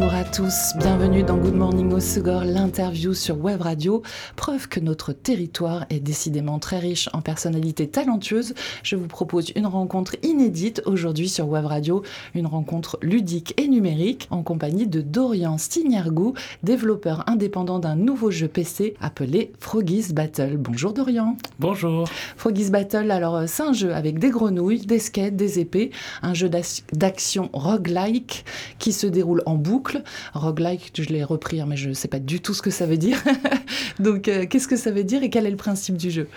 Bonjour 0.00 0.18
à 0.18 0.24
tous, 0.24 0.72
bienvenue 0.78 1.22
dans 1.22 1.36
Good 1.36 1.54
Morning 1.54 1.92
au 1.92 2.00
Segor, 2.00 2.44
l'interview 2.44 3.12
sur 3.12 3.38
Web 3.38 3.60
Radio. 3.60 4.02
Preuve 4.34 4.66
que 4.66 4.80
notre 4.80 5.12
territoire 5.12 5.84
est 5.90 6.00
décidément 6.00 6.58
très 6.58 6.78
riche 6.78 7.10
en 7.12 7.20
personnalités 7.20 7.86
talentueuses. 7.86 8.54
Je 8.82 8.96
vous 8.96 9.08
propose 9.08 9.52
une 9.56 9.66
rencontre 9.66 10.16
inédite 10.22 10.80
aujourd'hui 10.86 11.28
sur 11.28 11.50
Web 11.50 11.66
Radio, 11.66 12.02
une 12.34 12.46
rencontre 12.46 12.98
ludique 13.02 13.52
et 13.58 13.68
numérique 13.68 14.26
en 14.30 14.42
compagnie 14.42 14.86
de 14.86 15.02
Dorian 15.02 15.58
Stignargou, 15.58 16.32
développeur 16.62 17.28
indépendant 17.28 17.78
d'un 17.78 17.94
nouveau 17.94 18.30
jeu 18.30 18.48
PC 18.48 18.94
appelé 19.02 19.52
Froggy's 19.60 20.14
Battle. 20.14 20.56
Bonjour 20.56 20.94
Dorian. 20.94 21.36
Bonjour. 21.58 22.08
Froggy's 22.38 22.70
Battle, 22.70 23.10
alors 23.10 23.36
euh, 23.36 23.44
c'est 23.46 23.64
un 23.64 23.74
jeu 23.74 23.94
avec 23.94 24.18
des 24.18 24.30
grenouilles, 24.30 24.86
des 24.86 24.98
skates, 24.98 25.36
des 25.36 25.58
épées, 25.58 25.90
un 26.22 26.32
jeu 26.32 26.48
d'action 26.94 27.50
roguelike 27.52 28.46
qui 28.78 28.94
se 28.94 29.06
déroule 29.06 29.42
en 29.44 29.56
boucle 29.56 29.89
Roguelike, 30.34 30.92
je 30.94 31.08
l'ai 31.08 31.24
repris, 31.24 31.60
hein, 31.60 31.66
mais 31.68 31.76
je 31.76 31.88
ne 31.88 31.94
sais 31.94 32.08
pas 32.08 32.18
du 32.18 32.40
tout 32.40 32.54
ce 32.54 32.62
que 32.62 32.70
ça 32.70 32.86
veut 32.86 32.96
dire. 32.96 33.18
Donc, 33.98 34.28
euh, 34.28 34.46
qu'est-ce 34.46 34.68
que 34.68 34.76
ça 34.76 34.90
veut 34.90 35.04
dire 35.04 35.22
et 35.22 35.30
quel 35.30 35.46
est 35.46 35.50
le 35.50 35.56
principe 35.56 35.96
du 35.96 36.10
jeu? 36.10 36.28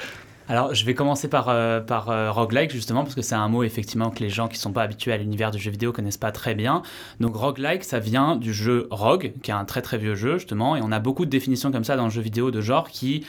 Alors, 0.50 0.76
je 0.76 0.86
vais 0.86 0.94
commencer 0.94 1.30
par, 1.30 1.48
euh, 1.48 1.80
par 1.80 2.10
euh, 2.10 2.30
roguelike, 2.30 2.72
justement, 2.72 3.04
parce 3.04 3.16
que 3.16 3.22
c'est 3.22 3.36
un 3.36 3.48
mot, 3.48 3.64
effectivement, 3.64 4.10
que 4.10 4.20
les 4.20 4.30
gens 4.30 4.50
qui 4.50 4.58
ne 4.58 4.62
sont 4.62 4.74
pas 4.74 4.84
habitués 4.84 5.14
à 5.14 5.18
l'univers 5.18 5.52
du 5.52 5.60
jeu 5.60 5.72
vidéo 5.72 5.94
connaissent 5.94 6.18
pas 6.18 6.34
très 6.34 6.54
bien. 6.54 6.82
Donc, 7.22 7.36
roguelike, 7.36 7.84
ça 7.86 8.00
vient 8.00 8.36
du 8.36 8.54
jeu 8.54 8.88
Rogue, 8.92 9.32
qui 9.42 9.52
est 9.52 9.54
un 9.54 9.64
très 9.64 9.82
très 9.82 9.98
vieux 9.98 10.16
jeu, 10.16 10.38
justement, 10.38 10.76
et 10.76 10.82
on 10.82 10.92
a 10.92 11.00
beaucoup 11.00 11.26
de 11.26 11.30
définitions 11.30 11.72
comme 11.72 11.86
ça 11.86 11.96
dans 11.96 12.06
le 12.06 12.10
jeu 12.10 12.22
vidéo 12.22 12.52
de 12.52 12.60
genre 12.60 12.90
qui 12.90 13.26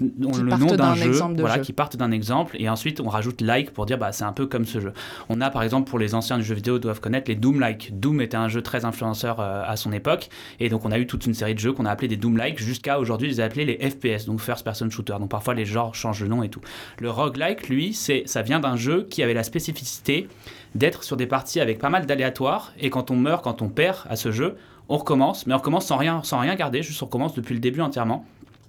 le 0.00 0.56
nom 0.56 0.76
d'un 0.76 0.94
jeu, 0.94 1.12
voilà, 1.38 1.58
qui 1.58 1.72
partent 1.72 1.96
d'un 1.96 2.10
exemple, 2.10 2.56
et 2.58 2.68
ensuite 2.68 3.00
on 3.00 3.08
rajoute 3.08 3.40
like 3.40 3.72
pour 3.72 3.86
dire 3.86 3.98
bah 3.98 4.12
c'est 4.12 4.24
un 4.24 4.32
peu 4.32 4.46
comme 4.46 4.64
ce 4.64 4.80
jeu. 4.80 4.92
On 5.28 5.40
a 5.40 5.50
par 5.50 5.62
exemple 5.62 5.88
pour 5.88 5.98
les 5.98 6.14
anciens 6.14 6.38
du 6.38 6.44
jeu 6.44 6.54
vidéo 6.54 6.78
doivent 6.78 7.00
connaître 7.00 7.30
les 7.30 7.36
Doom 7.36 7.60
like. 7.60 7.98
Doom 7.98 8.20
était 8.20 8.36
un 8.36 8.48
jeu 8.48 8.62
très 8.62 8.84
influenceur 8.84 9.40
euh, 9.40 9.62
à 9.66 9.76
son 9.76 9.92
époque, 9.92 10.28
et 10.60 10.68
donc 10.68 10.84
on 10.84 10.92
a 10.92 10.98
eu 10.98 11.06
toute 11.06 11.26
une 11.26 11.34
série 11.34 11.54
de 11.54 11.58
jeux 11.60 11.72
qu'on 11.72 11.86
a 11.86 11.90
appelé 11.90 12.08
des 12.08 12.16
Doom 12.16 12.36
like 12.36 12.58
jusqu'à 12.58 12.98
aujourd'hui 12.98 13.28
ils 13.28 13.40
appelés 13.40 13.64
les 13.64 13.90
FPS, 13.90 14.26
donc 14.26 14.40
first 14.40 14.64
person 14.64 14.90
shooter. 14.90 15.16
Donc 15.18 15.30
parfois 15.30 15.54
les 15.54 15.64
genres 15.64 15.94
changent 15.94 16.20
de 16.20 16.26
nom 16.26 16.42
et 16.42 16.48
tout. 16.48 16.60
Le 16.98 17.10
roguelike 17.10 17.68
lui 17.68 17.92
c'est 17.92 18.24
ça 18.26 18.42
vient 18.42 18.60
d'un 18.60 18.76
jeu 18.76 19.06
qui 19.10 19.22
avait 19.22 19.34
la 19.34 19.42
spécificité 19.42 20.28
d'être 20.74 21.04
sur 21.04 21.16
des 21.16 21.26
parties 21.26 21.60
avec 21.60 21.78
pas 21.78 21.90
mal 21.90 22.06
d'aléatoires, 22.06 22.72
et 22.78 22.90
quand 22.90 23.10
on 23.10 23.16
meurt, 23.16 23.44
quand 23.44 23.62
on 23.62 23.68
perd 23.68 23.98
à 24.08 24.16
ce 24.16 24.32
jeu, 24.32 24.56
on 24.88 24.98
recommence, 24.98 25.46
mais 25.46 25.54
on 25.54 25.58
recommence 25.58 25.86
sans 25.86 25.96
rien, 25.96 26.22
sans 26.22 26.38
rien 26.38 26.54
garder, 26.56 26.82
juste 26.82 27.02
on 27.02 27.06
recommence 27.06 27.34
depuis 27.34 27.54
le 27.54 27.60
début 27.60 27.80
entièrement. 27.80 28.26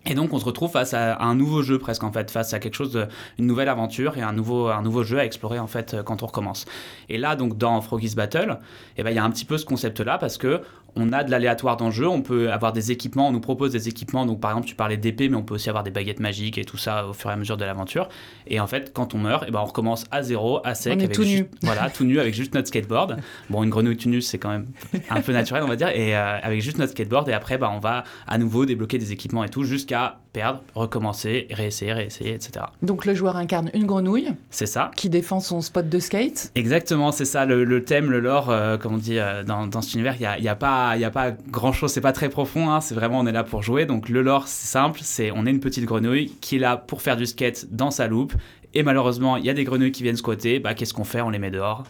Et 0.08 0.14
donc 0.14 0.34
on 0.34 0.40
se 0.40 0.46
retrouve 0.46 0.72
face 0.72 0.94
à 0.94 1.22
un 1.22 1.36
nouveau 1.36 1.64
jeu 1.64 1.80
presque 1.80 2.04
en 2.04 2.12
fait, 2.12 2.30
face 2.30 2.54
à 2.54 2.60
quelque 2.60 2.76
chose, 2.76 2.92
de, 2.92 3.08
une 3.40 3.48
nouvelle 3.48 3.70
aventure 3.70 4.18
et 4.18 4.22
un 4.22 4.34
nouveau, 4.34 4.68
un 4.68 4.82
nouveau 4.82 5.04
jeu 5.04 5.20
à 5.20 5.26
explorer 5.26 5.60
en 5.60 5.68
fait 5.68 5.98
quand 6.06 6.22
on 6.22 6.28
recommence. 6.28 6.66
Et 7.10 7.18
là 7.18 7.36
donc 7.36 7.58
dans 7.58 7.82
Froggy's 7.82 8.16
Battle, 8.16 8.60
eh 8.98 9.04
ben, 9.04 9.10
il 9.10 9.16
y 9.16 9.20
a 9.20 9.24
un 9.24 9.32
petit 9.32 9.46
peu 9.46 9.58
ce 9.58 9.66
concept 9.66 10.00
là 10.02 10.18
parce 10.18 10.38
que 10.38 10.62
on 10.96 11.12
a 11.12 11.24
de 11.24 11.32
l'aléatoire 11.32 11.78
dans 11.78 11.88
le 11.88 11.92
jeu, 11.92 12.08
on 12.08 12.22
peut 12.22 12.52
avoir 12.52 12.72
des 12.74 12.92
équipements, 12.92 13.28
on 13.28 13.32
nous 13.32 13.40
propose 13.40 13.72
des 13.72 13.90
équipements, 13.90 14.26
donc 14.26 14.40
par 14.40 14.52
exemple 14.52 14.68
tu 14.68 14.76
parlais 14.76 14.98
d'épée, 14.98 15.30
mais 15.30 15.36
on 15.36 15.44
peut 15.44 15.56
aussi 15.56 15.70
avoir 15.70 15.84
des 15.84 15.92
baguettes 15.92 16.20
magiques 16.20 16.58
et 16.58 16.66
tout 16.66 16.78
ça 16.78 17.08
au 17.08 17.14
fur 17.14 17.30
et 17.30 17.34
à 17.34 17.36
mesure 17.36 17.58
de 17.58 17.66
l'aventure. 17.66 18.08
Et 18.48 18.60
en 18.60 18.68
fait, 18.68 18.94
quand 18.94 19.14
on 19.14 19.18
meurt, 19.18 19.44
et 19.44 19.48
eh 19.50 19.52
ben 19.52 19.60
on 19.60 19.66
recommence 19.66 20.06
à 20.12 20.24
zéro, 20.24 20.62
à 20.64 20.74
sec, 20.76 20.94
avec 20.94 21.12
tout 21.12 21.24
nu. 21.24 21.48
voilà, 21.62 21.90
tout 21.90 22.06
nu 22.06 22.20
avec 22.20 22.34
juste 22.34 22.54
notre 22.54 22.68
skateboard. 22.68 23.18
Bon, 23.50 23.64
une 23.64 23.70
grenouille 23.70 23.98
tout 23.98 24.10
nue, 24.10 24.22
c'est 24.22 24.38
quand 24.38 24.50
même 24.50 24.68
un 25.10 25.22
peu 25.22 25.34
naturel, 25.34 25.64
on 25.64 25.68
va 25.68 25.76
dire, 25.76 25.90
et 25.90 26.16
euh, 26.16 26.40
avec 26.42 26.62
juste 26.62 26.78
notre 26.78 26.92
skateboard, 26.92 27.28
et 27.30 27.34
après, 27.34 27.58
bah, 27.58 27.72
on 27.74 27.80
va 27.80 28.04
à 28.28 28.38
nouveau 28.38 28.66
débloquer 28.66 28.98
des 28.98 29.12
équipements 29.12 29.44
et 29.44 29.50
tout, 29.50 29.64
jusqu'à 29.64 30.20
perdre, 30.36 30.62
recommencer, 30.76 31.48
réessayer, 31.50 31.94
réessayer, 31.94 32.34
etc. 32.34 32.66
Donc 32.82 33.06
le 33.06 33.16
joueur 33.16 33.38
incarne 33.38 33.70
une 33.74 33.86
grenouille. 33.86 34.34
C'est 34.50 34.66
ça. 34.66 34.92
Qui 34.98 35.10
défend 35.10 35.40
son 35.40 35.62
spot 35.62 35.88
de 35.88 36.00
skate. 36.00 36.52
Exactement, 36.56 37.14
c'est 37.14 37.24
ça, 37.24 37.46
le, 37.46 37.84
thème, 37.86 38.12
le 38.12 38.20
lore, 38.20 38.50
euh, 38.50 38.78
comme 38.78 38.96
on 38.96 38.98
dit 38.98 39.18
euh, 39.18 39.44
dans, 39.44 39.66
dans, 39.66 39.82
cet 39.82 39.94
univers, 39.94 40.16
il 40.16 40.20
n'y 40.20 40.26
a, 40.26 40.38
y 40.38 40.50
a, 40.50 40.56
pas, 40.56 40.98
y 40.98 41.06
a 41.06 41.10
pas 41.10 41.32
grand 41.32 41.66
grand-chose, 41.66 41.92
c'est 41.92 42.02
pas 42.02 42.12
très 42.12 42.30
profond, 42.30 42.70
hein, 42.70 42.82
c'est 42.82 42.96
vraiment 42.96 43.20
on 43.20 43.26
est 43.26 43.32
là 43.32 43.44
pour 43.44 43.64
jouer. 43.64 43.86
Donc 43.86 44.10
le 44.10 44.22
lore, 44.22 44.48
c'est 44.48 44.68
simple, 44.68 45.00
c'est 45.04 45.32
on 45.32 45.46
est 45.46 45.50
une 45.50 45.62
petite 45.62 45.86
grenouille 45.86 46.34
qui 46.42 46.58
est 46.58 46.60
là 46.60 46.76
pour 46.76 47.02
faire 47.02 47.16
du 47.16 47.26
skate 47.26 47.68
dans 47.72 47.92
sa 47.92 48.08
loupe. 48.08 48.34
Et 48.76 48.84
malheureusement, 48.84 49.38
il 49.38 49.46
y 49.46 49.50
a 49.50 49.54
des 49.54 49.64
grenouilles 49.64 49.94
qui 49.94 50.04
viennent 50.04 50.18
squatter. 50.18 50.60
Bah, 50.60 50.74
qu'est-ce 50.74 50.94
qu'on 50.94 51.06
fait? 51.06 51.22
On 51.22 51.30
les 51.30 51.40
met 51.40 51.50
dehors. 51.50 51.86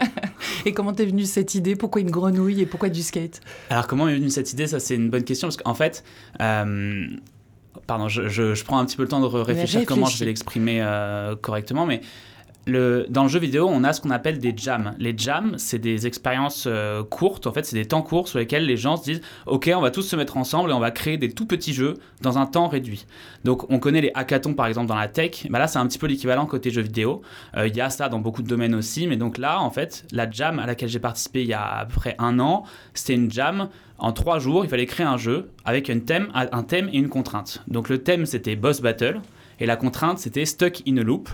et 0.64 0.72
comment 0.72 0.94
t'es 0.94 1.04
venue 1.04 1.24
cette 1.24 1.54
idée? 1.54 1.76
Pourquoi 1.76 2.00
une 2.00 2.10
grenouille 2.10 2.62
et 2.62 2.66
pourquoi 2.66 2.88
du 2.88 3.02
skate? 3.02 3.40
Alors, 3.68 3.86
comment 3.86 4.08
est 4.08 4.14
venue 4.14 4.30
cette 4.30 4.50
idée? 4.54 4.66
Ça, 4.66 4.80
c'est 4.80 4.94
une 4.94 5.10
bonne 5.10 5.24
question 5.24 5.48
parce 5.48 5.58
qu'en 5.58 5.74
fait, 5.74 6.02
euh, 6.40 7.06
pardon, 7.86 8.08
je, 8.08 8.28
je, 8.28 8.64
prends 8.64 8.78
un 8.78 8.84
petit 8.84 8.96
peu 8.96 9.02
le 9.02 9.08
temps 9.08 9.20
de 9.20 9.26
réfléchir 9.26 9.84
comment 9.86 10.06
je 10.06 10.18
vais 10.18 10.26
l'exprimer 10.26 10.80
euh, 10.82 11.36
correctement, 11.36 11.86
mais 11.86 12.00
dans 12.66 13.22
le 13.24 13.28
jeu 13.28 13.38
vidéo, 13.38 13.68
on 13.70 13.84
a 13.84 13.92
ce 13.92 14.00
qu'on 14.00 14.10
appelle 14.10 14.38
des 14.38 14.54
jams. 14.56 14.94
Les 14.98 15.14
jams, 15.16 15.54
c'est 15.58 15.78
des 15.78 16.06
expériences 16.06 16.64
euh, 16.66 17.02
courtes, 17.02 17.46
en 17.46 17.52
fait, 17.52 17.64
c'est 17.64 17.76
des 17.76 17.84
temps 17.84 18.02
courts 18.02 18.28
sur 18.28 18.38
lesquels 18.38 18.64
les 18.64 18.76
gens 18.76 18.96
se 18.96 19.04
disent 19.04 19.20
Ok, 19.46 19.70
on 19.74 19.80
va 19.80 19.90
tous 19.90 20.02
se 20.02 20.16
mettre 20.16 20.36
ensemble 20.36 20.70
et 20.70 20.72
on 20.72 20.80
va 20.80 20.90
créer 20.90 21.18
des 21.18 21.30
tout 21.30 21.46
petits 21.46 21.74
jeux 21.74 21.94
dans 22.22 22.38
un 22.38 22.46
temps 22.46 22.68
réduit. 22.68 23.06
Donc, 23.44 23.70
on 23.70 23.78
connaît 23.78 24.00
les 24.00 24.10
hackathons 24.14 24.54
par 24.54 24.66
exemple 24.66 24.88
dans 24.88 24.94
la 24.94 25.08
tech, 25.08 25.46
bah 25.50 25.58
là, 25.58 25.66
c'est 25.66 25.78
un 25.78 25.86
petit 25.86 25.98
peu 25.98 26.06
l'équivalent 26.06 26.46
côté 26.46 26.70
jeu 26.70 26.82
vidéo. 26.82 27.22
Euh, 27.56 27.68
il 27.68 27.76
y 27.76 27.80
a 27.80 27.90
ça 27.90 28.08
dans 28.08 28.18
beaucoup 28.18 28.42
de 28.42 28.48
domaines 28.48 28.74
aussi, 28.74 29.06
mais 29.06 29.16
donc 29.16 29.38
là, 29.38 29.60
en 29.60 29.70
fait, 29.70 30.06
la 30.12 30.30
jam 30.30 30.58
à 30.58 30.66
laquelle 30.66 30.88
j'ai 30.88 31.00
participé 31.00 31.42
il 31.42 31.48
y 31.48 31.54
a 31.54 31.64
à 31.64 31.84
peu 31.84 31.94
près 31.94 32.16
un 32.18 32.38
an, 32.40 32.64
c'était 32.94 33.14
une 33.14 33.30
jam 33.30 33.68
en 33.98 34.12
trois 34.12 34.38
jours, 34.38 34.64
il 34.64 34.68
fallait 34.68 34.86
créer 34.86 35.06
un 35.06 35.16
jeu 35.18 35.50
avec 35.64 35.88
un 35.90 36.00
thème, 36.00 36.28
un 36.34 36.62
thème 36.62 36.88
et 36.92 36.98
une 36.98 37.08
contrainte. 37.08 37.62
Donc, 37.68 37.88
le 37.88 37.98
thème, 37.98 38.26
c'était 38.26 38.56
Boss 38.56 38.80
Battle 38.80 39.20
et 39.60 39.66
la 39.66 39.76
contrainte, 39.76 40.18
c'était 40.18 40.44
Stuck 40.44 40.82
in 40.86 40.96
a 40.96 41.02
Loop. 41.02 41.28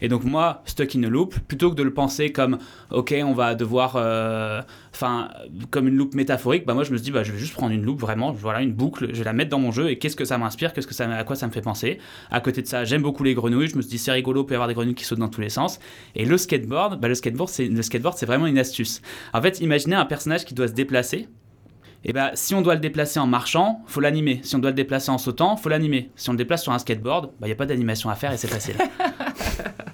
Et 0.00 0.08
donc 0.08 0.24
moi, 0.24 0.62
stuck 0.64 0.94
in 0.96 1.02
a 1.04 1.08
loop, 1.08 1.38
plutôt 1.40 1.70
que 1.70 1.74
de 1.74 1.82
le 1.82 1.92
penser 1.92 2.30
comme, 2.30 2.58
ok, 2.90 3.14
on 3.24 3.32
va 3.32 3.54
devoir, 3.54 3.94
euh, 3.96 4.62
enfin, 4.94 5.28
comme 5.70 5.88
une 5.88 5.96
loupe 5.96 6.14
métaphorique, 6.14 6.66
bah 6.66 6.74
moi 6.74 6.84
je 6.84 6.92
me 6.92 6.98
dis, 6.98 7.10
bah 7.10 7.24
je 7.24 7.32
vais 7.32 7.38
juste 7.38 7.54
prendre 7.54 7.72
une 7.72 7.84
loupe 7.84 8.00
vraiment, 8.00 8.32
voilà, 8.32 8.62
une 8.62 8.72
boucle, 8.72 9.08
je 9.12 9.18
vais 9.18 9.24
la 9.24 9.32
mettre 9.32 9.50
dans 9.50 9.58
mon 9.58 9.72
jeu 9.72 9.90
et 9.90 9.98
qu'est-ce 9.98 10.16
que 10.16 10.24
ça 10.24 10.38
m'inspire, 10.38 10.72
qu'est-ce 10.72 10.86
que 10.86 10.94
ça, 10.94 11.10
à 11.10 11.24
quoi 11.24 11.36
ça 11.36 11.46
me 11.46 11.52
fait 11.52 11.60
penser. 11.60 11.98
À 12.30 12.40
côté 12.40 12.62
de 12.62 12.66
ça, 12.66 12.84
j'aime 12.84 13.02
beaucoup 13.02 13.24
les 13.24 13.34
grenouilles, 13.34 13.68
je 13.68 13.76
me 13.76 13.82
dit 13.82 13.98
c'est 13.98 14.12
rigolo, 14.12 14.44
peut 14.44 14.54
y 14.54 14.56
avoir 14.56 14.68
des 14.68 14.74
grenouilles 14.74 14.94
qui 14.94 15.04
sautent 15.04 15.18
dans 15.18 15.28
tous 15.28 15.40
les 15.40 15.50
sens. 15.50 15.80
Et 16.14 16.24
le 16.24 16.38
skateboard, 16.38 17.00
bah 17.00 17.08
le 17.08 17.14
skateboard, 17.14 17.50
c'est 17.50 17.66
le 17.66 17.82
skateboard, 17.82 18.16
c'est 18.16 18.26
vraiment 18.26 18.46
une 18.46 18.58
astuce. 18.58 19.02
En 19.32 19.42
fait, 19.42 19.60
imaginez 19.60 19.96
un 19.96 20.06
personnage 20.06 20.44
qui 20.44 20.54
doit 20.54 20.68
se 20.68 20.74
déplacer 20.74 21.28
et 22.04 22.12
bah, 22.12 22.30
si 22.34 22.54
on 22.54 22.62
doit 22.62 22.74
le 22.74 22.80
déplacer 22.80 23.18
en 23.18 23.26
marchant, 23.26 23.82
faut 23.86 24.00
l'animer. 24.00 24.40
Si 24.42 24.54
on 24.54 24.60
doit 24.60 24.70
le 24.70 24.76
déplacer 24.76 25.10
en 25.10 25.18
sautant, 25.18 25.56
faut 25.56 25.68
l'animer. 25.68 26.10
Si 26.14 26.28
on 26.28 26.32
le 26.32 26.38
déplace 26.38 26.62
sur 26.62 26.72
un 26.72 26.78
skateboard, 26.78 27.30
il 27.32 27.40
bah, 27.40 27.46
n'y 27.46 27.52
a 27.52 27.56
pas 27.56 27.66
d'animation 27.66 28.08
à 28.08 28.14
faire 28.14 28.32
et 28.32 28.36
c'est 28.36 28.48
facile. 28.48 28.76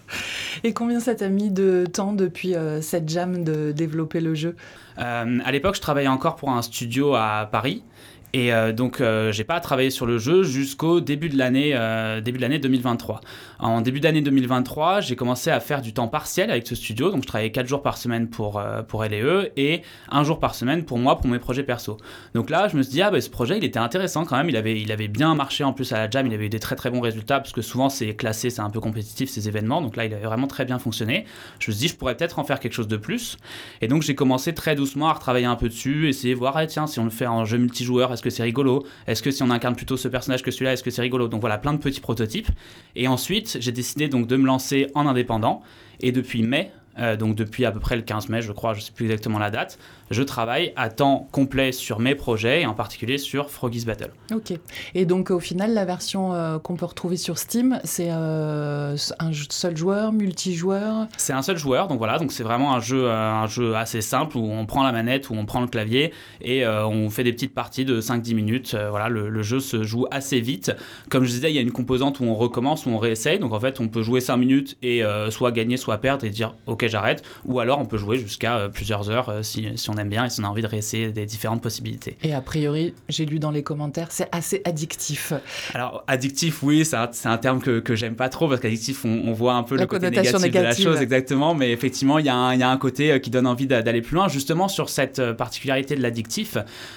et 0.65 0.73
combien 0.73 0.99
ça 0.99 1.15
t'a 1.15 1.29
mis 1.29 1.51
de 1.51 1.87
temps 1.87 2.13
depuis 2.15 2.55
euh, 2.55 2.81
cette 2.81 3.09
jam 3.09 3.45
de 3.45 3.71
développer 3.73 4.21
le 4.21 4.35
jeu? 4.35 4.57
Euh, 4.99 5.39
À 5.45 5.53
l'époque, 5.53 5.77
je 5.77 5.81
travaillais 5.81 6.09
encore 6.09 6.37
pour 6.37 6.51
un 6.51 6.63
studio 6.63 7.15
à 7.15 7.49
Paris. 7.53 7.85
Et 8.34 8.53
euh, 8.53 8.72
donc, 8.72 9.00
euh, 9.00 9.31
j'ai 9.31 9.45
pas 9.45 9.61
travaillé 9.61 9.91
sur 9.91 10.06
le 10.06 10.19
jeu 10.19 10.43
jusqu'au 10.43 11.00
début 11.00 11.28
de 11.28 11.39
l'année 11.39 11.71
euh, 11.75 12.21
début 12.21 12.39
de 12.39 12.43
l'année 12.43 12.59
2023. 12.59 13.21
En 13.61 13.81
début 13.81 14.00
d'année 14.00 14.22
2023, 14.22 15.03
j'ai 15.03 15.15
commencé 15.15 15.50
à 15.50 15.61
faire 15.61 15.81
du 15.81 15.95
temps 15.95 16.09
partiel 16.09 16.50
avec 16.50 16.67
ce 16.67 16.75
studio. 16.75 17.12
Donc, 17.12 17.22
je 17.22 17.28
travaillais 17.28 17.53
4 17.53 17.69
jours 17.69 17.81
par 17.81 17.97
semaine 17.97 18.28
pour, 18.28 18.61
pour 18.89 19.05
LE 19.05 19.53
et 19.56 19.83
un 20.11 20.25
jour 20.25 20.41
par 20.41 20.56
semaine 20.56 20.84
pour 20.84 20.99
moi, 20.99 21.17
pour 21.17 21.28
mes 21.28 21.39
projets 21.39 21.62
perso. 21.62 21.97
Donc 22.34 22.50
là, 22.50 22.67
je 22.67 22.77
me 22.77 22.83
suis 22.83 22.91
dit, 22.91 23.03
ah 23.03 23.12
bah, 23.12 23.21
ce 23.21 23.31
projet, 23.31 23.56
il 23.56 23.62
était 23.62 23.78
intéressant 23.78 24.25
quand 24.25 24.37
même. 24.37 24.49
Il 24.49 24.56
avait, 24.56 24.81
il 24.81 24.91
avait 24.91 25.06
bien 25.06 25.37
marché 25.37 25.62
en 25.62 25.72
plus 25.72 25.93
à 25.93 25.99
la 25.99 26.11
Jam. 26.11 26.27
Il 26.27 26.34
avait 26.34 26.47
eu 26.47 26.51
des 26.51 26.59
très 26.59 26.75
très 26.75 26.91
bons 26.91 27.01
résultats 27.01 27.39
parce 27.39 27.53
que 27.53 27.62
souvent, 27.62 27.89
c'est 27.89 28.16
classé, 28.16 28.51
c'est 28.51 28.62
un 28.62 28.71
peu 28.71 28.81
compétitif 28.81 29.31
ces 29.31 29.47
événements. 29.47 29.81
Donc 29.81 29.95
là, 29.95 30.06
il 30.06 30.12
avait 30.12 30.27
vraiment 30.27 30.49
très 30.49 30.65
bien 30.65 30.81
fonctionné. 30.81 31.25
Je 31.61 31.71
me 31.71 31.72
suis 31.77 31.83
dit, 31.83 31.89
je 31.89 31.97
pourrais 31.97 32.16
peut-être 32.16 32.41
en 32.41 32.45
faire 32.45 32.59
quelque 32.59 32.75
chose 32.75 32.89
de 32.89 32.97
plus. 32.97 33.39
Et 33.81 33.87
donc, 33.87 34.03
j'ai 34.03 34.16
commencé 34.16 34.53
très 34.54 34.75
doucement 34.75 35.09
à 35.09 35.13
retravailler 35.13 35.47
un 35.47 35.57
peu 35.57 35.69
dessus, 35.69 36.09
essayer 36.09 36.34
de 36.34 36.39
voir, 36.39 36.57
ah, 36.57 36.66
tiens, 36.66 36.89
si 36.89 36.98
on 36.98 37.04
le 37.04 37.10
fait 37.10 37.28
en 37.28 37.45
jeu 37.45 37.59
multijoueur, 37.59 38.13
est-ce 38.13 38.23
que 38.24 38.30
c'est 38.30 38.42
rigolo? 38.42 38.84
Est-ce 39.06 39.22
que 39.22 39.30
si 39.30 39.42
on 39.42 39.50
incarne 39.50 39.76
plutôt 39.76 39.97
ce 39.97 40.09
personnage 40.09 40.42
que 40.42 40.50
celui-là, 40.50 40.72
est-ce 40.72 40.82
que 40.82 40.91
c'est 40.91 41.03
rigolo? 41.03 41.28
Donc 41.28 41.41
voilà, 41.41 41.59
plein 41.59 41.74
de 41.74 41.78
petits 41.78 42.00
prototypes. 42.00 42.48
Et 42.97 43.06
ensuite, 43.06 43.59
j'ai 43.60 43.72
décidé 43.72 44.09
donc 44.09 44.26
de 44.26 44.36
me 44.36 44.47
lancer 44.47 44.88
en 44.94 45.06
indépendant. 45.06 45.62
Et 46.00 46.10
depuis 46.10 46.42
mai, 46.42 46.72
euh, 46.98 47.16
donc 47.16 47.34
depuis 47.36 47.65
à 47.65 47.72
peu 47.72 47.80
près 47.80 47.97
le 47.97 48.03
15 48.03 48.28
mai, 48.28 48.42
je 48.42 48.53
crois, 48.53 48.74
je 48.74 48.80
sais 48.80 48.92
plus 48.92 49.04
exactement 49.06 49.38
la 49.38 49.50
date, 49.50 49.78
je 50.10 50.22
travaille 50.22 50.72
à 50.77 50.91
temps 50.91 51.28
complet 51.33 51.72
sur 51.72 51.98
mes 51.98 52.15
projets 52.15 52.62
et 52.62 52.66
en 52.66 52.74
particulier 52.74 53.18
sur 53.18 53.51
Froggy's 53.51 53.86
Battle. 53.86 54.10
Ok. 54.33 54.53
Et 54.95 55.06
donc 55.06 55.30
au 55.30 55.41
final, 55.41 55.74
la 55.74 55.84
version 55.84 56.34
euh, 56.34 56.59
qu'on 56.59 56.77
peut 56.77 56.84
retrouver 56.84 57.16
sur 57.16 57.39
Steam, 57.39 57.80
c'est 57.84 58.09
euh, 58.10 58.97
un 59.18 59.33
seul 59.33 59.77
joueur, 59.77 60.12
multijoueur? 60.12 61.06
C'est 61.16 61.33
un 61.33 61.42
seul 61.42 61.56
joueur, 61.56 61.89
donc 61.89 61.98
voilà, 61.98 62.18
donc 62.18 62.33
c'est 62.33 62.42
vraiment 62.42 62.74
un 62.74 62.80
jeu, 62.80 63.10
un 63.10 63.47
jeu 63.47 63.74
assez 63.74 64.03
simple 64.03 64.36
où 64.36 64.45
on 64.45 64.66
prend 64.66 64.83
la 64.83 64.92
manette, 64.92 65.30
où 65.30 65.34
on 65.34 65.47
prend 65.47 65.60
le 65.60 65.68
clavier 65.68 66.12
et 66.42 66.66
on 66.66 67.10
fait 67.10 67.24
des 67.24 67.33
petites 67.33 67.54
parties 67.54 67.84
de 67.84 68.00
5-10 68.00 68.34
minutes. 68.34 68.77
voilà, 68.91 69.09
le, 69.09 69.28
le, 69.28 69.42
jeu 69.42 69.60
se 69.60 69.83
joue 69.83 70.07
assez 70.10 70.41
vite. 70.41 70.72
Comme 71.10 71.24
je 71.24 71.30
disais, 71.30 71.50
il 71.50 71.54
y 71.54 71.59
a 71.59 71.62
une 71.62 71.72
composante 71.72 72.21
où 72.21 72.24
on 72.24 72.34
recommence, 72.34 72.86
où 72.86 72.91
on 72.91 72.98
réessaye, 72.98 73.39
donc 73.39 73.53
en 73.53 73.60
fait 73.60 73.80
on 73.80 73.89
peut 73.89 74.03
jouer 74.03 74.21
5 74.21 74.36
minutes 74.36 74.77
et 74.83 75.03
soit 75.30 75.53
gagner, 75.53 75.77
soit 75.77 75.98
perdre 75.98 76.24
et 76.24 76.30
dire 76.30 76.54
ok 76.66 76.74
ok, 76.74 76.89
j'arrête. 76.89 77.22
Ou 77.47 77.60
alors, 77.60 77.78
on 77.78 77.86
peut 77.86 77.97
jouer 77.97 78.18
jusqu'à 78.18 78.68
plusieurs 78.68 79.10
heures 79.10 79.33
si, 79.42 79.66
si, 79.77 79.91
on 79.91 79.94
aime 79.97 80.09
bien 80.09 80.25
et 80.25 80.31
si 80.31 80.41
on 80.41 80.45
a 80.45 80.49
envie 80.49 80.63
de 80.63 80.67
réessayer 80.67 81.13
des 81.13 81.27
différentes 81.27 81.63
possibilités. 81.63 82.17
Et 82.23 82.35
a 82.35 82.41
priori, 82.41 82.95
j'ai 83.09 83.27
lu 83.27 83.39
dans 83.39 83.51
les 83.51 83.63
commentaires, 83.63 84.09
c'est 84.11 84.29
assez 84.33 84.63
addictif. 84.65 85.33
Alors, 85.73 86.05
addictif, 86.07 86.63
oui, 86.63 86.85
c'est 86.85 86.97
un, 86.97 87.11
un, 87.25 87.39
terme 87.39 87.61
que, 87.61 87.81
que 87.81 87.95
j'aime 87.95 88.17
pas 88.17 88.29
trop 88.29 88.49
parce 88.49 88.61
qu'addictif, 88.61 89.05
on, 89.05 89.23
on, 89.27 89.33
voit 89.33 89.55
un 89.55 89.63
peu 89.63 89.77
le 89.77 89.87
côté 89.87 90.11
négatif 90.11 90.51
de 90.51 90.59
la 90.59 90.75
chose, 90.75 91.01
exactement. 91.01 91.55
Mais 91.55 91.73
effectivement, 91.73 92.19
il 92.19 92.25
y, 92.25 92.29
y, 92.29 92.31
a 92.31 92.71
un 92.71 92.77
côté 92.77 93.21
qui 93.21 93.31
donne 93.31 93.47
envie 93.47 93.67
d'aller 93.67 94.03
plus 94.03 94.15
loin. 94.15 94.29
Justement, 94.29 94.69
sur 94.69 94.89
cette 94.89 95.33
particularité 95.33 95.97
de 95.97 96.03
l'addictif, 96.03 96.57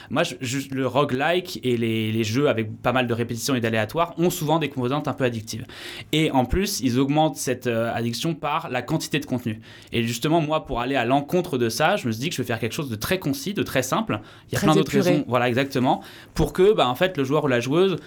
moi, 0.09 0.23
je, 0.23 0.57
le 0.71 0.87
roguelike 0.87 1.59
et 1.63 1.77
les, 1.77 2.11
les, 2.11 2.23
jeux 2.23 2.49
avec 2.49 2.81
pas 2.81 2.91
mal 2.91 3.07
de 3.07 3.13
répétitions 3.13 3.55
et 3.55 3.61
d'aléatoires 3.61 4.13
ont 4.17 4.29
souvent 4.29 4.59
des 4.59 4.69
composantes 4.69 5.07
un 5.07 5.13
peu 5.13 5.23
addictives. 5.23 5.65
Et 6.11 6.31
en 6.31 6.45
plus, 6.45 6.79
ils 6.81 6.99
augmentent 6.99 7.37
cette 7.37 7.67
euh, 7.67 7.93
addiction 7.93 8.33
par 8.33 8.69
la 8.69 8.81
quantité 8.81 9.19
de 9.19 9.25
contenu. 9.25 9.61
Et 9.91 10.03
justement, 10.03 10.41
moi, 10.41 10.65
pour 10.65 10.79
aller 10.79 10.95
à 10.95 11.05
l'encontre 11.05 11.57
de 11.57 11.69
ça, 11.69 11.95
je 11.95 12.07
me 12.07 12.11
suis 12.11 12.21
dit 12.21 12.29
que 12.29 12.35
je 12.35 12.41
vais 12.41 12.47
faire 12.47 12.59
quelque 12.59 12.73
chose 12.73 12.86
de 12.89 12.95
très 12.95 13.19
concis, 13.19 13.53
de 13.53 13.63
très 13.63 13.83
simple. 13.83 14.21
Il 14.49 14.55
y 14.55 14.57
a 14.57 14.61
plein 14.61 14.75
d'autres 14.75 14.91
raisons, 14.91 15.23
voilà, 15.27 15.47
exactement, 15.47 16.01
pour 16.33 16.53
que, 16.53 16.73
bah, 16.73 16.87
en 16.87 16.95
fait, 16.95 17.17
le 17.17 17.23
joueur 17.23 17.43
ou 17.45 17.47
la 17.47 17.59
joueuse, 17.59 17.97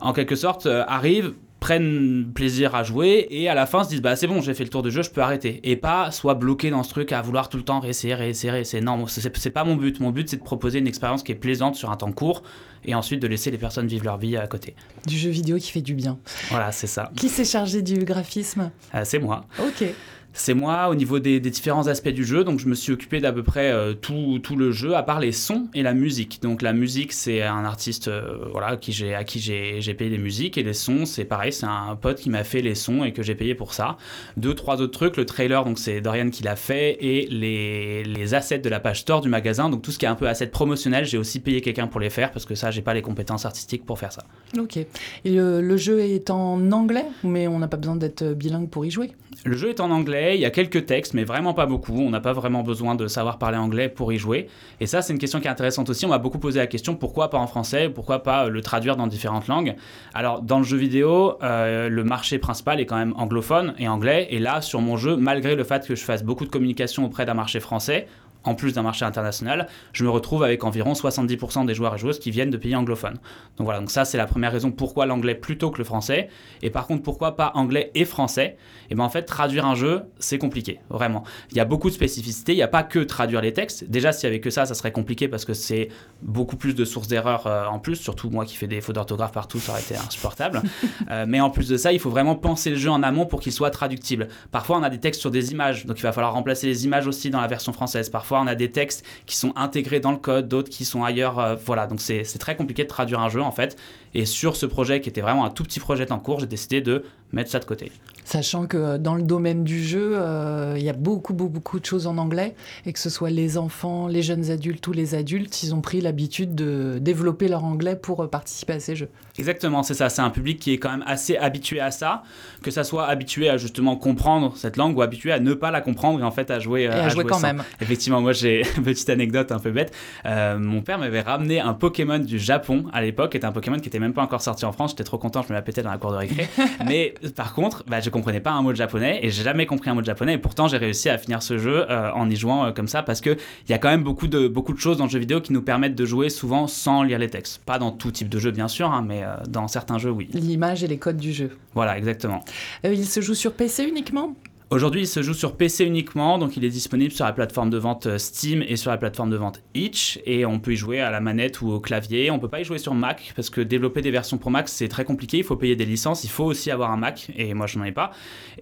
en 0.00 0.12
quelque 0.12 0.36
sorte, 0.36 0.66
euh, 0.66 0.84
arrive 0.86 1.34
prennent 1.62 2.32
plaisir 2.34 2.74
à 2.74 2.82
jouer 2.82 3.28
et 3.30 3.48
à 3.48 3.54
la 3.54 3.66
fin 3.66 3.84
se 3.84 3.88
disent 3.88 4.02
bah 4.02 4.16
c'est 4.16 4.26
bon 4.26 4.40
j'ai 4.40 4.52
fait 4.52 4.64
le 4.64 4.68
tour 4.68 4.82
de 4.82 4.90
jeu 4.90 5.02
je 5.02 5.10
peux 5.10 5.20
arrêter. 5.20 5.60
Et 5.62 5.76
pas 5.76 6.10
soit 6.10 6.34
bloqué 6.34 6.70
dans 6.70 6.82
ce 6.82 6.90
truc 6.90 7.12
à 7.12 7.22
vouloir 7.22 7.48
tout 7.48 7.56
le 7.56 7.62
temps 7.62 7.78
réessayer 7.78 8.14
réessayer 8.14 8.50
réessayer. 8.50 8.82
Non 8.82 9.06
c'est 9.06 9.50
pas 9.50 9.62
mon 9.62 9.76
but. 9.76 10.00
Mon 10.00 10.10
but 10.10 10.28
c'est 10.28 10.38
de 10.38 10.42
proposer 10.42 10.80
une 10.80 10.88
expérience 10.88 11.22
qui 11.22 11.30
est 11.30 11.36
plaisante 11.36 11.76
sur 11.76 11.90
un 11.92 11.96
temps 11.96 12.10
court 12.10 12.42
et 12.84 12.96
ensuite 12.96 13.22
de 13.22 13.28
laisser 13.28 13.52
les 13.52 13.58
personnes 13.58 13.86
vivre 13.86 14.04
leur 14.04 14.18
vie 14.18 14.36
à 14.36 14.48
côté. 14.48 14.74
Du 15.06 15.16
jeu 15.16 15.30
vidéo 15.30 15.56
qui 15.58 15.70
fait 15.70 15.82
du 15.82 15.94
bien. 15.94 16.18
Voilà 16.50 16.72
c'est 16.72 16.88
ça. 16.88 17.12
Qui 17.16 17.28
s'est 17.28 17.44
chargé 17.44 17.80
du 17.80 17.98
graphisme? 17.98 18.72
Euh, 18.96 19.02
c'est 19.04 19.20
moi. 19.20 19.44
Ok 19.60 19.84
c'est 20.32 20.54
moi 20.54 20.88
au 20.88 20.94
niveau 20.94 21.18
des, 21.18 21.40
différents 21.40 21.86
aspects 21.86 22.08
du 22.08 22.24
jeu. 22.24 22.44
Donc 22.44 22.58
je 22.58 22.68
me 22.68 22.74
suis 22.74 22.92
occupé 22.92 23.20
d'à 23.20 23.32
peu 23.32 23.42
près 23.42 23.70
euh, 23.70 23.94
tout, 23.94 24.38
tout, 24.42 24.56
le 24.56 24.72
jeu, 24.72 24.96
à 24.96 25.02
part 25.02 25.20
les 25.20 25.32
sons 25.32 25.68
et 25.74 25.82
la 25.82 25.94
musique. 25.94 26.40
Donc 26.42 26.62
la 26.62 26.72
musique, 26.72 27.12
c'est 27.12 27.42
un 27.42 27.64
artiste 27.64 28.08
euh, 28.08 28.38
voilà, 28.52 28.68
à 28.68 28.76
qui 28.76 28.92
j'ai 28.92 29.94
payé 29.94 30.10
les 30.10 30.18
musiques. 30.18 30.58
Et 30.58 30.62
les 30.62 30.72
sons, 30.72 31.04
c'est 31.04 31.24
pareil, 31.24 31.52
c'est 31.52 31.66
un 31.66 31.96
pote 31.96 32.18
qui 32.18 32.30
m'a 32.30 32.44
fait 32.44 32.62
les 32.62 32.74
sons 32.74 33.04
et 33.04 33.12
que 33.12 33.22
j'ai 33.22 33.34
payé 33.34 33.54
pour 33.54 33.74
ça. 33.74 33.96
Deux, 34.36 34.54
trois 34.54 34.80
autres 34.80 34.98
trucs. 34.98 35.16
Le 35.16 35.26
trailer, 35.26 35.64
donc 35.64 35.78
c'est 35.78 36.00
Dorian 36.00 36.30
qui 36.30 36.42
l'a 36.42 36.56
fait. 36.56 36.96
Et 37.00 37.26
les, 37.26 38.04
les 38.04 38.34
assets 38.34 38.58
de 38.58 38.68
la 38.68 38.80
page 38.80 39.00
store 39.00 39.20
du 39.20 39.28
magasin. 39.28 39.68
Donc 39.68 39.82
tout 39.82 39.90
ce 39.90 39.98
qui 39.98 40.06
est 40.06 40.08
un 40.08 40.14
peu 40.14 40.28
assets 40.28 40.46
promotionnels, 40.46 41.04
j'ai 41.04 41.18
aussi 41.18 41.40
payé 41.40 41.60
quelqu'un 41.60 41.86
pour 41.86 42.00
les 42.00 42.10
faire 42.10 42.32
parce 42.32 42.46
que 42.46 42.54
ça, 42.54 42.70
j'ai 42.70 42.82
pas 42.82 42.94
les 42.94 43.02
compétences 43.02 43.44
artistiques 43.44 43.84
pour 43.84 43.98
faire 43.98 44.12
ça. 44.12 44.24
Ok. 44.58 44.76
Et 44.76 44.86
le, 45.24 45.60
le 45.60 45.76
jeu 45.76 46.00
est 46.00 46.30
en 46.30 46.72
anglais, 46.72 47.06
mais 47.22 47.46
on 47.48 47.58
n'a 47.58 47.68
pas 47.68 47.76
besoin 47.76 47.96
d'être 47.96 48.24
bilingue 48.34 48.68
pour 48.68 48.86
y 48.86 48.90
jouer? 48.90 49.12
Le 49.44 49.56
jeu 49.56 49.70
est 49.70 49.80
en 49.80 49.90
anglais 49.90 50.21
il 50.30 50.40
y 50.40 50.44
a 50.44 50.50
quelques 50.50 50.86
textes, 50.86 51.14
mais 51.14 51.24
vraiment 51.24 51.54
pas 51.54 51.66
beaucoup. 51.66 51.98
On 52.00 52.10
n'a 52.10 52.20
pas 52.20 52.32
vraiment 52.32 52.62
besoin 52.62 52.94
de 52.94 53.06
savoir 53.06 53.38
parler 53.38 53.58
anglais 53.58 53.88
pour 53.88 54.12
y 54.12 54.18
jouer. 54.18 54.48
Et 54.80 54.86
ça, 54.86 55.02
c'est 55.02 55.12
une 55.12 55.18
question 55.18 55.40
qui 55.40 55.46
est 55.46 55.50
intéressante 55.50 55.90
aussi. 55.90 56.06
On 56.06 56.08
m'a 56.08 56.18
beaucoup 56.18 56.38
posé 56.38 56.58
la 56.58 56.66
question 56.66 56.94
pourquoi 56.94 57.30
pas 57.30 57.38
en 57.38 57.46
français 57.46 57.88
Pourquoi 57.88 58.22
pas 58.22 58.48
le 58.48 58.60
traduire 58.60 58.96
dans 58.96 59.06
différentes 59.06 59.48
langues? 59.48 59.74
Alors, 60.14 60.42
dans 60.42 60.58
le 60.58 60.64
jeu 60.64 60.76
vidéo, 60.76 61.38
euh, 61.42 61.88
le 61.88 62.04
marché 62.04 62.38
principal 62.38 62.80
est 62.80 62.86
quand 62.86 62.96
même 62.96 63.14
anglophone 63.16 63.74
et 63.78 63.88
anglais. 63.88 64.28
Et 64.30 64.38
là, 64.38 64.60
sur 64.60 64.80
mon 64.80 64.96
jeu, 64.96 65.16
malgré 65.16 65.54
le 65.54 65.64
fait 65.64 65.86
que 65.86 65.94
je 65.94 66.04
fasse 66.04 66.22
beaucoup 66.22 66.44
de 66.44 66.50
communication 66.50 67.04
auprès 67.04 67.26
d'un 67.26 67.34
marché 67.34 67.60
français, 67.60 68.06
en 68.44 68.54
plus 68.54 68.74
d'un 68.74 68.82
marché 68.82 69.04
international, 69.04 69.68
je 69.92 70.04
me 70.04 70.10
retrouve 70.10 70.42
avec 70.42 70.64
environ 70.64 70.92
70% 70.92 71.66
des 71.66 71.74
joueurs 71.74 71.94
et 71.94 71.98
joueuses 71.98 72.18
qui 72.18 72.30
viennent 72.30 72.50
de 72.50 72.56
pays 72.56 72.74
anglophones. 72.74 73.18
Donc 73.56 73.64
voilà, 73.64 73.80
donc 73.80 73.90
ça 73.90 74.04
c'est 74.04 74.18
la 74.18 74.26
première 74.26 74.52
raison 74.52 74.70
pourquoi 74.70 75.06
l'anglais 75.06 75.34
plutôt 75.34 75.70
que 75.70 75.78
le 75.78 75.84
français. 75.84 76.28
Et 76.62 76.70
par 76.70 76.86
contre, 76.86 77.02
pourquoi 77.02 77.36
pas 77.36 77.52
anglais 77.54 77.90
et 77.94 78.04
français? 78.04 78.56
Et 78.90 78.94
bien 78.94 79.04
en 79.04 79.08
fait, 79.08 79.22
traduire 79.22 79.66
un 79.66 79.74
jeu, 79.74 80.02
c'est 80.18 80.38
compliqué, 80.38 80.80
vraiment. 80.90 81.24
Il 81.50 81.56
y 81.56 81.60
a 81.60 81.64
beaucoup 81.64 81.88
de 81.88 81.94
spécificités, 81.94 82.52
il 82.52 82.56
n'y 82.56 82.62
a 82.62 82.68
pas 82.68 82.82
que 82.82 82.98
traduire 82.98 83.40
les 83.40 83.52
textes. 83.52 83.84
Déjà, 83.88 84.12
s'il 84.12 84.28
n'y 84.28 84.34
avait 84.34 84.40
que 84.40 84.50
ça, 84.50 84.66
ça 84.66 84.74
serait 84.74 84.92
compliqué 84.92 85.28
parce 85.28 85.44
que 85.44 85.54
c'est 85.54 85.88
beaucoup 86.20 86.56
plus 86.56 86.74
de 86.74 86.84
sources 86.84 87.08
d'erreurs 87.08 87.46
euh, 87.46 87.66
en 87.66 87.78
plus, 87.78 87.96
surtout 87.96 88.30
moi 88.30 88.44
qui 88.44 88.56
fais 88.56 88.66
des 88.66 88.80
fautes 88.80 88.94
d'orthographe 88.94 89.32
partout, 89.32 89.58
ça 89.58 89.72
aurait 89.72 89.82
été 89.82 89.96
insupportable. 89.96 90.62
Euh, 91.10 91.24
mais 91.26 91.40
en 91.40 91.50
plus 91.50 91.68
de 91.68 91.76
ça, 91.76 91.92
il 91.92 91.98
faut 91.98 92.10
vraiment 92.10 92.36
penser 92.36 92.70
le 92.70 92.76
jeu 92.76 92.90
en 92.90 93.02
amont 93.02 93.26
pour 93.26 93.40
qu'il 93.40 93.52
soit 93.52 93.70
traductible. 93.70 94.28
Parfois, 94.50 94.78
on 94.78 94.82
a 94.82 94.90
des 94.90 95.00
textes 95.00 95.20
sur 95.20 95.30
des 95.30 95.52
images, 95.52 95.84
donc 95.84 95.98
il 95.98 96.02
va 96.02 96.12
falloir 96.12 96.32
remplacer 96.32 96.66
les 96.66 96.84
images 96.84 97.06
aussi 97.06 97.28
dans 97.30 97.40
la 97.40 97.48
version 97.48 97.72
française. 97.72 98.08
On 98.40 98.46
a 98.46 98.54
des 98.54 98.70
textes 98.70 99.04
qui 99.26 99.36
sont 99.36 99.52
intégrés 99.56 100.00
dans 100.00 100.12
le 100.12 100.18
code, 100.18 100.48
d'autres 100.48 100.70
qui 100.70 100.84
sont 100.84 101.04
ailleurs. 101.04 101.38
Euh, 101.38 101.54
voilà, 101.54 101.86
donc 101.86 102.00
c'est 102.00 102.24
très 102.38 102.56
compliqué 102.56 102.84
de 102.84 102.88
traduire 102.88 103.20
un 103.20 103.28
jeu 103.28 103.42
en 103.42 103.52
fait. 103.52 103.76
Et 104.14 104.26
sur 104.26 104.56
ce 104.56 104.66
projet 104.66 105.00
qui 105.00 105.08
était 105.08 105.20
vraiment 105.20 105.44
un 105.44 105.50
tout 105.50 105.62
petit 105.62 105.80
projet 105.80 106.10
en 106.12 106.18
cours, 106.18 106.40
j'ai 106.40 106.46
décidé 106.46 106.80
de 106.80 107.04
mettre 107.32 107.50
ça 107.50 107.58
de 107.58 107.64
côté. 107.64 107.90
Sachant 108.24 108.66
que 108.66 108.98
dans 108.98 109.16
le 109.16 109.22
domaine 109.22 109.64
du 109.64 109.82
jeu, 109.82 110.12
euh, 110.14 110.74
il 110.78 110.84
y 110.84 110.88
a 110.88 110.92
beaucoup, 110.92 111.34
beaucoup, 111.34 111.50
beaucoup 111.50 111.80
de 111.80 111.84
choses 111.84 112.06
en 112.06 112.18
anglais, 112.18 112.54
et 112.86 112.92
que 112.92 112.98
ce 112.98 113.10
soit 113.10 113.30
les 113.30 113.58
enfants, 113.58 114.06
les 114.06 114.22
jeunes 114.22 114.50
adultes 114.50 114.86
ou 114.86 114.92
les 114.92 115.14
adultes, 115.14 115.62
ils 115.64 115.74
ont 115.74 115.80
pris 115.80 116.00
l'habitude 116.00 116.54
de 116.54 116.98
développer 117.00 117.48
leur 117.48 117.64
anglais 117.64 117.96
pour 117.96 118.22
euh, 118.22 118.28
participer 118.28 118.74
à 118.74 118.80
ces 118.80 118.94
jeux. 118.94 119.08
Exactement, 119.38 119.82
c'est 119.82 119.94
ça. 119.94 120.08
C'est 120.08 120.22
un 120.22 120.30
public 120.30 120.60
qui 120.60 120.72
est 120.72 120.78
quand 120.78 120.90
même 120.90 121.04
assez 121.06 121.36
habitué 121.36 121.80
à 121.80 121.90
ça, 121.90 122.22
que 122.62 122.70
ça 122.70 122.84
soit 122.84 123.06
habitué 123.06 123.48
à 123.48 123.56
justement 123.56 123.96
comprendre 123.96 124.56
cette 124.56 124.76
langue 124.76 124.96
ou 124.96 125.02
habitué 125.02 125.32
à 125.32 125.40
ne 125.40 125.54
pas 125.54 125.70
la 125.70 125.80
comprendre 125.80 126.20
et 126.20 126.22
en 126.22 126.30
fait 126.30 126.50
à 126.50 126.60
jouer. 126.60 126.82
Et 126.82 126.88
à, 126.88 127.08
jouer, 127.08 127.24
quand 127.24 127.40
même. 127.40 127.64
Effectivement, 127.80 128.20
moi 128.20 128.32
j'ai 128.32 128.62
une 128.76 128.84
petite 128.84 129.10
anecdote 129.10 129.50
un 129.50 129.58
peu 129.58 129.72
bête. 129.72 129.92
Euh, 130.26 130.58
mon 130.58 130.82
père 130.82 130.98
m'avait 130.98 131.22
ramené 131.22 131.60
un 131.60 131.74
Pokémon 131.74 132.18
du 132.18 132.38
Japon 132.38 132.84
à 132.92 133.02
l'époque, 133.02 133.32
qui 133.32 133.36
était 133.38 133.46
un 133.46 133.52
Pokémon 133.52 133.78
qui 133.78 133.88
était 133.88 133.98
même 133.98 134.12
pas 134.12 134.22
encore 134.22 134.42
sorti 134.42 134.64
en 134.64 134.72
France. 134.72 134.90
J'étais 134.90 135.04
trop 135.04 135.18
content, 135.18 135.42
je 135.42 135.48
me 135.48 135.54
la 135.54 135.62
pétais 135.62 135.82
dans 135.82 135.90
la 135.90 135.98
cour 135.98 136.12
de 136.12 136.16
récré. 136.16 136.48
Mais 136.86 137.14
par 137.30 137.54
contre, 137.54 137.84
bah, 137.86 138.00
je 138.00 138.10
comprenais 138.10 138.40
pas 138.40 138.50
un 138.50 138.62
mot 138.62 138.72
de 138.72 138.76
japonais 138.76 139.20
et 139.22 139.30
j'ai 139.30 139.42
jamais 139.42 139.66
compris 139.66 139.90
un 139.90 139.94
mot 139.94 140.00
de 140.00 140.06
japonais. 140.06 140.34
Et 140.34 140.38
pourtant, 140.38 140.68
j'ai 140.68 140.76
réussi 140.76 141.08
à 141.08 141.18
finir 141.18 141.42
ce 141.42 141.58
jeu 141.58 141.90
euh, 141.90 142.10
en 142.12 142.28
y 142.28 142.36
jouant 142.36 142.66
euh, 142.66 142.72
comme 142.72 142.88
ça 142.88 143.02
parce 143.02 143.20
que 143.20 143.30
il 143.30 143.70
y 143.70 143.74
a 143.74 143.78
quand 143.78 143.88
même 143.88 144.02
beaucoup 144.02 144.26
de 144.26 144.48
beaucoup 144.48 144.72
de 144.72 144.78
choses 144.78 144.96
dans 144.96 145.04
le 145.04 145.10
jeu 145.10 145.18
vidéo 145.18 145.40
qui 145.40 145.52
nous 145.52 145.62
permettent 145.62 145.94
de 145.94 146.04
jouer 146.04 146.28
souvent 146.28 146.66
sans 146.66 147.02
lire 147.02 147.18
les 147.18 147.30
textes. 147.30 147.62
Pas 147.64 147.78
dans 147.78 147.92
tout 147.92 148.10
type 148.10 148.28
de 148.28 148.38
jeu, 148.38 148.50
bien 148.50 148.68
sûr, 148.68 148.90
hein, 148.90 149.04
mais 149.06 149.22
euh, 149.22 149.36
dans 149.48 149.68
certains 149.68 149.98
jeux, 149.98 150.10
oui. 150.10 150.28
L'image 150.32 150.84
et 150.84 150.88
les 150.88 150.98
codes 150.98 151.16
du 151.16 151.32
jeu. 151.32 151.56
Voilà, 151.74 151.96
exactement. 151.96 152.44
il 152.84 153.06
se 153.06 153.20
joue 153.20 153.34
sur 153.34 153.52
PC 153.52 153.84
uniquement? 153.84 154.34
Aujourd'hui, 154.72 155.02
il 155.02 155.06
se 155.06 155.20
joue 155.20 155.34
sur 155.34 155.54
PC 155.58 155.84
uniquement, 155.84 156.38
donc 156.38 156.56
il 156.56 156.64
est 156.64 156.70
disponible 156.70 157.12
sur 157.12 157.26
la 157.26 157.34
plateforme 157.34 157.68
de 157.68 157.76
vente 157.76 158.06
euh, 158.06 158.16
Steam 158.16 158.64
et 158.66 158.76
sur 158.76 158.90
la 158.90 158.96
plateforme 158.96 159.28
de 159.28 159.36
vente 159.36 159.60
Itch, 159.74 160.18
et 160.24 160.46
on 160.46 160.60
peut 160.60 160.72
y 160.72 160.76
jouer 160.76 161.02
à 161.02 161.10
la 161.10 161.20
manette 161.20 161.60
ou 161.60 161.70
au 161.70 161.78
clavier. 161.78 162.30
On 162.30 162.38
peut 162.38 162.48
pas 162.48 162.62
y 162.62 162.64
jouer 162.64 162.78
sur 162.78 162.94
Mac 162.94 163.34
parce 163.36 163.50
que 163.50 163.60
développer 163.60 164.00
des 164.00 164.10
versions 164.10 164.38
pour 164.38 164.50
Mac 164.50 164.70
c'est 164.70 164.88
très 164.88 165.04
compliqué. 165.04 165.36
Il 165.36 165.44
faut 165.44 165.56
payer 165.56 165.76
des 165.76 165.84
licences, 165.84 166.24
il 166.24 166.30
faut 166.30 166.44
aussi 166.44 166.70
avoir 166.70 166.90
un 166.90 166.96
Mac, 166.96 167.30
et 167.36 167.52
moi 167.52 167.66
je 167.66 167.78
n'en 167.78 167.84
ai 167.84 167.92
pas. 167.92 168.12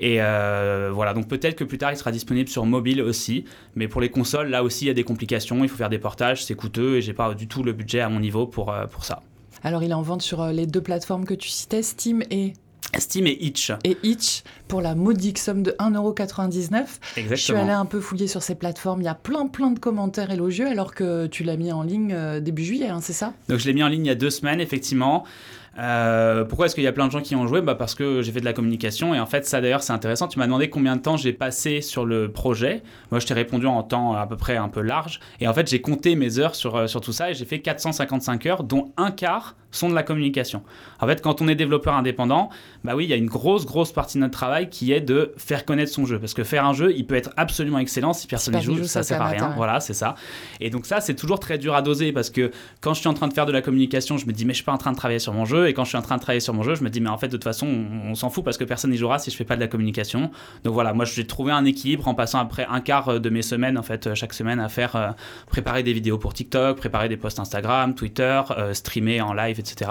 Et 0.00 0.16
euh, 0.20 0.90
voilà, 0.92 1.14
donc 1.14 1.28
peut-être 1.28 1.54
que 1.54 1.62
plus 1.62 1.78
tard 1.78 1.92
il 1.92 1.96
sera 1.96 2.10
disponible 2.10 2.48
sur 2.48 2.66
mobile 2.66 3.02
aussi, 3.02 3.44
mais 3.76 3.86
pour 3.86 4.00
les 4.00 4.08
consoles, 4.08 4.48
là 4.48 4.64
aussi 4.64 4.86
il 4.86 4.88
y 4.88 4.90
a 4.90 4.94
des 4.94 5.04
complications. 5.04 5.62
Il 5.62 5.68
faut 5.68 5.76
faire 5.76 5.90
des 5.90 6.00
portages, 6.00 6.44
c'est 6.44 6.56
coûteux, 6.56 6.96
et 6.96 7.02
j'ai 7.02 7.14
pas 7.14 7.34
du 7.34 7.46
tout 7.46 7.62
le 7.62 7.72
budget 7.72 8.00
à 8.00 8.08
mon 8.08 8.18
niveau 8.18 8.48
pour 8.48 8.72
euh, 8.72 8.86
pour 8.86 9.04
ça. 9.04 9.22
Alors 9.62 9.84
il 9.84 9.92
est 9.92 9.94
en 9.94 10.02
vente 10.02 10.22
sur 10.22 10.44
les 10.46 10.66
deux 10.66 10.82
plateformes 10.82 11.24
que 11.24 11.34
tu 11.34 11.50
citais, 11.50 11.84
Steam 11.84 12.24
et 12.32 12.54
Steam 12.98 13.26
et 13.26 13.36
Itch. 13.40 13.72
Et 13.84 13.96
Itch 14.02 14.42
pour 14.68 14.80
la 14.80 14.94
modique 14.94 15.38
somme 15.38 15.62
de 15.62 15.72
1,99€. 15.72 16.74
Exactement. 17.16 17.28
Je 17.30 17.34
suis 17.36 17.52
allée 17.54 17.70
un 17.70 17.86
peu 17.86 18.00
fouiller 18.00 18.26
sur 18.26 18.42
ces 18.42 18.54
plateformes. 18.54 19.00
Il 19.02 19.04
y 19.04 19.08
a 19.08 19.14
plein 19.14 19.46
plein 19.46 19.70
de 19.70 19.78
commentaires 19.78 20.30
élogieux 20.30 20.66
alors 20.66 20.94
que 20.94 21.26
tu 21.26 21.44
l'as 21.44 21.56
mis 21.56 21.72
en 21.72 21.82
ligne 21.82 22.12
euh, 22.12 22.40
début 22.40 22.64
juillet, 22.64 22.88
hein, 22.88 23.00
c'est 23.00 23.12
ça? 23.12 23.32
Donc 23.48 23.58
je 23.58 23.66
l'ai 23.66 23.74
mis 23.74 23.82
en 23.82 23.88
ligne 23.88 24.06
il 24.06 24.08
y 24.08 24.12
a 24.12 24.16
deux 24.16 24.30
semaines, 24.30 24.60
effectivement. 24.60 25.24
Euh, 25.80 26.44
pourquoi 26.44 26.66
est-ce 26.66 26.74
qu'il 26.74 26.84
y 26.84 26.88
a 26.88 26.92
plein 26.92 27.06
de 27.06 27.12
gens 27.12 27.22
qui 27.22 27.34
ont 27.34 27.46
joué? 27.46 27.62
Bah 27.62 27.74
Parce 27.74 27.94
que 27.94 28.20
j'ai 28.20 28.32
fait 28.32 28.40
de 28.40 28.44
la 28.44 28.52
communication 28.52 29.14
et 29.14 29.20
en 29.20 29.26
fait 29.26 29.46
ça 29.46 29.60
d'ailleurs 29.60 29.82
c'est 29.82 29.92
intéressant. 29.92 30.28
Tu 30.28 30.38
m'as 30.38 30.46
demandé 30.46 30.68
combien 30.68 30.96
de 30.96 31.00
temps 31.00 31.16
j'ai 31.16 31.32
passé 31.32 31.80
sur 31.80 32.04
le 32.04 32.30
projet. 32.30 32.82
Moi 33.10 33.20
je 33.20 33.26
t'ai 33.26 33.34
répondu 33.34 33.66
en 33.66 33.82
temps 33.82 34.14
à 34.14 34.26
peu 34.26 34.36
près 34.36 34.56
un 34.56 34.68
peu 34.68 34.82
large 34.82 35.20
et 35.40 35.48
en 35.48 35.54
fait 35.54 35.68
j'ai 35.68 35.80
compté 35.80 36.16
mes 36.16 36.38
heures 36.38 36.54
sur, 36.54 36.76
euh, 36.76 36.86
sur 36.86 37.00
tout 37.00 37.12
ça 37.12 37.30
et 37.30 37.34
j'ai 37.34 37.46
fait 37.46 37.60
455 37.60 38.46
heures 38.46 38.64
dont 38.64 38.92
un 38.96 39.10
quart 39.10 39.56
sont 39.70 39.88
de 39.88 39.94
la 39.94 40.02
communication. 40.02 40.62
En 41.00 41.06
fait, 41.06 41.22
quand 41.22 41.42
on 41.42 41.48
est 41.48 41.54
développeur 41.54 41.94
indépendant, 41.94 42.50
bah 42.84 42.94
oui, 42.96 43.04
il 43.04 43.10
y 43.10 43.12
a 43.12 43.16
une 43.16 43.28
grosse, 43.28 43.66
grosse 43.66 43.92
partie 43.92 44.18
de 44.18 44.20
notre 44.20 44.32
travail 44.32 44.68
qui 44.68 44.92
est 44.92 45.00
de 45.00 45.32
faire 45.36 45.64
connaître 45.64 45.92
son 45.92 46.06
jeu. 46.06 46.18
Parce 46.18 46.34
que 46.34 46.44
faire 46.44 46.64
un 46.64 46.72
jeu, 46.72 46.92
il 46.96 47.06
peut 47.06 47.14
être 47.14 47.30
absolument 47.36 47.78
excellent 47.78 48.12
si 48.12 48.26
personne 48.26 48.54
ne 48.54 48.60
joue, 48.60 48.78
ça, 48.84 49.02
ça 49.02 49.02
sert 49.02 49.22
à 49.22 49.28
rien. 49.28 49.52
Voilà, 49.56 49.80
c'est 49.80 49.94
ça. 49.94 50.14
Et 50.60 50.70
donc 50.70 50.86
ça, 50.86 51.00
c'est 51.00 51.14
toujours 51.14 51.38
très 51.38 51.58
dur 51.58 51.74
à 51.74 51.82
doser 51.82 52.12
parce 52.12 52.30
que 52.30 52.50
quand 52.80 52.94
je 52.94 53.00
suis 53.00 53.08
en 53.08 53.14
train 53.14 53.28
de 53.28 53.32
faire 53.32 53.46
de 53.46 53.52
la 53.52 53.62
communication, 53.62 54.16
je 54.16 54.26
me 54.26 54.32
dis 54.32 54.44
mais 54.44 54.52
je 54.52 54.56
suis 54.56 54.64
pas 54.64 54.72
en 54.72 54.78
train 54.78 54.92
de 54.92 54.96
travailler 54.96 55.20
sur 55.20 55.32
mon 55.32 55.44
jeu. 55.44 55.68
Quand 55.74 55.84
je 55.84 55.90
suis 55.90 55.98
en 55.98 56.02
train 56.02 56.16
de 56.16 56.20
travailler 56.20 56.40
sur 56.40 56.54
mon 56.54 56.62
jeu, 56.62 56.74
je 56.74 56.82
me 56.82 56.90
dis 56.90 57.00
mais 57.00 57.10
en 57.10 57.18
fait 57.18 57.28
de 57.28 57.32
toute 57.32 57.44
façon, 57.44 57.66
on, 57.66 58.14
s'en 58.14 58.30
fout 58.30 58.44
parce 58.44 58.58
que 58.58 58.64
personne 58.64 58.90
n'y 58.90 58.96
jouera 58.96 59.18
si 59.18 59.30
je 59.30 59.36
fais 59.36 59.44
pas 59.44 59.56
de 59.56 59.60
la 59.60 59.68
communication. 59.68 60.30
Donc 60.64 60.74
voilà, 60.74 60.92
moi 60.92 61.04
j'ai 61.04 61.26
trouvé 61.26 61.52
un 61.52 61.64
équilibre 61.64 62.08
en 62.08 62.14
passant 62.14 62.38
après 62.38 62.66
un 62.68 62.80
quart 62.80 63.20
de 63.20 63.30
mes 63.30 63.42
semaines 63.42 63.78
en 63.78 63.82
fait 63.82 64.14
chaque 64.14 64.32
semaine 64.32 64.60
à 64.60 64.68
faire 64.68 64.96
euh, 64.96 65.10
préparer 65.46 65.82
des 65.82 65.92
vidéos 65.92 66.18
pour 66.18 66.34
TikTok, 66.34 66.76
préparer 66.76 67.08
des 67.08 67.16
posts 67.16 67.38
Instagram, 67.38 67.94
Twitter, 67.94 68.42
euh, 68.50 68.74
streamer 68.74 69.20
en 69.20 69.32
live 69.32 69.58
etc. 69.58 69.90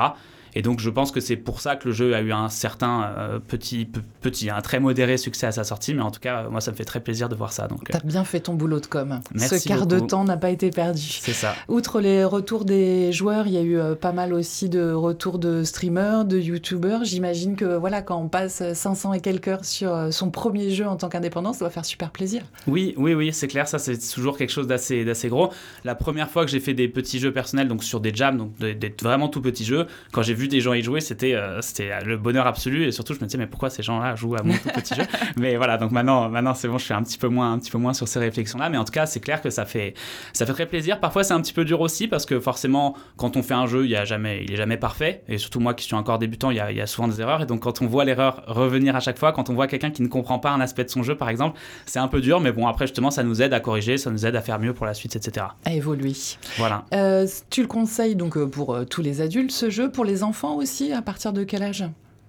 Et 0.55 0.61
donc 0.61 0.79
je 0.79 0.89
pense 0.89 1.11
que 1.11 1.19
c'est 1.19 1.35
pour 1.35 1.61
ça 1.61 1.75
que 1.75 1.87
le 1.87 1.93
jeu 1.93 2.15
a 2.15 2.21
eu 2.21 2.31
un 2.31 2.49
certain 2.49 3.39
petit, 3.47 3.89
petit, 4.21 4.49
un 4.49 4.61
très 4.61 4.79
modéré 4.79 5.17
succès 5.17 5.47
à 5.47 5.51
sa 5.51 5.63
sortie, 5.63 5.93
mais 5.93 6.01
en 6.01 6.11
tout 6.11 6.19
cas, 6.19 6.49
moi 6.49 6.61
ça 6.61 6.71
me 6.71 6.75
fait 6.75 6.85
très 6.85 6.99
plaisir 6.99 7.29
de 7.29 7.35
voir 7.35 7.51
ça. 7.51 7.67
Donc, 7.67 7.89
T'as 7.89 7.99
bien 7.99 8.23
fait 8.23 8.39
ton 8.39 8.53
boulot 8.53 8.79
de 8.79 8.85
com. 8.85 9.19
Ce 9.35 9.67
quart 9.67 9.87
de 9.87 9.99
temps 9.99 10.23
n'a 10.23 10.37
pas 10.37 10.49
été 10.49 10.69
perdu. 10.69 11.01
C'est 11.01 11.33
ça. 11.33 11.55
Outre 11.67 12.01
les 12.01 12.23
retours 12.23 12.65
des 12.65 13.11
joueurs, 13.11 13.47
il 13.47 13.53
y 13.53 13.57
a 13.57 13.63
eu 13.63 13.95
pas 13.95 14.11
mal 14.11 14.33
aussi 14.33 14.69
de 14.69 14.91
retours 14.91 15.39
de 15.39 15.63
streamers, 15.63 16.25
de 16.25 16.37
youtubeurs. 16.37 17.03
J'imagine 17.03 17.55
que 17.55 17.75
voilà, 17.77 18.01
quand 18.01 18.17
on 18.17 18.29
passe 18.29 18.73
500 18.73 19.13
et 19.13 19.19
quelques 19.19 19.49
heures 19.49 19.65
sur 19.65 20.13
son 20.13 20.31
premier 20.31 20.69
jeu 20.69 20.87
en 20.87 20.95
tant 20.95 21.09
qu'indépendant, 21.09 21.53
ça 21.53 21.59
doit 21.59 21.69
faire 21.69 21.85
super 21.85 22.11
plaisir. 22.11 22.43
Oui, 22.67 22.93
oui, 22.97 23.13
oui, 23.13 23.33
c'est 23.33 23.47
clair, 23.47 23.67
ça 23.67 23.79
c'est 23.79 23.97
toujours 23.97 24.37
quelque 24.37 24.51
chose 24.51 24.67
d'assez 24.67 25.05
gros. 25.27 25.51
La 25.83 25.95
première 25.95 26.29
fois 26.29 26.45
que 26.45 26.51
j'ai 26.51 26.59
fait 26.59 26.73
des 26.73 26.87
petits 26.87 27.19
jeux 27.19 27.33
personnels, 27.33 27.67
donc 27.67 27.83
sur 27.83 27.99
des 27.99 28.13
jams, 28.13 28.37
donc 28.37 28.57
des, 28.57 28.95
vraiment 29.01 29.27
tout 29.27 29.41
petits 29.41 29.65
jeux, 29.65 29.87
quand 30.11 30.21
j'ai 30.21 30.33
vu 30.39 30.47
des 30.47 30.61
gens 30.61 30.73
y 30.73 30.81
jouer, 30.81 31.01
c'était 31.01 31.35
euh, 31.35 31.61
c'était 31.61 31.91
le 32.03 32.17
bonheur 32.17 32.47
absolu 32.47 32.85
et 32.85 32.91
surtout 32.91 33.13
je 33.13 33.19
me 33.19 33.25
disais 33.25 33.37
mais 33.37 33.47
pourquoi 33.47 33.69
ces 33.69 33.83
gens-là 33.83 34.15
jouent 34.15 34.35
à 34.35 34.43
mon 34.43 34.53
tout 34.53 34.69
petit 34.73 34.95
jeu 34.95 35.03
Mais 35.37 35.57
voilà, 35.57 35.77
donc 35.77 35.91
maintenant, 35.91 36.29
maintenant 36.29 36.53
c'est 36.53 36.67
bon, 36.67 36.77
je 36.77 36.85
suis 36.85 36.93
un 36.93 37.03
petit 37.03 37.17
peu 37.17 37.27
moins, 37.27 37.53
un 37.53 37.59
petit 37.59 37.71
peu 37.71 37.77
moins 37.77 37.93
sur 37.93 38.07
ces 38.07 38.19
réflexions-là, 38.19 38.69
mais 38.69 38.77
en 38.77 38.85
tout 38.85 38.91
cas 38.91 39.05
c'est 39.05 39.19
clair 39.19 39.41
que 39.41 39.49
ça 39.49 39.65
fait, 39.65 39.93
ça 40.33 40.45
fait 40.45 40.53
très 40.53 40.65
plaisir. 40.65 40.99
Parfois 40.99 41.23
c'est 41.23 41.33
un 41.33 41.41
petit 41.41 41.53
peu 41.53 41.65
dur 41.65 41.81
aussi 41.81 42.07
parce 42.07 42.25
que 42.25 42.39
forcément 42.39 42.95
quand 43.17 43.37
on 43.37 43.43
fait 43.43 43.53
un 43.53 43.67
jeu, 43.67 43.85
il 43.85 43.95
a 43.95 44.05
jamais, 44.05 44.43
il 44.43 44.53
est 44.53 44.57
jamais 44.57 44.77
parfait 44.77 45.23
et 45.27 45.37
surtout 45.37 45.59
moi 45.59 45.73
qui 45.73 45.85
suis 45.85 45.95
encore 45.95 46.19
débutant, 46.19 46.51
il 46.51 46.57
y 46.57 46.59
a, 46.59 46.71
il 46.71 46.77
y 46.77 46.81
a 46.81 46.87
souvent 46.87 47.07
des 47.07 47.21
erreurs 47.21 47.41
et 47.41 47.45
donc 47.45 47.61
quand 47.61 47.81
on 47.81 47.87
voit 47.87 48.05
l'erreur 48.05 48.43
revenir 48.47 48.95
à 48.95 48.99
chaque 48.99 49.19
fois, 49.19 49.31
quand 49.33 49.49
on 49.49 49.53
voit 49.53 49.67
quelqu'un 49.67 49.91
qui 49.91 50.01
ne 50.01 50.07
comprend 50.07 50.39
pas 50.39 50.51
un 50.51 50.61
aspect 50.61 50.85
de 50.85 50.89
son 50.89 51.03
jeu 51.03 51.15
par 51.15 51.29
exemple, 51.29 51.59
c'est 51.85 51.99
un 51.99 52.07
peu 52.07 52.21
dur, 52.21 52.39
mais 52.39 52.51
bon 52.51 52.67
après 52.67 52.87
justement 52.87 53.11
ça 53.11 53.23
nous 53.23 53.41
aide 53.41 53.53
à 53.53 53.59
corriger, 53.59 53.97
ça 53.97 54.09
nous 54.09 54.25
aide 54.25 54.35
à 54.35 54.41
faire 54.41 54.59
mieux 54.59 54.73
pour 54.73 54.85
la 54.85 54.93
suite, 54.93 55.15
etc. 55.15 55.47
À 55.65 55.73
évoluer. 55.73 56.13
Voilà. 56.57 56.85
Euh, 56.93 57.27
tu 57.49 57.61
le 57.61 57.67
conseilles 57.67 58.15
donc 58.15 58.37
euh, 58.37 58.47
pour 58.47 58.73
euh, 58.73 58.85
tous 58.85 59.01
les 59.01 59.21
adultes 59.21 59.51
ce 59.51 59.69
jeu, 59.69 59.91
pour 59.91 60.05
les 60.05 60.23
enfants 60.23 60.28
aussi, 60.55 60.93
à 60.93 61.01
partir 61.01 61.33
de 61.33 61.43
quel 61.43 61.63
âge? 61.63 61.85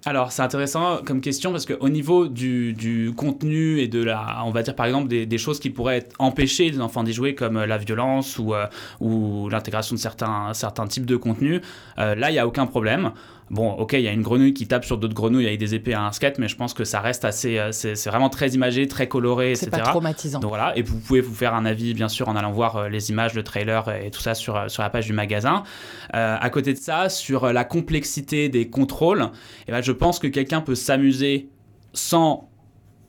Alors, 0.07 0.33
c'est 0.33 0.40
intéressant 0.40 1.00
comme 1.04 1.21
question 1.21 1.52
parce 1.52 1.66
qu'au 1.66 1.88
niveau 1.90 2.26
du, 2.26 3.12
contenu 3.16 3.80
et 3.80 3.88
de 3.88 4.02
la, 4.02 4.42
on 4.47 4.50
va 4.50 4.62
dire 4.62 4.75
par 4.75 4.87
exemple 4.87 5.09
des, 5.09 5.38
choses 5.38 5.61
qui 5.61 5.69
pourraient 5.69 6.09
empêcher 6.19 6.71
les 6.71 6.80
enfants 6.80 7.04
d'y 7.04 7.12
jouer, 7.12 7.35
comme 7.35 7.62
la 7.62 7.76
violence 7.76 8.38
ou, 8.38 8.54
ou 9.00 9.50
l'intégration 9.50 9.95
de 9.95 10.00
certains, 10.00 10.87
types 10.88 11.04
de 11.04 11.16
contenus, 11.16 11.61
là, 11.99 12.30
il 12.30 12.33
n'y 12.33 12.38
a 12.38 12.47
aucun 12.47 12.66
problème. 12.66 13.12
Bon, 13.50 13.73
ok, 13.73 13.95
il 13.95 14.02
y 14.02 14.09
a 14.09 14.12
une 14.12 14.23
grenouille 14.23 14.54
qui 14.54 14.69
tape 14.69 14.85
sur 14.85 14.97
d'autres 14.97 15.14
grenouilles 15.14 15.49
avec 15.49 15.59
des 15.59 15.75
épées 15.75 15.92
à 15.92 16.04
un 16.04 16.12
skate, 16.12 16.38
mais 16.38 16.47
je 16.47 16.54
pense 16.54 16.73
que 16.73 16.85
ça 16.85 17.00
reste 17.00 17.25
assez. 17.25 17.59
Euh, 17.59 17.73
c'est 17.73 18.07
vraiment 18.07 18.28
très 18.28 18.50
imagé, 18.50 18.87
très 18.87 19.09
coloré, 19.09 19.50
etc. 19.50 19.71
C'est 19.73 19.78
pas 19.78 19.90
traumatisant. 19.90 20.38
Donc 20.38 20.50
voilà, 20.50 20.76
et 20.76 20.83
vous 20.83 20.99
pouvez 20.99 21.21
vous 21.21 21.35
faire 21.35 21.54
un 21.54 21.64
avis, 21.64 21.92
bien 21.92 22.09
sûr, 22.09 22.28
en 22.28 22.37
allant 22.37 22.52
voir 22.52 22.76
euh, 22.76 22.88
les 22.88 23.11
images, 23.11 23.35
le 23.35 23.42
trailer 23.42 23.88
et 24.04 24.12
tout 24.12 24.21
ça 24.21 24.35
sur, 24.35 24.57
euh, 24.57 24.69
sur 24.69 24.85
la 24.85 24.90
page 24.90 25.07
du 25.07 25.12
magasin. 25.12 25.64
à 26.12 26.50
côté 26.50 26.75
de 26.75 26.78
ça, 26.78 27.09
sur 27.09 27.52
la 27.52 27.64
complexité 27.64 28.49
des 28.49 28.69
contrôles, 28.69 29.30
eh 29.66 29.73
ben, 29.73 29.83
je 29.83 29.92
pense 29.92 30.21
que 30.21 30.28
quelqu'un 30.28 30.61
peut 30.61 30.76
s'amuser 30.76 31.49
sans 31.92 32.50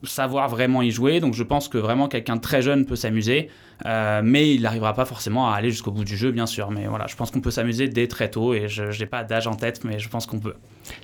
savoir 0.04 0.48
vraiment 0.48 0.82
y 0.82 0.90
jouer. 0.90 1.20
Donc 1.20 1.34
je 1.34 1.42
pense 1.42 1.68
que 1.68 1.78
vraiment 1.78 2.08
quelqu'un 2.08 2.38
très 2.38 2.62
jeune 2.62 2.86
peut 2.86 2.96
s'amuser, 2.96 3.48
euh, 3.86 4.20
mais 4.24 4.54
il 4.54 4.62
n'arrivera 4.62 4.94
pas 4.94 5.04
forcément 5.04 5.50
à 5.50 5.54
aller 5.54 5.70
jusqu'au 5.70 5.90
bout 5.90 6.04
du 6.04 6.16
jeu, 6.16 6.30
bien 6.32 6.46
sûr. 6.46 6.70
Mais 6.70 6.86
voilà, 6.86 7.06
je 7.06 7.16
pense 7.16 7.30
qu'on 7.30 7.40
peut 7.40 7.50
s'amuser 7.50 7.88
dès 7.88 8.08
très 8.08 8.30
tôt 8.30 8.54
et 8.54 8.68
je 8.68 8.98
n'ai 8.98 9.06
pas 9.06 9.24
d'âge 9.24 9.46
en 9.46 9.54
tête, 9.54 9.84
mais 9.84 9.98
je 9.98 10.08
pense 10.08 10.26
qu'on 10.26 10.38
peut. 10.38 10.54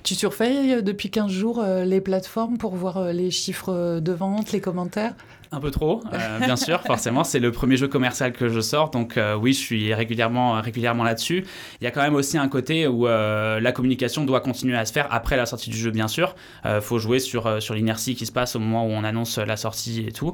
Tu 0.03 0.15
surveilles 0.15 0.73
euh, 0.73 0.81
depuis 0.81 1.09
15 1.09 1.31
jours 1.31 1.59
euh, 1.59 1.85
les 1.85 2.01
plateformes 2.01 2.57
pour 2.57 2.75
voir 2.75 3.11
les 3.13 3.31
chiffres 3.31 3.99
de 3.99 4.11
vente, 4.11 4.51
les 4.51 4.61
commentaires? 4.61 5.13
Un 5.51 5.59
peu 5.59 5.71
trop, 5.71 6.03
euh, 6.13 6.39
bien 6.39 6.55
sûr, 6.55 6.81
forcément. 6.81 7.23
C'est 7.23 7.39
le 7.39 7.51
premier 7.51 7.75
jeu 7.75 7.87
commercial 7.87 8.33
que 8.33 8.49
je 8.49 8.59
sors, 8.59 8.91
donc 8.91 9.17
euh, 9.17 9.35
oui, 9.35 9.53
je 9.53 9.59
suis 9.59 9.93
régulièrement, 9.93 10.61
régulièrement 10.61 11.03
là-dessus. 11.03 11.45
Il 11.81 11.83
y 11.83 11.87
a 11.87 11.91
quand 11.91 12.01
même 12.01 12.15
aussi 12.15 12.37
un 12.37 12.47
côté 12.47 12.87
où 12.87 13.07
euh, 13.07 13.59
la 13.59 13.71
communication 13.71 14.25
doit 14.25 14.41
continuer 14.41 14.77
à 14.77 14.85
se 14.85 14.93
faire 14.93 15.07
après 15.09 15.37
la 15.37 15.45
sortie 15.45 15.71
du 15.71 15.77
jeu, 15.77 15.91
bien 15.91 16.07
sûr. 16.07 16.35
Il 16.65 16.81
faut 16.81 16.99
jouer 16.99 17.19
sur, 17.19 17.61
sur 17.61 17.73
l'inertie 17.73 18.15
qui 18.15 18.25
se 18.25 18.31
passe 18.31 18.55
au 18.55 18.59
moment 18.59 18.85
où 18.85 18.89
on 18.89 19.03
annonce 19.03 19.37
la 19.37 19.57
sortie 19.57 20.05
et 20.07 20.11
tout. 20.11 20.33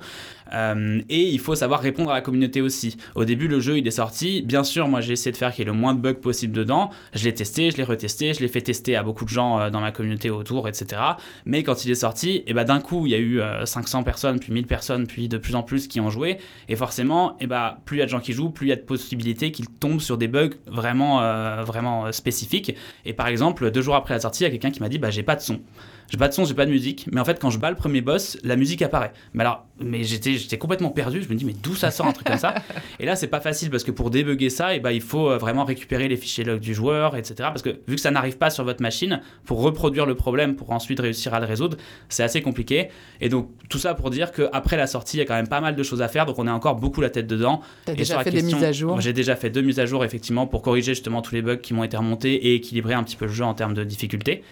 Et 0.51 1.29
il 1.29 1.39
faut 1.39 1.55
savoir 1.55 1.81
répondre 1.81 2.11
à 2.11 2.15
la 2.15 2.21
communauté 2.21 2.61
aussi. 2.61 2.97
Au 3.15 3.25
début, 3.25 3.47
le 3.47 3.59
jeu, 3.59 3.77
il 3.77 3.87
est 3.87 3.91
sorti. 3.91 4.41
Bien 4.41 4.63
sûr, 4.63 4.87
moi, 4.87 5.01
j'ai 5.01 5.13
essayé 5.13 5.31
de 5.31 5.37
faire 5.37 5.51
qu'il 5.51 5.65
y 5.65 5.67
ait 5.67 5.71
le 5.71 5.77
moins 5.77 5.93
de 5.93 5.99
bugs 5.99 6.13
possible 6.13 6.53
dedans. 6.53 6.89
Je 7.13 7.23
l'ai 7.23 7.33
testé, 7.33 7.71
je 7.71 7.77
l'ai 7.77 7.83
retesté, 7.83 8.33
je 8.33 8.39
l'ai 8.39 8.47
fait 8.47 8.61
tester 8.61 8.95
à 8.95 9.03
beaucoup 9.03 9.25
de 9.25 9.29
gens 9.29 9.69
dans 9.69 9.81
ma 9.81 9.91
communauté 9.91 10.29
autour, 10.29 10.67
etc. 10.67 11.01
Mais 11.45 11.63
quand 11.63 11.85
il 11.85 11.91
est 11.91 11.95
sorti, 11.95 12.37
et 12.37 12.43
eh 12.47 12.53
ben, 12.53 12.63
d'un 12.63 12.79
coup, 12.79 13.05
il 13.05 13.11
y 13.11 13.15
a 13.15 13.19
eu 13.19 13.41
500 13.63 14.03
personnes, 14.03 14.39
puis 14.39 14.51
1000 14.51 14.67
personnes 14.67 15.05
puis 15.05 15.27
de 15.27 15.37
plus 15.37 15.55
en 15.55 15.63
plus 15.63 15.87
qui 15.87 15.99
ont 15.99 16.09
joué. 16.09 16.37
Et 16.69 16.75
forcément, 16.75 17.33
et 17.33 17.35
eh 17.41 17.47
bah, 17.47 17.79
plus 17.85 17.97
il 17.97 17.99
y 17.99 18.03
a 18.03 18.05
de 18.05 18.09
gens 18.09 18.19
qui 18.19 18.33
jouent, 18.33 18.49
plus 18.49 18.67
il 18.67 18.69
y 18.69 18.73
a 18.73 18.75
de 18.75 18.81
possibilités 18.81 19.51
qu'ils 19.51 19.69
tombent 19.69 20.01
sur 20.01 20.17
des 20.17 20.27
bugs 20.27 20.51
vraiment, 20.67 21.21
euh, 21.21 21.63
vraiment 21.63 22.05
euh, 22.05 22.11
spécifiques. 22.11 22.75
Et 23.05 23.13
par 23.13 23.27
exemple, 23.27 23.71
deux 23.71 23.81
jours 23.81 23.95
après 23.95 24.13
la 24.13 24.19
sortie, 24.19 24.43
il 24.43 24.45
y 24.45 24.47
a 24.47 24.51
quelqu'un 24.51 24.71
qui 24.71 24.81
m'a 24.81 24.89
dit 24.89 24.99
bah, 24.99 25.09
j'ai 25.09 25.23
pas 25.23 25.35
de 25.35 25.41
son. 25.41 25.61
J'ai 26.09 26.17
pas 26.17 26.27
de 26.27 26.33
son, 26.33 26.45
j'ai 26.45 26.53
pas 26.53 26.65
de 26.65 26.71
musique. 26.71 27.07
Mais 27.11 27.19
en 27.19 27.25
fait, 27.25 27.39
quand 27.39 27.49
je 27.49 27.59
bats 27.59 27.69
le 27.69 27.75
premier 27.75 28.01
boss, 28.01 28.37
la 28.43 28.55
musique 28.55 28.81
apparaît. 28.81 29.11
Mais 29.33 29.43
alors, 29.43 29.65
mais 29.79 30.03
j'étais, 30.03 30.35
j'étais 30.35 30.57
complètement 30.57 30.89
perdu. 30.89 31.21
Je 31.21 31.29
me 31.29 31.35
dis, 31.35 31.45
mais 31.45 31.53
d'où 31.53 31.75
ça 31.75 31.91
sort 31.91 32.05
un 32.05 32.13
truc 32.13 32.27
comme 32.27 32.37
ça? 32.37 32.55
Et 32.99 33.05
là, 33.05 33.15
c'est 33.15 33.27
pas 33.27 33.41
facile 33.41 33.69
parce 33.69 33.83
que 33.83 33.91
pour 33.91 34.09
débugger 34.09 34.49
ça, 34.49 34.73
et 34.73 34.77
eh 34.77 34.79
ben, 34.79 34.91
il 34.91 35.01
faut 35.01 35.29
euh, 35.29 35.37
vraiment 35.37 35.65
récupérer 35.65 36.07
les 36.07 36.17
fichiers 36.17 36.43
log 36.43 36.59
du 36.59 36.73
joueur, 36.73 37.15
etc. 37.15 37.35
Parce 37.37 37.61
que 37.61 37.69
vu 37.87 37.95
que 37.95 38.01
ça 38.01 38.11
n'arrive 38.11 38.37
pas 38.37 38.49
sur 38.49 38.63
votre 38.63 38.81
machine, 38.81 39.21
pour 39.45 39.61
reproduire 39.61 40.05
le 40.05 40.15
problème, 40.15 40.55
pour 40.55 40.71
ensuite 40.71 40.99
réussir 40.99 41.33
à 41.33 41.39
le 41.39 41.45
résoudre, 41.45 41.77
c'est 42.09 42.23
assez 42.23 42.41
compliqué. 42.41 42.89
Et 43.21 43.29
donc, 43.29 43.49
tout 43.69 43.79
ça 43.79 43.93
pour 43.95 44.09
dire 44.09 44.31
qu'après 44.31 44.77
la 44.77 44.87
sortie, 44.87 45.17
il 45.17 45.19
y 45.19 45.23
a 45.23 45.25
quand 45.25 45.35
même 45.35 45.47
pas 45.47 45.61
mal 45.61 45.75
de 45.75 45.83
choses 45.83 46.01
à 46.01 46.07
faire. 46.07 46.25
Donc, 46.25 46.39
on 46.39 46.47
a 46.47 46.51
encore 46.51 46.75
beaucoup 46.75 47.01
la 47.01 47.09
tête 47.09 47.27
dedans. 47.27 47.61
T'as 47.85 47.93
déjà 47.93 48.23
fait 48.23 48.31
des 48.31 48.41
mises 48.41 48.63
à 48.63 48.71
jour? 48.71 49.01
J'ai 49.01 49.13
déjà 49.13 49.35
fait 49.35 49.49
deux 49.49 49.61
mises 49.61 49.79
à 49.79 49.85
jour, 49.85 50.05
effectivement, 50.05 50.47
pour 50.47 50.61
corriger 50.61 50.93
justement 50.93 51.21
tous 51.21 51.35
les 51.35 51.41
bugs 51.41 51.57
qui 51.57 51.73
m'ont 51.73 51.83
été 51.83 51.97
remontés 51.97 52.33
et 52.33 52.55
équilibrer 52.55 52.93
un 52.93 53.03
petit 53.03 53.15
peu 53.15 53.25
le 53.25 53.31
jeu 53.31 53.43
en 53.43 53.53
termes 53.53 53.73
de 53.73 53.83
difficulté. 53.83 54.43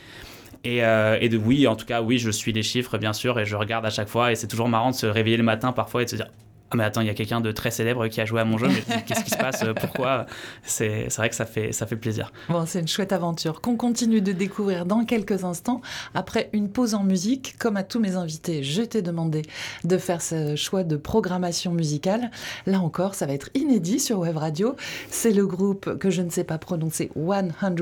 Et, 0.64 0.84
euh, 0.84 1.18
et, 1.20 1.30
de 1.30 1.38
oui, 1.38 1.68
en 1.68 1.76
tout 1.76 1.86
cas, 1.86 2.02
oui, 2.02 2.18
je 2.18 2.30
suis 2.30 2.54
les 2.54 2.64
chiffres, 2.64 2.98
bien 2.98 3.14
sûr, 3.14 3.38
et 3.40 3.46
je 3.46 3.56
regarde 3.56 3.86
à 3.86 3.90
chaque 3.90 4.08
fois. 4.08 4.32
Et 4.32 4.36
c'est 4.36 4.48
toujours 4.48 4.70
marrant 4.70 4.92
de 4.92 4.96
se 4.96 5.06
réveiller 5.06 5.38
le 5.38 5.44
matin 5.44 5.74
parfois 5.74 6.02
et 6.02 6.06
de 6.06 6.10
se 6.10 6.16
dire 6.16 6.30
ah 6.74 6.76
mais 6.76 6.84
attends, 6.84 7.02
il 7.02 7.08
y 7.08 7.10
a 7.12 7.14
quelqu'un 7.14 7.40
de 7.40 7.52
très 7.52 7.70
célèbre 7.70 8.08
qui 8.08 8.20
a 8.20 8.26
joué 8.26 8.42
à 8.42 8.46
mon 8.46 8.58
jeu, 8.58 8.68
mais 8.68 9.04
qu'est-ce 9.06 9.24
qui 9.24 9.30
se 9.30 9.38
passe 9.38 9.64
Pourquoi? 9.80 10.26
C'est 10.64 11.08
vrai 11.18 11.30
que 11.30 11.36
ça 11.36 11.46
fait, 11.46 11.72
ça 11.72 11.86
fait 11.86 11.96
plaisir. 11.96 12.32
Bon, 12.50 12.66
c'est 12.66 12.80
une 12.80 12.88
chouette 12.88 13.12
aventure 13.14 13.62
qu'on 13.62 13.76
continue 13.76 14.22
de 14.22 14.32
découvrir 14.32 14.88
dans 14.88 15.06
quelques 15.06 15.44
instants. 15.44 15.82
Après 16.16 16.50
une 16.52 16.70
pause 16.70 16.96
en 16.96 17.04
musique, 17.04 17.56
comme 17.60 17.78
à 17.78 17.84
tous 17.84 18.00
mes 18.00 18.16
invités, 18.16 18.64
je 18.64 18.82
t'ai 18.82 19.04
demandé 19.04 19.44
de 19.84 19.98
faire 20.00 20.20
ce 20.22 20.56
choix 20.56 20.84
de 20.84 20.96
programmation 20.96 21.74
musicale. 21.74 22.32
Là 22.66 22.80
encore, 22.80 23.14
ça 23.14 23.28
va 23.28 23.34
être 23.34 23.50
inédit 23.54 24.00
sur 24.00 24.18
Web 24.18 24.38
Radio. 24.38 24.76
C'est 25.10 25.32
le 25.32 25.46
groupe 25.46 26.00
que 26.00 26.10
je 26.10 26.24
ne 26.24 26.32
sais 26.32 26.44
pas 26.44 26.58
prononcer, 26.58 27.12
100 27.16 27.76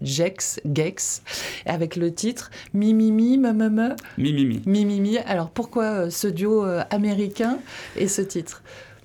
Gex, 0.00 0.60
Gex, 0.64 1.22
avec 1.66 1.96
le 1.96 2.14
titre 2.14 2.50
Mimimi, 2.72 3.36
me, 3.36 3.52
me, 3.52 3.68
me. 3.68 3.96
Mimimi. 4.16 4.62
Mimimi. 4.64 5.18
Alors 5.18 5.50
pourquoi 5.50 5.84
euh, 5.84 6.10
ce 6.10 6.28
duo 6.28 6.64
euh, 6.64 6.82
américain 6.90 7.58
et 7.96 8.08
ce 8.08 8.22
titre? 8.22 8.37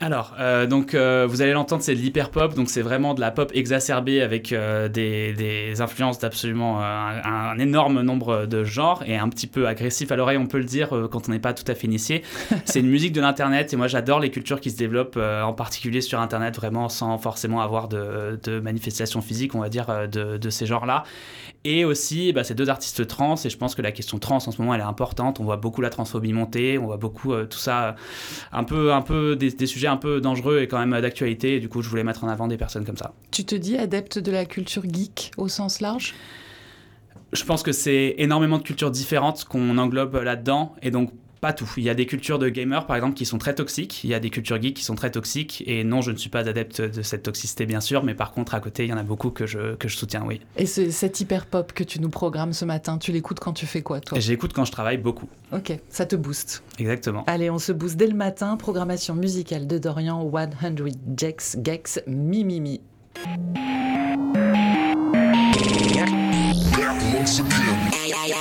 Alors, 0.03 0.35
euh, 0.37 0.65
donc 0.65 0.95
euh, 0.95 1.25
vous 1.29 1.41
allez 1.41 1.53
l'entendre, 1.53 1.81
c'est 1.81 1.95
de 1.95 1.99
l'hyper 1.99 2.29
pop, 2.29 2.55
donc 2.55 2.69
c'est 2.69 2.81
vraiment 2.81 3.13
de 3.13 3.21
la 3.21 3.31
pop 3.31 3.49
exacerbée 3.53 4.21
avec 4.21 4.51
euh, 4.51 4.89
des, 4.89 5.79
influences 5.79 6.19
d'absolument 6.19 6.83
un, 6.83 7.57
énorme 7.57 8.01
nombre 8.01 8.45
de 8.45 8.65
genres 8.65 9.01
et 9.07 9.15
un 9.15 9.29
petit 9.29 9.47
peu 9.47 9.65
agressif 9.65 10.11
à 10.11 10.17
l'oreille, 10.17 10.37
on 10.37 10.45
peut 10.45 10.57
le 10.57 10.65
dire 10.65 10.89
quand 11.09 11.29
on 11.29 11.31
n'est 11.31 11.39
pas 11.39 11.53
tout 11.53 11.63
à 11.71 11.73
fait 11.73 11.87
initié. 11.87 12.23
c'est 12.65 12.81
une 12.81 12.89
musique 12.89 13.13
de 13.13 13.21
l'internet 13.21 13.71
et 13.71 13.77
moi 13.77 13.87
j'adore 13.87 14.19
les 14.19 14.29
cultures 14.29 14.59
qui 14.59 14.71
se 14.71 14.77
développent 14.77 15.17
en 15.17 15.53
particulier 15.53 16.01
sur 16.01 16.19
internet, 16.19 16.55
vraiment 16.57 16.89
sans 16.89 17.17
forcément 17.17 17.61
avoir 17.61 17.87
de, 17.87 18.39
de 18.43 18.59
manifestations 18.59 19.21
physiques, 19.21 19.55
on 19.55 19.61
va 19.61 19.69
dire, 19.69 19.87
de, 20.11 20.37
de 20.37 20.49
ces 20.49 20.65
genres-là. 20.65 21.03
Et 21.65 21.85
aussi, 21.85 22.33
bah, 22.33 22.43
ces 22.43 22.55
deux 22.55 22.69
artistes 22.69 23.07
trans, 23.07 23.35
et 23.35 23.49
je 23.49 23.57
pense 23.57 23.73
que 23.73 23.81
la 23.81 23.93
question 23.93 24.19
trans 24.19 24.35
en 24.35 24.51
ce 24.51 24.61
moment, 24.61 24.73
elle 24.73 24.81
est 24.81 24.83
importante. 24.83 25.39
On 25.39 25.45
voit 25.45 25.55
beaucoup 25.55 25.81
la 25.81 25.89
transphobie 25.89 26.33
monter, 26.33 26.77
on 26.77 26.87
voit 26.87 26.97
beaucoup 26.97 27.31
euh, 27.31 27.45
tout 27.45 27.57
ça, 27.57 27.95
un 28.51 28.65
peu, 28.65 28.91
un 28.91 29.01
peu 29.01 29.37
des, 29.37 29.65
sujets 29.65 29.87
un 29.87 29.95
peu 29.95 30.19
dangereux 30.19 30.59
et 30.59 30.67
quand 30.67 30.83
même 30.85 30.99
d'actualité. 31.01 31.55
Et 31.55 31.59
du 31.61 31.69
coup, 31.69 31.81
je 31.81 31.89
voulais 31.89 32.03
mettre 32.03 32.25
en 32.25 32.27
avant 32.27 32.47
des 32.47 32.57
personnes 32.57 32.85
comme 32.85 32.97
ça. 32.97 33.13
Tu 33.31 33.45
te 33.45 33.55
dis 33.55 33.77
adepte 33.77 34.19
de 34.19 34.31
la 34.31 34.43
culture 34.43 34.83
geek 34.83 35.31
au 35.37 35.47
sens 35.47 35.79
large? 35.79 36.13
Je 37.31 37.43
pense 37.45 37.63
que 37.63 37.71
c'est 37.71 38.15
énormément 38.17 38.57
de 38.57 38.63
cultures 38.63 38.91
différentes 38.91 39.45
qu'on 39.45 39.77
englobe 39.77 40.15
là-dedans. 40.15 40.75
Et 40.81 40.91
donc, 40.91 41.11
pas 41.43 41.51
tout. 41.51 41.69
Il 41.75 41.83
y 41.83 41.89
a 41.89 41.93
des 41.93 42.05
cultures 42.05 42.39
de 42.39 42.47
gamers, 42.47 42.85
par 42.85 42.95
exemple, 42.95 43.15
qui 43.15 43.25
sont 43.25 43.37
très 43.37 43.53
toxiques. 43.53 44.05
Il 44.05 44.09
y 44.09 44.13
a 44.13 44.21
des 44.21 44.29
cultures 44.29 44.61
geeks 44.61 44.77
qui 44.77 44.83
sont 44.85 44.95
très 44.95 45.11
toxiques. 45.11 45.61
Et 45.67 45.83
non, 45.83 45.99
je 45.99 46.11
ne 46.11 46.15
suis 46.15 46.29
pas 46.29 46.47
adepte 46.47 46.81
de 46.81 47.01
cette 47.01 47.23
toxicité, 47.23 47.65
bien 47.65 47.81
sûr. 47.81 48.01
Mais 48.05 48.15
par 48.15 48.31
contre, 48.31 48.55
à 48.55 48.61
côté, 48.61 48.85
il 48.85 48.89
y 48.89 48.93
en 48.93 48.97
a 48.97 49.03
beaucoup 49.03 49.29
que 49.29 49.45
je, 49.45 49.75
que 49.75 49.89
je 49.89 49.97
soutiens, 49.97 50.23
oui. 50.25 50.39
Et 50.55 50.65
cette 50.65 51.19
hyper 51.19 51.45
pop 51.45 51.73
que 51.73 51.83
tu 51.83 51.99
nous 51.99 52.07
programmes 52.07 52.53
ce 52.53 52.63
matin, 52.63 52.97
tu 52.97 53.11
l'écoutes 53.11 53.41
quand 53.41 53.51
tu 53.51 53.65
fais 53.65 53.81
quoi, 53.81 53.99
toi? 53.99 54.17
J'écoute 54.21 54.53
quand 54.53 54.63
je 54.63 54.71
travaille 54.71 54.97
beaucoup. 54.97 55.27
Ok, 55.51 55.77
ça 55.89 56.05
te 56.05 56.15
booste. 56.15 56.63
Exactement. 56.79 57.25
Allez, 57.27 57.49
on 57.49 57.59
se 57.59 57.73
booste 57.73 57.97
dès 57.97 58.07
le 58.07 58.15
matin. 58.15 58.55
Programmation 58.55 59.13
musicale 59.13 59.67
de 59.67 59.77
Dorian 59.77 60.31
100 60.31 60.85
Jex 61.17 61.57
Gex 61.61 61.99
Mimimi. 62.07 62.79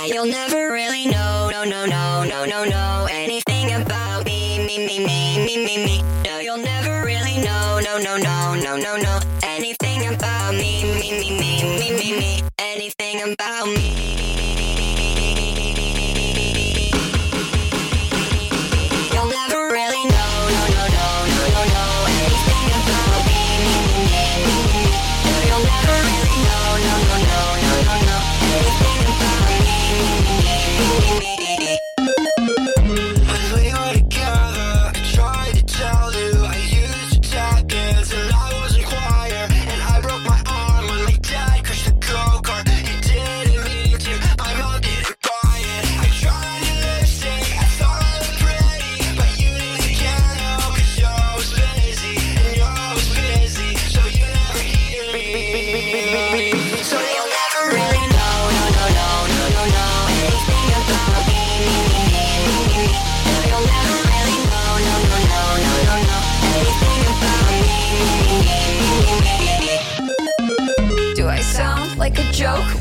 You'll 0.07 0.25
never 0.25 0.71
really 0.71 1.11
know, 1.11 1.49
no, 1.51 1.63
no, 1.65 1.85
no, 1.85 2.23
no, 2.25 2.45
no, 2.45 2.63
no, 2.65 2.73
anything 2.73 2.73
about 2.73 2.92
me, 4.77 4.87
me, 4.87 4.99
me, 5.05 5.45
me, 5.45 5.65
me, 5.65 5.85
me. 5.85 6.03
No, 6.23 6.39
you'll 6.39 6.57
never 6.57 7.03
really 7.05 7.37
know, 7.37 7.79
no, 7.83 7.97
no, 7.99 8.17
no, 8.17 8.55
no, 8.55 8.75
no, 8.75 8.97
no, 8.97 9.19
anything 9.43 10.07
about 10.13 10.53
me, 10.53 10.83
me, 10.83 11.11
me, 11.11 11.29
me, 11.39 11.63
me, 11.77 11.91
me, 11.91 12.19
me. 12.19 12.43
anything 12.57 13.33
about 13.33 13.67
me. 13.67 14.32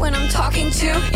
when 0.03 0.17
I'm 0.17 0.29
talking 0.29 0.69
to 0.69 1.12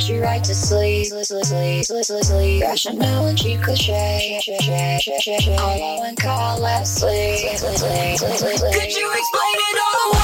put 0.00 0.08
you 0.08 0.22
right 0.22 0.42
to 0.42 0.54
sleep. 0.54 1.12
Rationality 2.62 3.58
cliche. 3.58 4.40
All 5.58 5.70
I 5.70 5.96
want 5.98 6.18
call 6.18 6.60
that 6.60 6.86
sleep. 6.86 7.60
Could 7.60 8.96
you 8.96 9.12
explain 9.12 9.56
it 9.58 9.80
all 9.82 10.12
away? 10.12 10.19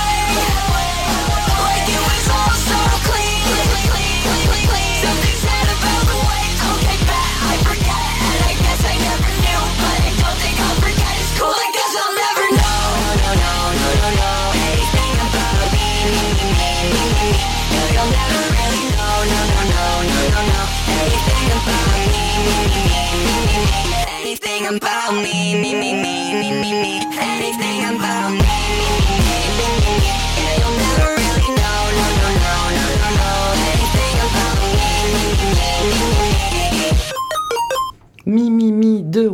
About 24.69 25.13
me, 25.15 25.55
me, 25.61 25.75
me, 25.75 25.95
me, 25.95 26.06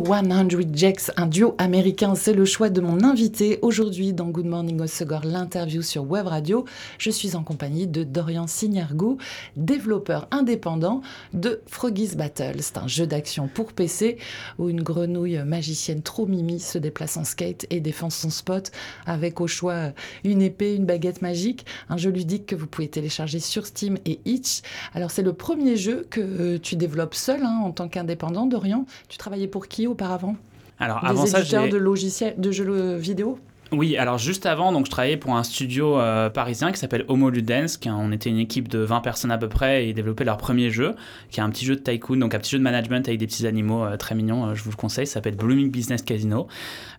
100 0.05 0.49
Jacks, 0.73 1.11
un 1.15 1.27
duo 1.27 1.55
américain, 1.57 2.13
c'est 2.15 2.33
le 2.33 2.43
choix 2.43 2.69
de 2.69 2.81
mon 2.81 3.05
invité 3.05 3.59
aujourd'hui 3.61 4.11
dans 4.11 4.25
Good 4.25 4.45
Morning 4.45 4.81
Osegor, 4.81 5.21
l'interview 5.23 5.81
sur 5.81 6.03
Web 6.03 6.27
Radio. 6.27 6.65
Je 6.97 7.09
suis 7.09 7.37
en 7.37 7.43
compagnie 7.43 7.87
de 7.87 8.03
Dorian 8.03 8.45
Signergou, 8.45 9.17
développeur 9.55 10.27
indépendant 10.31 10.99
de 11.31 11.61
Froggy's 11.67 12.17
Battle. 12.17 12.57
C'est 12.59 12.77
un 12.77 12.87
jeu 12.87 13.07
d'action 13.07 13.47
pour 13.47 13.71
PC 13.71 14.17
où 14.59 14.67
une 14.67 14.83
grenouille 14.83 15.41
magicienne 15.45 16.01
trop 16.01 16.25
mimi 16.25 16.59
se 16.59 16.77
déplace 16.77 17.15
en 17.15 17.23
skate 17.23 17.65
et 17.69 17.79
défend 17.79 18.09
son 18.09 18.29
spot 18.29 18.71
avec 19.05 19.39
au 19.39 19.47
choix 19.47 19.93
une 20.25 20.41
épée, 20.41 20.75
une 20.75 20.85
baguette 20.85 21.21
magique. 21.21 21.65
Un 21.87 21.95
jeu 21.95 22.09
ludique 22.09 22.45
que 22.45 22.55
vous 22.55 22.67
pouvez 22.67 22.89
télécharger 22.89 23.39
sur 23.39 23.65
Steam 23.65 23.97
et 24.05 24.19
Itch. 24.25 24.63
Alors 24.93 25.11
c'est 25.11 25.21
le 25.21 25.31
premier 25.31 25.77
jeu 25.77 26.05
que 26.09 26.57
tu 26.57 26.75
développes 26.75 27.15
seul 27.15 27.41
hein, 27.43 27.61
en 27.63 27.71
tant 27.71 27.87
qu'indépendant, 27.87 28.47
Dorian. 28.47 28.85
Tu 29.07 29.17
travaillais 29.17 29.47
pour 29.47 29.69
qui 29.69 29.87
Alors, 30.79 31.01
Des 31.01 31.07
avant 31.07 31.25
éditeurs 31.25 31.69
de 31.69 31.77
logiciels, 31.77 32.35
de 32.37 32.51
jeux 32.51 32.95
vidéo 32.95 33.39
oui, 33.73 33.97
alors 33.97 34.19
juste 34.19 34.45
avant, 34.45 34.71
donc 34.71 34.85
je 34.85 34.91
travaillais 34.91 35.17
pour 35.17 35.35
un 35.35 35.41
studio 35.41 35.97
euh, 35.97 36.29
parisien 36.29 36.71
qui 36.71 36.77
s'appelle 36.77 37.05
Homo 37.07 37.31
Ludens, 37.31 37.77
qui, 37.79 37.89
on 37.89 38.11
était 38.11 38.29
une 38.29 38.37
équipe 38.37 38.67
de 38.67 38.77
20 38.79 39.01
personnes 39.01 39.31
à 39.31 39.39
peu 39.39 39.49
près 39.49 39.85
et 39.85 39.89
ils 39.89 39.93
développaient 39.95 40.25
leur 40.25 40.37
premier 40.37 40.69
jeu, 40.69 40.93
qui 41.31 41.39
est 41.39 41.43
un 41.43 41.49
petit 41.49 41.65
jeu 41.65 41.75
de 41.75 41.81
tycoon, 41.81 42.17
donc 42.17 42.35
un 42.35 42.39
petit 42.39 42.51
jeu 42.51 42.59
de 42.59 42.63
management 42.63 43.07
avec 43.07 43.19
des 43.19 43.25
petits 43.25 43.47
animaux 43.47 43.83
euh, 43.83 43.97
très 43.97 44.13
mignons, 44.13 44.45
euh, 44.45 44.53
je 44.53 44.63
vous 44.63 44.69
le 44.69 44.75
conseille, 44.75 45.07
ça 45.07 45.15
s'appelle 45.15 45.35
Blooming 45.35 45.71
Business 45.71 46.03
Casino. 46.03 46.47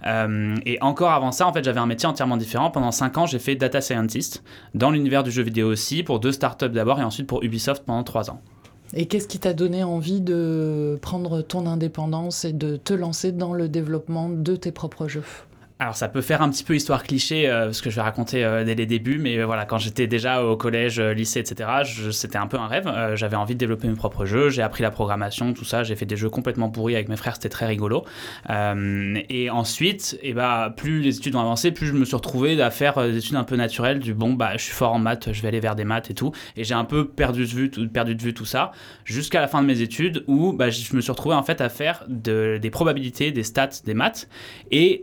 et 0.04 0.78
encore 0.80 1.12
avant 1.12 1.30
ça, 1.30 1.46
en 1.46 1.52
fait, 1.52 1.64
j'avais 1.64 1.78
un 1.78 1.86
métier 1.86 2.08
entièrement 2.08 2.36
différent. 2.36 2.70
Pendant 2.70 2.90
5 2.90 3.18
ans, 3.18 3.26
j'ai 3.26 3.38
fait 3.38 3.54
data 3.54 3.80
scientist 3.80 4.42
dans 4.74 4.90
l'univers 4.90 5.22
du 5.22 5.30
jeu 5.30 5.44
vidéo 5.44 5.68
aussi, 5.68 6.02
pour 6.02 6.18
deux 6.18 6.32
startups 6.32 6.70
d'abord 6.70 6.98
et 6.98 7.04
ensuite 7.04 7.28
pour 7.28 7.44
Ubisoft 7.44 7.84
pendant 7.84 8.02
3 8.02 8.30
ans. 8.30 8.42
Et 8.96 9.06
qu'est-ce 9.06 9.26
qui 9.26 9.40
t'a 9.40 9.54
donné 9.54 9.82
envie 9.82 10.20
de 10.20 10.96
prendre 11.02 11.42
ton 11.42 11.66
indépendance 11.66 12.44
et 12.44 12.52
de 12.52 12.76
te 12.76 12.94
lancer 12.94 13.32
dans 13.32 13.52
le 13.52 13.68
développement 13.68 14.28
de 14.28 14.54
tes 14.54 14.70
propres 14.70 15.08
jeux? 15.08 15.24
Alors 15.80 15.96
ça 15.96 16.08
peut 16.08 16.20
faire 16.20 16.40
un 16.40 16.50
petit 16.50 16.62
peu 16.62 16.76
histoire 16.76 17.02
cliché, 17.02 17.48
euh, 17.48 17.72
ce 17.72 17.82
que 17.82 17.90
je 17.90 17.96
vais 17.96 18.02
raconter 18.02 18.44
euh, 18.44 18.62
dès 18.62 18.76
les 18.76 18.86
débuts, 18.86 19.18
mais 19.18 19.38
euh, 19.38 19.44
voilà, 19.44 19.64
quand 19.64 19.78
j'étais 19.78 20.06
déjà 20.06 20.44
au 20.44 20.56
collège, 20.56 21.00
lycée, 21.00 21.40
etc., 21.40 21.68
c'était 22.12 22.38
un 22.38 22.46
peu 22.46 22.58
un 22.58 22.68
rêve. 22.68 22.88
J'avais 23.16 23.36
envie 23.36 23.54
de 23.54 23.58
développer 23.58 23.88
mes 23.88 23.94
propres 23.94 24.24
jeux, 24.24 24.50
j'ai 24.50 24.62
appris 24.62 24.84
la 24.84 24.92
programmation, 24.92 25.52
tout 25.52 25.64
ça, 25.64 25.82
j'ai 25.82 25.96
fait 25.96 26.06
des 26.06 26.16
jeux 26.16 26.30
complètement 26.30 26.70
pourris 26.70 26.94
avec 26.94 27.08
mes 27.08 27.16
frères, 27.16 27.34
c'était 27.34 27.48
très 27.48 27.66
rigolo. 27.66 28.04
et 28.48 29.50
ensuite, 29.50 30.16
et 30.22 30.30
eh 30.30 30.32
bah, 30.32 30.72
plus 30.76 31.00
les 31.00 31.16
études 31.16 31.34
ont 31.34 31.40
avancé, 31.40 31.72
plus 31.72 31.86
je 31.88 31.92
me 31.92 32.04
suis 32.04 32.16
retrouvé 32.16 32.60
à 32.62 32.70
faire 32.70 33.02
des 33.02 33.18
études 33.18 33.36
un 33.36 33.44
peu 33.44 33.56
naturelles, 33.56 33.98
du 33.98 34.14
bon, 34.14 34.32
bah, 34.32 34.52
je 34.56 34.62
suis 34.62 34.72
fort 34.72 34.92
en 34.92 34.98
maths, 35.00 35.32
je 35.32 35.42
vais 35.42 35.48
aller 35.48 35.60
vers 35.60 35.74
des 35.74 35.84
maths 35.84 36.10
et 36.10 36.14
tout. 36.14 36.32
Et 36.56 36.62
j'ai 36.62 36.74
un 36.74 36.84
peu 36.84 37.08
perdu 37.08 37.42
de 37.42 37.50
vue, 37.50 37.70
tout, 37.70 37.88
perdu 37.88 38.14
de 38.14 38.22
vue 38.22 38.32
tout 38.32 38.44
ça, 38.44 38.70
jusqu'à 39.04 39.40
la 39.40 39.48
fin 39.48 39.60
de 39.60 39.66
mes 39.66 39.80
études 39.80 40.24
où 40.28 40.52
bah, 40.52 40.70
je 40.70 40.94
me 40.94 41.00
suis 41.00 41.10
retrouvé 41.10 41.34
en 41.34 41.42
fait 41.42 41.60
à 41.60 41.68
faire 41.68 42.04
de, 42.08 42.58
des 42.62 42.70
probabilités, 42.70 43.32
des 43.32 43.42
stats, 43.42 43.82
des 43.84 43.94
maths. 43.94 44.28
Et 44.70 45.02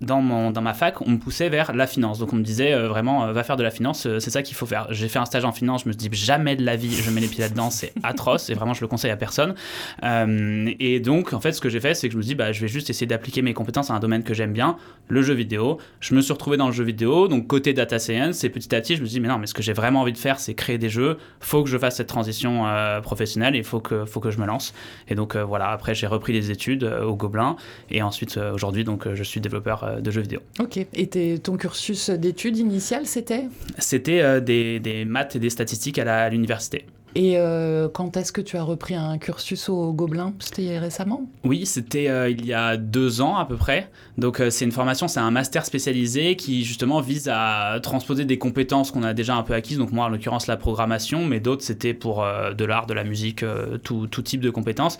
dans, 0.00 0.22
mon, 0.22 0.50
dans 0.50 0.62
ma 0.62 0.72
fac, 0.72 1.00
on 1.02 1.10
me 1.10 1.18
poussait 1.18 1.48
vers 1.48 1.74
la 1.74 1.86
finance. 1.86 2.18
Donc 2.18 2.32
on 2.32 2.36
me 2.36 2.42
disait 2.42 2.72
euh, 2.72 2.88
vraiment, 2.88 3.26
euh, 3.26 3.32
va 3.32 3.42
faire 3.44 3.56
de 3.56 3.62
la 3.62 3.70
finance, 3.70 4.06
euh, 4.06 4.18
c'est 4.18 4.30
ça 4.30 4.42
qu'il 4.42 4.56
faut 4.56 4.66
faire. 4.66 4.86
J'ai 4.90 5.08
fait 5.08 5.18
un 5.18 5.26
stage 5.26 5.44
en 5.44 5.52
finance, 5.52 5.82
je 5.84 5.88
me 5.88 5.94
dis 5.94 6.08
jamais 6.12 6.56
de 6.56 6.64
la 6.64 6.76
vie, 6.76 6.94
je 6.94 7.10
mets 7.10 7.20
les 7.20 7.28
pieds 7.28 7.42
là-dedans, 7.42 7.70
c'est 7.70 7.92
atroce 8.02 8.48
et 8.50 8.54
vraiment 8.54 8.72
je 8.72 8.80
le 8.80 8.88
conseille 8.88 9.10
à 9.10 9.16
personne. 9.16 9.54
et 10.02 11.00
donc 11.00 11.32
en 11.32 11.40
fait, 11.40 11.52
ce 11.52 11.60
que 11.60 11.68
j'ai 11.68 11.80
fait, 11.80 11.94
c'est 11.94 12.08
que 12.08 12.12
je 12.12 12.18
me 12.18 12.22
dis, 12.22 12.34
bah, 12.34 12.52
je 12.52 12.60
vais 12.60 12.68
juste 12.68 12.88
essayer 12.90 13.06
d'appliquer 13.06 13.42
mes 13.42 13.52
compétences 13.52 13.90
à 13.90 13.94
un 13.94 14.00
domaine 14.00 14.22
que 14.22 14.34
j'aime 14.34 14.52
bien, 14.52 14.76
le 15.08 15.22
jeu 15.22 15.34
vidéo. 15.34 15.78
Je 16.00 16.14
me 16.14 16.20
suis 16.20 16.32
retrouvé 16.32 16.56
dans 16.56 16.66
le 16.66 16.72
jeu 16.72 16.84
vidéo, 16.84 17.28
donc 17.28 17.46
côté 17.46 17.72
data 17.74 17.98
science, 17.98 18.42
et 18.44 18.48
petit 18.48 18.74
à 18.74 18.80
petit, 18.80 18.96
je 18.96 19.02
me 19.02 19.06
dis, 19.06 19.20
mais 19.20 19.28
non, 19.28 19.38
mais 19.38 19.46
ce 19.46 19.54
que 19.54 19.62
j'ai 19.62 19.72
vraiment 19.72 20.00
envie 20.00 20.12
de 20.12 20.18
faire, 20.18 20.40
c'est 20.40 20.54
créer 20.54 20.78
des 20.78 20.88
jeux. 20.88 21.18
Faut 21.40 21.62
que 21.62 21.68
je 21.68 21.76
fasse 21.76 21.96
cette 21.96 22.06
transition 22.06 22.64
professionnelle, 23.02 23.54
il 23.54 23.64
faut 23.64 23.80
que, 23.80 24.04
faut 24.04 24.20
que 24.20 24.30
je 24.30 24.38
me 24.38 24.46
lance. 24.46 24.72
Et 25.08 25.14
donc 25.14 25.36
voilà, 25.36 25.68
après 25.70 25.94
j'ai 25.94 26.06
repris 26.06 26.32
les 26.32 26.50
études 26.50 26.84
au 26.84 27.14
Gobelin, 27.14 27.56
et 27.90 28.02
ensuite 28.02 28.38
aujourd'hui, 28.38 28.84
donc 28.84 29.12
je 29.12 29.22
suis 29.22 29.40
développeur 29.40 29.89
euh, 29.90 30.00
de 30.00 30.10
jeux 30.10 30.22
vidéo. 30.22 30.40
Ok. 30.58 30.78
Et 30.94 31.38
ton 31.38 31.56
cursus 31.56 32.10
d'études 32.10 32.58
initial, 32.58 33.06
c'était? 33.06 33.48
C'était 33.78 34.20
euh, 34.20 34.40
des, 34.40 34.80
des, 34.80 35.04
maths 35.04 35.36
et 35.36 35.38
des 35.38 35.50
statistiques 35.50 35.98
à 35.98 36.28
l'université. 36.28 36.86
Et 37.14 37.36
euh, 37.36 37.88
quand 37.88 38.16
est-ce 38.16 38.32
que 38.32 38.40
tu 38.40 38.56
as 38.56 38.62
repris 38.62 38.94
un 38.94 39.18
cursus 39.18 39.68
au 39.68 39.92
Gobelin? 39.92 40.32
C'était 40.38 40.78
récemment? 40.78 41.28
Oui, 41.44 41.66
c'était 41.66 42.08
euh, 42.08 42.30
il 42.30 42.46
y 42.46 42.52
a 42.52 42.76
deux 42.76 43.20
ans 43.20 43.36
à 43.36 43.46
peu 43.46 43.56
près. 43.56 43.90
Donc 44.16 44.40
euh, 44.40 44.50
c'est 44.50 44.64
une 44.64 44.72
formation, 44.72 45.08
c'est 45.08 45.18
un 45.18 45.30
master 45.30 45.66
spécialisé 45.66 46.36
qui 46.36 46.64
justement 46.64 47.00
vise 47.00 47.28
à 47.32 47.80
transposer 47.82 48.24
des 48.24 48.38
compétences 48.38 48.92
qu'on 48.92 49.02
a 49.02 49.12
déjà 49.12 49.34
un 49.34 49.42
peu 49.42 49.54
acquises. 49.54 49.78
Donc 49.78 49.90
moi 49.90 50.04
en 50.04 50.08
l'occurrence 50.08 50.46
la 50.46 50.56
programmation, 50.56 51.26
mais 51.26 51.40
d'autres 51.40 51.64
c'était 51.64 51.94
pour 51.94 52.24
de 52.24 52.64
l'art, 52.64 52.86
de 52.86 52.94
la 52.94 53.04
musique, 53.04 53.44
tout, 53.82 54.06
tout, 54.06 54.22
type 54.22 54.40
de 54.40 54.50
compétences 54.50 54.98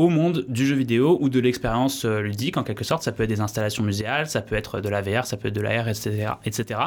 au 0.00 0.08
monde 0.08 0.46
du 0.48 0.66
jeu 0.66 0.74
vidéo 0.74 1.18
ou 1.20 1.28
de 1.28 1.38
l'expérience 1.40 2.06
ludique 2.06 2.56
en 2.56 2.62
quelque 2.62 2.84
sorte. 2.84 3.02
Ça 3.02 3.12
peut 3.12 3.24
être 3.24 3.28
des 3.28 3.40
installations 3.40 3.82
muséales, 3.82 4.28
ça 4.28 4.40
peut 4.40 4.54
être 4.54 4.80
de 4.80 4.88
la 4.88 5.02
VR, 5.02 5.26
ça 5.26 5.36
peut 5.36 5.48
être 5.48 5.54
de 5.54 5.60
la 5.60 5.82
R, 5.82 5.88
etc. 5.88 6.28
etc. 6.44 6.80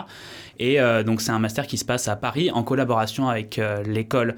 Et 0.57 0.79
donc 1.05 1.21
c'est 1.21 1.31
un 1.31 1.39
master 1.39 1.67
qui 1.67 1.77
se 1.77 1.85
passe 1.85 2.07
à 2.07 2.15
Paris 2.15 2.49
en 2.51 2.63
collaboration 2.63 3.29
avec 3.29 3.61
l'école 3.85 4.35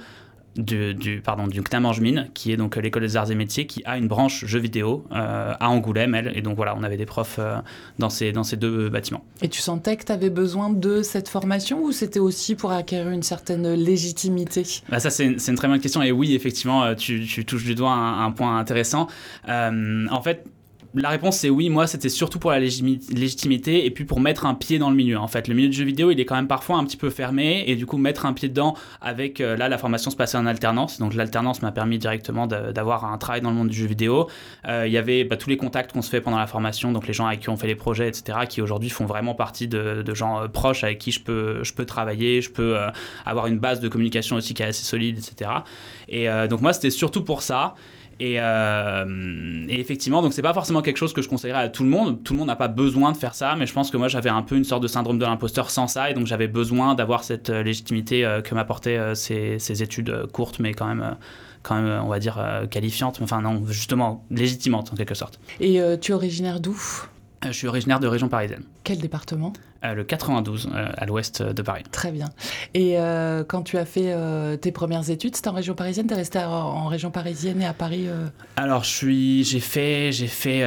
du, 0.55 0.93
du, 0.93 1.21
pardon, 1.21 1.47
du 1.47 1.61
CNAM 1.61 1.85
qui 2.33 2.51
est 2.51 2.57
donc 2.57 2.75
l'école 2.75 3.03
des 3.03 3.17
arts 3.17 3.31
et 3.31 3.35
métiers, 3.35 3.67
qui 3.67 3.83
a 3.85 3.97
une 3.97 4.07
branche 4.07 4.45
jeux 4.45 4.59
vidéo 4.59 5.05
euh, 5.11 5.53
à 5.59 5.69
Angoulême, 5.69 6.15
elle. 6.15 6.31
Et 6.35 6.41
donc 6.41 6.55
voilà, 6.55 6.75
on 6.77 6.83
avait 6.83 6.97
des 6.97 7.05
profs 7.05 7.37
euh, 7.39 7.57
dans, 7.99 8.09
ces, 8.09 8.31
dans 8.31 8.43
ces 8.43 8.57
deux 8.57 8.89
bâtiments. 8.89 9.23
Et 9.41 9.49
tu 9.49 9.61
sentais 9.61 9.97
que 9.97 10.05
tu 10.05 10.11
avais 10.11 10.29
besoin 10.29 10.69
de 10.69 11.01
cette 11.01 11.29
formation 11.29 11.83
ou 11.83 11.91
c'était 11.91 12.19
aussi 12.19 12.55
pour 12.55 12.71
acquérir 12.71 13.09
une 13.11 13.23
certaine 13.23 13.73
légitimité? 13.73 14.63
Bah 14.89 14.99
Ça, 14.99 15.09
c'est 15.09 15.25
une, 15.25 15.37
une, 15.45 15.55
très 15.55 15.67
bonne 15.67 15.79
question. 15.79 16.01
Et 16.01 16.11
oui, 16.11 16.33
effectivement, 16.33 16.83
euh, 16.83 16.95
tu, 16.95 17.25
tu 17.25 17.45
touches 17.45 17.65
du 17.65 17.75
doigt 17.75 17.91
un, 17.91 18.25
un 18.25 18.31
point 18.31 18.57
intéressant. 18.57 19.07
en 19.47 20.21
fait, 20.23 20.45
la 20.95 21.09
réponse 21.09 21.37
c'est 21.37 21.49
oui, 21.49 21.69
moi 21.69 21.87
c'était 21.87 22.09
surtout 22.09 22.39
pour 22.39 22.51
la 22.51 22.59
légitimité 22.59 23.85
et 23.85 23.91
puis 23.91 24.05
pour 24.05 24.19
mettre 24.19 24.45
un 24.45 24.53
pied 24.53 24.79
dans 24.79 24.89
le 24.89 24.95
milieu. 24.95 25.17
En 25.17 25.27
fait, 25.27 25.47
le 25.47 25.55
milieu 25.55 25.69
du 25.69 25.75
jeu 25.75 25.85
vidéo 25.85 26.11
il 26.11 26.19
est 26.19 26.25
quand 26.25 26.35
même 26.35 26.47
parfois 26.47 26.77
un 26.77 26.85
petit 26.85 26.97
peu 26.97 27.09
fermé 27.09 27.63
et 27.67 27.75
du 27.75 27.85
coup 27.85 27.97
mettre 27.97 28.25
un 28.25 28.33
pied 28.33 28.49
dedans 28.49 28.75
avec 29.01 29.41
euh, 29.41 29.57
là 29.57 29.69
la 29.69 29.77
formation 29.77 30.11
se 30.11 30.15
passait 30.15 30.37
en 30.37 30.45
alternance. 30.45 30.99
Donc 30.99 31.13
l'alternance 31.13 31.61
m'a 31.61 31.71
permis 31.71 31.97
directement 31.97 32.47
d'avoir 32.47 33.05
un 33.05 33.17
travail 33.17 33.41
dans 33.41 33.49
le 33.49 33.55
monde 33.55 33.69
du 33.69 33.77
jeu 33.77 33.87
vidéo. 33.87 34.29
Euh, 34.67 34.87
il 34.87 34.93
y 34.93 34.97
avait 34.97 35.23
bah, 35.23 35.37
tous 35.37 35.49
les 35.49 35.57
contacts 35.57 35.91
qu'on 35.91 36.01
se 36.01 36.09
fait 36.09 36.21
pendant 36.21 36.37
la 36.37 36.47
formation, 36.47 36.91
donc 36.91 37.07
les 37.07 37.13
gens 37.13 37.27
avec 37.27 37.41
qui 37.41 37.49
on 37.49 37.57
fait 37.57 37.67
les 37.67 37.75
projets, 37.75 38.07
etc., 38.07 38.39
qui 38.47 38.61
aujourd'hui 38.61 38.89
font 38.89 39.05
vraiment 39.05 39.35
partie 39.35 39.67
de, 39.67 40.03
gens 40.13 40.41
euh, 40.41 40.47
proches 40.47 40.83
avec 40.83 40.99
qui 40.99 41.11
je 41.11 41.19
peux, 41.19 41.63
je 41.63 41.73
peux 41.73 41.85
travailler, 41.85 42.41
je 42.41 42.49
peux 42.49 42.77
avoir 43.25 43.47
une 43.47 43.59
base 43.59 43.79
de 43.79 43.89
communication 43.89 44.37
aussi 44.37 44.53
qui 44.53 44.63
est 44.63 44.67
assez 44.67 44.85
solide, 44.85 45.17
etc. 45.17 45.51
Et 46.07 46.27
donc 46.49 46.61
moi 46.61 46.73
c'était 46.73 46.89
surtout 46.89 47.23
pour 47.23 47.41
ça. 47.41 47.75
Euh, 48.21 49.65
et, 49.67 49.79
effectivement, 49.79 50.21
donc 50.21 50.33
c'est 50.33 50.41
pas 50.41 50.53
forcément 50.53 50.81
quelque 50.81 50.97
chose 50.97 51.13
que 51.13 51.21
je 51.21 51.29
conseillerais 51.29 51.63
à 51.63 51.69
tout 51.69 51.83
le 51.83 51.89
monde. 51.89 52.23
Tout 52.23 52.33
le 52.33 52.39
monde 52.39 52.47
n'a 52.47 52.55
pas 52.55 52.67
besoin 52.67 53.11
de 53.11 53.17
faire 53.17 53.35
ça, 53.35 53.55
mais 53.57 53.65
je 53.65 53.73
pense 53.73 53.91
que 53.91 53.97
moi 53.97 54.07
j'avais 54.07 54.29
un 54.29 54.41
peu 54.41 54.55
une 54.55 54.63
sorte 54.63 54.83
de 54.83 54.87
syndrome 54.87 55.19
de 55.19 55.25
l'imposteur 55.25 55.69
sans 55.69 55.87
ça, 55.87 56.09
et 56.09 56.13
donc 56.13 56.25
j'avais 56.25 56.47
besoin 56.47 56.95
d'avoir 56.95 57.23
cette 57.23 57.49
euh, 57.49 57.63
légitimité 57.63 58.25
euh, 58.25 58.41
que 58.41 58.55
m'apportaient 58.55 59.15
ces, 59.15 59.83
études 59.83 60.27
courtes, 60.31 60.59
mais 60.59 60.73
quand 60.73 60.87
même, 60.87 61.17
quand 61.63 61.75
même, 61.75 62.01
on 62.03 62.07
va 62.07 62.19
dire 62.19 62.41
qualifiantes. 62.69 63.19
Enfin 63.21 63.41
non, 63.41 63.63
justement 63.67 64.25
légitimantes 64.31 64.93
en 64.93 64.95
quelque 64.95 65.15
sorte. 65.15 65.39
Et 65.59 65.81
tu 65.99 66.11
es 66.11 66.15
originaire 66.15 66.59
d'où? 66.59 66.77
Je 67.43 67.51
suis 67.51 67.67
originaire 67.67 67.99
de 67.99 68.07
région 68.07 68.27
parisienne. 68.27 68.63
Quel 68.83 68.99
département 68.99 69.53
euh, 69.85 69.93
le 69.93 70.03
92, 70.03 70.69
euh, 70.73 70.87
à 70.97 71.05
l'ouest 71.05 71.41
de 71.41 71.61
Paris. 71.61 71.83
Très 71.91 72.11
bien. 72.11 72.27
Et 72.73 72.97
euh, 72.97 73.43
quand 73.43 73.61
tu 73.61 73.77
as 73.77 73.85
fait 73.85 74.15
tes 74.59 74.71
premières 74.71 75.09
études, 75.09 75.35
c'était 75.35 75.49
en 75.49 75.53
région 75.53 75.73
parisienne 75.73 76.07
Tu 76.07 76.13
es 76.13 76.17
resté 76.17 76.39
en, 76.39 76.87
région 76.87 77.11
parisienne 77.11 77.61
et 77.61 77.65
à 77.65 77.73
Paris 77.73 78.07
Alors, 78.55 78.83
j'ai 78.83 79.59
fait, 79.59 80.11
j'ai 80.11 80.27
fait 80.27 80.63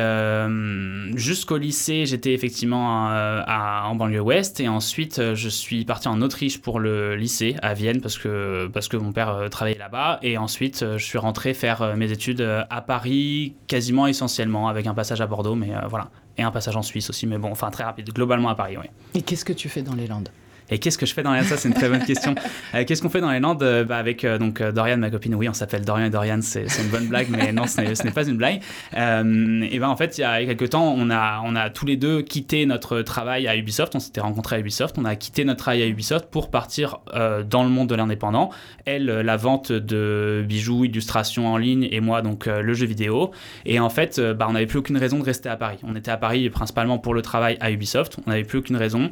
jusqu'au 1.14 1.56
lycée, 1.56 2.06
j'étais 2.06 2.32
effectivement 2.32 3.08
à, 3.08 3.84
en 3.86 3.94
banlieue 3.94 4.20
ouest. 4.20 4.60
Et 4.60 4.68
ensuite, 4.68 5.34
je 5.34 5.48
suis 5.48 5.84
parti 5.84 6.08
en 6.08 6.20
Autriche 6.20 6.60
pour 6.60 6.80
le 6.80 7.16
lycée, 7.16 7.56
à 7.62 7.74
Vienne, 7.74 8.00
parce 8.00 8.18
que, 8.18 8.68
parce 8.72 8.88
que 8.88 8.96
mon 8.96 9.12
père 9.12 9.48
travaillait 9.50 9.78
là-bas. 9.78 10.18
Et 10.22 10.38
ensuite, 10.38 10.84
je 10.96 11.04
suis 11.04 11.18
rentré 11.18 11.54
faire 11.54 11.96
mes 11.96 12.10
études 12.12 12.42
à 12.42 12.80
Paris, 12.82 13.54
quasiment 13.66 14.06
essentiellement, 14.06 14.68
avec 14.68 14.86
un 14.86 14.94
passage 14.94 15.20
à 15.20 15.26
Bordeaux. 15.26 15.54
Mais 15.54 15.70
voilà 15.88 16.10
et 16.38 16.42
un 16.42 16.50
passage 16.50 16.76
en 16.76 16.82
Suisse 16.82 17.10
aussi, 17.10 17.26
mais 17.26 17.36
bon, 17.36 17.50
enfin 17.50 17.70
très 17.70 17.84
rapide, 17.84 18.10
globalement 18.12 18.48
à 18.48 18.54
Paris, 18.54 18.76
oui. 18.78 18.86
Et 19.14 19.22
qu'est-ce 19.22 19.44
que 19.44 19.52
tu 19.52 19.68
fais 19.68 19.82
dans 19.82 19.94
les 19.94 20.06
Landes? 20.06 20.30
Et 20.70 20.78
qu'est-ce 20.78 20.98
que 20.98 21.06
je 21.06 21.14
fais 21.14 21.22
dans 21.22 21.32
les 21.32 21.38
Landes 21.38 21.48
Ça, 21.48 21.56
c'est 21.56 21.68
une 21.68 21.74
très 21.74 21.88
bonne 21.88 22.04
question. 22.04 22.34
Euh, 22.74 22.84
qu'est-ce 22.84 23.00
qu'on 23.00 23.08
fait 23.08 23.20
dans 23.20 23.30
les 23.30 23.40
Landes 23.40 23.62
euh, 23.62 23.84
bah, 23.84 23.96
Avec 23.96 24.24
euh, 24.24 24.36
donc 24.36 24.62
Dorian, 24.62 24.98
ma 24.98 25.10
copine, 25.10 25.34
oui, 25.34 25.48
on 25.48 25.54
s'appelle 25.54 25.84
Dorian 25.84 26.06
et 26.06 26.10
Dorian, 26.10 26.40
c'est 26.42 26.66
une 26.82 26.88
bonne 26.90 27.06
blague, 27.06 27.28
mais 27.30 27.52
non, 27.52 27.66
ce 27.66 27.80
n'est 27.80 28.10
pas 28.10 28.26
une 28.26 28.36
blague. 28.36 28.60
et 28.92 29.78
ben 29.78 29.88
en 29.88 29.96
fait, 29.96 30.18
il 30.18 30.22
y 30.22 30.24
a 30.24 30.44
quelques 30.44 30.70
temps, 30.70 30.94
on 30.96 31.10
a, 31.10 31.40
on 31.44 31.56
a 31.56 31.70
tous 31.70 31.86
les 31.86 31.96
deux 31.96 32.20
quitté 32.20 32.66
notre 32.66 33.00
travail 33.02 33.48
à 33.48 33.56
Ubisoft. 33.56 33.94
On 33.94 34.00
s'était 34.00 34.20
rencontrés 34.20 34.56
à 34.56 34.58
Ubisoft. 34.58 34.98
On 34.98 35.04
a 35.04 35.16
quitté 35.16 35.44
notre 35.44 35.60
travail 35.60 35.82
à 35.82 35.86
Ubisoft 35.86 36.26
pour 36.30 36.50
partir 36.50 36.98
dans 37.14 37.62
le 37.62 37.70
monde 37.70 37.88
de 37.88 37.94
l'indépendant. 37.94 38.50
Elle, 38.84 39.06
la 39.06 39.36
vente 39.36 39.72
de 39.72 40.44
bijoux, 40.46 40.84
illustrations 40.84 41.46
en 41.48 41.56
ligne, 41.56 41.88
et 41.90 42.00
moi, 42.00 42.22
donc 42.22 42.46
le 42.46 42.74
jeu 42.74 42.86
vidéo. 42.86 43.30
Et 43.64 43.80
en 43.80 43.90
fait, 43.90 44.20
bah, 44.20 44.46
on 44.48 44.52
n'avait 44.52 44.66
plus 44.66 44.78
aucune 44.78 44.98
raison 44.98 45.18
de 45.18 45.24
rester 45.24 45.48
à 45.48 45.56
Paris. 45.56 45.78
On 45.84 45.96
était 45.96 46.10
à 46.10 46.16
Paris 46.16 46.50
principalement 46.50 46.98
pour 46.98 47.14
le 47.14 47.22
travail 47.22 47.56
à 47.60 47.70
Ubisoft. 47.70 48.18
On 48.26 48.30
n'avait 48.30 48.44
plus 48.44 48.58
aucune 48.58 48.76
raison. 48.76 49.10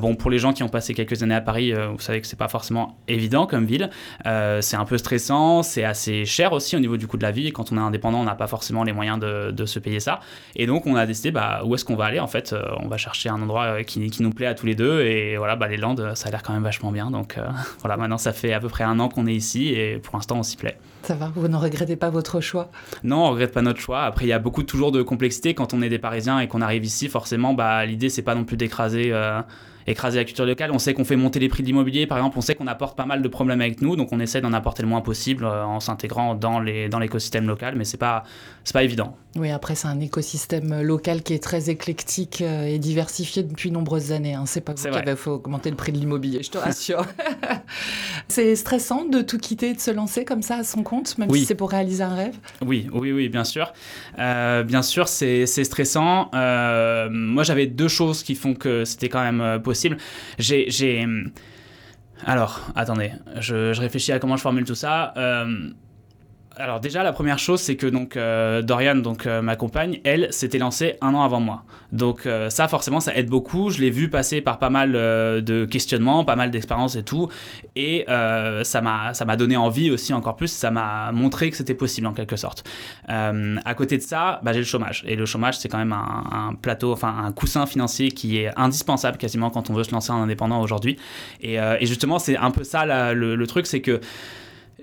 bon, 0.00 0.14
pour 0.14 0.30
les 0.30 0.38
gens 0.38 0.52
qui 0.52 0.62
ont 0.62 0.68
passé 0.68 0.93
quelques 0.94 1.22
années 1.22 1.34
à 1.34 1.40
Paris, 1.40 1.72
euh, 1.72 1.88
vous 1.88 2.00
savez 2.00 2.20
que 2.20 2.26
c'est 2.26 2.38
pas 2.38 2.48
forcément 2.48 2.96
évident 3.08 3.46
comme 3.46 3.64
ville. 3.64 3.90
Euh, 4.26 4.60
c'est 4.60 4.76
un 4.76 4.84
peu 4.84 4.98
stressant, 4.98 5.62
c'est 5.62 5.84
assez 5.84 6.24
cher 6.24 6.52
aussi 6.52 6.76
au 6.76 6.80
niveau 6.80 6.96
du 6.96 7.06
coût 7.06 7.16
de 7.16 7.22
la 7.22 7.30
vie. 7.30 7.52
quand 7.52 7.72
on 7.72 7.76
est 7.76 7.80
indépendant, 7.80 8.20
on 8.20 8.24
n'a 8.24 8.34
pas 8.34 8.46
forcément 8.46 8.84
les 8.84 8.92
moyens 8.92 9.18
de, 9.18 9.64
se 9.64 9.78
payer 9.78 9.98
ça. 9.98 10.20
Et 10.56 10.66
donc, 10.66 10.86
on 10.86 10.94
a 10.94 11.06
décidé 11.06 11.30
bah, 11.30 11.62
où 11.64 11.74
est-ce 11.74 11.84
qu'on 11.84 11.96
va 11.96 12.04
aller. 12.04 12.20
En 12.20 12.26
fait, 12.26 12.52
euh, 12.52 12.62
on 12.80 12.88
va 12.88 12.98
chercher 12.98 13.30
un 13.30 13.40
endroit 13.40 13.82
qui, 13.82 14.10
nous 14.20 14.30
plaît 14.30 14.46
à 14.46 14.54
tous 14.54 14.66
les 14.66 14.74
deux. 14.74 15.02
Et 15.02 15.36
voilà, 15.36 15.56
bah, 15.56 15.68
les 15.68 15.76
Landes, 15.76 16.12
ça 16.14 16.28
a 16.28 16.30
l'air 16.30 16.42
quand 16.42 16.52
même 16.52 16.62
vachement 16.62 16.92
bien. 16.92 17.10
Donc 17.10 17.38
voilà, 17.80 17.96
maintenant, 17.96 18.18
ça 18.18 18.32
fait 18.32 18.52
à 18.52 18.60
peu 18.60 18.68
près 18.68 18.84
un 18.84 19.00
an 19.00 19.08
qu'on 19.08 19.26
est 19.26 19.34
ici 19.34 19.68
et 19.68 19.98
pour 19.98 20.16
l'instant, 20.16 20.36
on 20.38 20.42
s'y 20.42 20.56
plaît. 20.56 20.78
Ça 21.02 21.14
va, 21.14 21.30
vous 21.34 21.48
ne 21.48 21.56
regrettez 21.56 21.96
pas 21.96 22.10
votre 22.10 22.40
choix? 22.40 22.70
Non, 23.02 23.26
on 23.26 23.30
regrette 23.30 23.52
pas 23.52 23.62
notre 23.62 23.80
choix. 23.80 24.02
Après, 24.02 24.26
il 24.26 24.28
y 24.28 24.32
a 24.32 24.38
beaucoup 24.38 24.62
toujours 24.62 24.92
de 24.92 25.02
complexité 25.02 25.54
quand 25.54 25.74
on 25.74 25.82
est 25.82 25.88
des 25.88 25.98
Parisiens 25.98 26.40
et 26.40 26.48
qu'on 26.48 26.60
arrive 26.60 26.84
ici. 26.84 27.08
Forcément, 27.08 27.54
bah, 27.54 27.84
l'idée, 27.86 28.08
c'est 28.08 28.22
pas 28.22 28.34
non 28.34 28.44
plus 28.44 28.56
d'écraser 28.56 29.12
écraser 29.86 30.18
la 30.18 30.24
culture 30.24 30.46
locale. 30.46 30.70
On 30.72 30.78
sait 30.78 30.94
qu'on 30.94 31.04
fait 31.04 31.16
monter 31.16 31.38
les 31.38 31.48
prix 31.48 31.62
de 31.62 31.66
l'immobilier, 31.68 32.06
par 32.06 32.18
exemple, 32.18 32.38
on 32.38 32.40
sait 32.40 32.54
qu'on 32.54 32.66
apporte 32.66 32.96
pas 32.96 33.06
mal 33.06 33.22
de 33.22 33.28
problèmes 33.28 33.60
avec 33.60 33.82
nous, 33.82 33.96
donc 33.96 34.12
on 34.12 34.20
essaie 34.20 34.40
d'en 34.40 34.52
apporter 34.52 34.82
le 34.82 34.88
moins 34.88 35.00
possible 35.00 35.44
euh, 35.44 35.64
en 35.64 35.80
s'intégrant 35.80 36.34
dans 36.34 36.60
l'écosystème 36.60 37.44
dans 37.44 37.50
local, 37.50 37.74
mais 37.76 37.84
c'est 37.84 37.96
pas, 37.96 38.24
pas 38.72 38.82
évident. 38.82 39.16
Oui, 39.36 39.50
après, 39.50 39.74
c'est 39.74 39.88
un 39.88 40.00
écosystème 40.00 40.80
local 40.82 41.22
qui 41.22 41.34
est 41.34 41.42
très 41.42 41.68
éclectique 41.68 42.40
euh, 42.40 42.66
et 42.66 42.78
diversifié 42.78 43.42
depuis 43.42 43.72
nombreuses 43.72 44.12
années. 44.12 44.34
Hein. 44.34 44.44
C'est 44.46 44.60
pas 44.60 44.74
vous 44.74 44.88
qui 44.88 45.16
faut 45.16 45.32
augmenter 45.32 45.70
le 45.70 45.76
prix 45.76 45.90
de 45.92 45.98
l'immobilier, 45.98 46.42
je 46.42 46.50
te 46.50 46.58
rassure. 46.64 47.04
c'est 48.28 48.54
stressant 48.54 49.04
de 49.04 49.22
tout 49.22 49.38
quitter, 49.38 49.74
de 49.74 49.80
se 49.80 49.90
lancer 49.90 50.24
comme 50.24 50.42
ça 50.42 50.56
à 50.56 50.64
son 50.64 50.82
compte, 50.82 51.18
même 51.18 51.30
si 51.30 51.44
c'est 51.44 51.54
pour 51.54 51.70
réaliser 51.70 52.04
un 52.04 52.14
rêve? 52.14 52.36
Oui, 52.64 52.86
oui, 52.92 53.12
oui, 53.12 53.28
bien 53.28 53.44
sûr. 53.44 53.72
Euh, 54.18 54.62
bien 54.62 54.82
sûr, 54.82 55.08
c'est 55.08 55.46
stressant. 55.46 56.30
moi, 56.32 57.42
j'avais 57.42 57.66
deux 57.66 57.88
choses 57.88 58.22
qui 58.22 58.34
font 58.34 58.54
que 58.54 58.84
c'était 58.84 59.08
quand 59.08 59.22
même 59.22 59.60
possible 59.62 59.73
j'ai. 60.38 61.06
Alors, 62.24 62.60
attendez, 62.74 63.12
je, 63.40 63.78
réfléchis 63.78 64.12
à 64.12 64.18
comment 64.18 64.36
je 64.36 64.42
formule 64.42 64.64
tout 64.64 64.74
ça. 64.74 65.12
Euh, 65.16 65.70
alors 66.56 66.80
déjà 66.80 67.02
la 67.02 67.12
première 67.12 67.38
chose 67.38 67.60
c'est 67.60 67.76
que 67.76 67.86
donc 67.86 68.16
euh, 68.16 68.62
Dorian 68.62 68.96
donc 68.96 69.26
euh, 69.26 69.42
ma 69.42 69.56
compagne 69.56 70.00
elle 70.04 70.32
s'était 70.32 70.58
lancée 70.58 70.94
un 71.00 71.14
an 71.14 71.22
avant 71.22 71.40
moi. 71.40 71.64
Donc 71.92 72.26
euh, 72.26 72.50
ça 72.50 72.68
forcément 72.68 73.00
ça 73.00 73.14
aide 73.16 73.28
beaucoup. 73.28 73.70
Je 73.70 73.80
l'ai 73.80 73.90
vu 73.90 74.08
passer 74.08 74.40
par 74.40 74.58
pas 74.58 74.70
mal 74.70 74.92
de 74.92 75.64
questionnements 75.64 76.24
pas 76.24 76.36
mal 76.36 76.50
d'expériences 76.50 76.96
et 76.96 77.02
tout. 77.02 77.28
Et 77.76 78.04
ça 78.06 78.80
m'a 78.80 79.14
ça 79.14 79.24
m'a 79.24 79.36
donné 79.36 79.56
envie 79.56 79.90
aussi 79.90 80.12
encore 80.12 80.36
plus. 80.36 80.48
Ça 80.48 80.70
m'a 80.70 81.12
montré 81.12 81.50
que 81.50 81.56
c'était 81.56 81.74
possible 81.74 82.06
en 82.06 82.12
quelque 82.12 82.36
sorte. 82.36 82.64
À 83.08 83.74
côté 83.76 83.96
de 83.96 84.02
ça 84.02 84.40
bah, 84.42 84.52
j'ai 84.52 84.60
le 84.60 84.64
chômage. 84.64 85.04
Et 85.06 85.16
le 85.16 85.26
chômage 85.26 85.58
c'est 85.58 85.68
quand 85.68 85.78
même 85.78 85.92
un, 85.92 86.54
plateau 86.60 86.92
enfin 86.92 87.14
un 87.24 87.32
coussin 87.32 87.66
financier 87.66 88.10
qui 88.10 88.38
est 88.38 88.50
indispensable 88.56 89.18
quasiment 89.18 89.50
quand 89.50 89.70
on 89.70 89.74
veut 89.74 89.84
se 89.84 89.92
lancer 89.92 90.12
en 90.12 90.22
indépendant 90.22 90.60
aujourd'hui. 90.60 90.96
Et, 91.40 91.58
justement 91.82 92.18
c'est 92.18 92.36
un 92.36 92.50
peu 92.50 92.64
ça 92.64 92.84
le 93.14 93.46
truc 93.46 93.66
c'est 93.66 93.80
que 93.80 94.00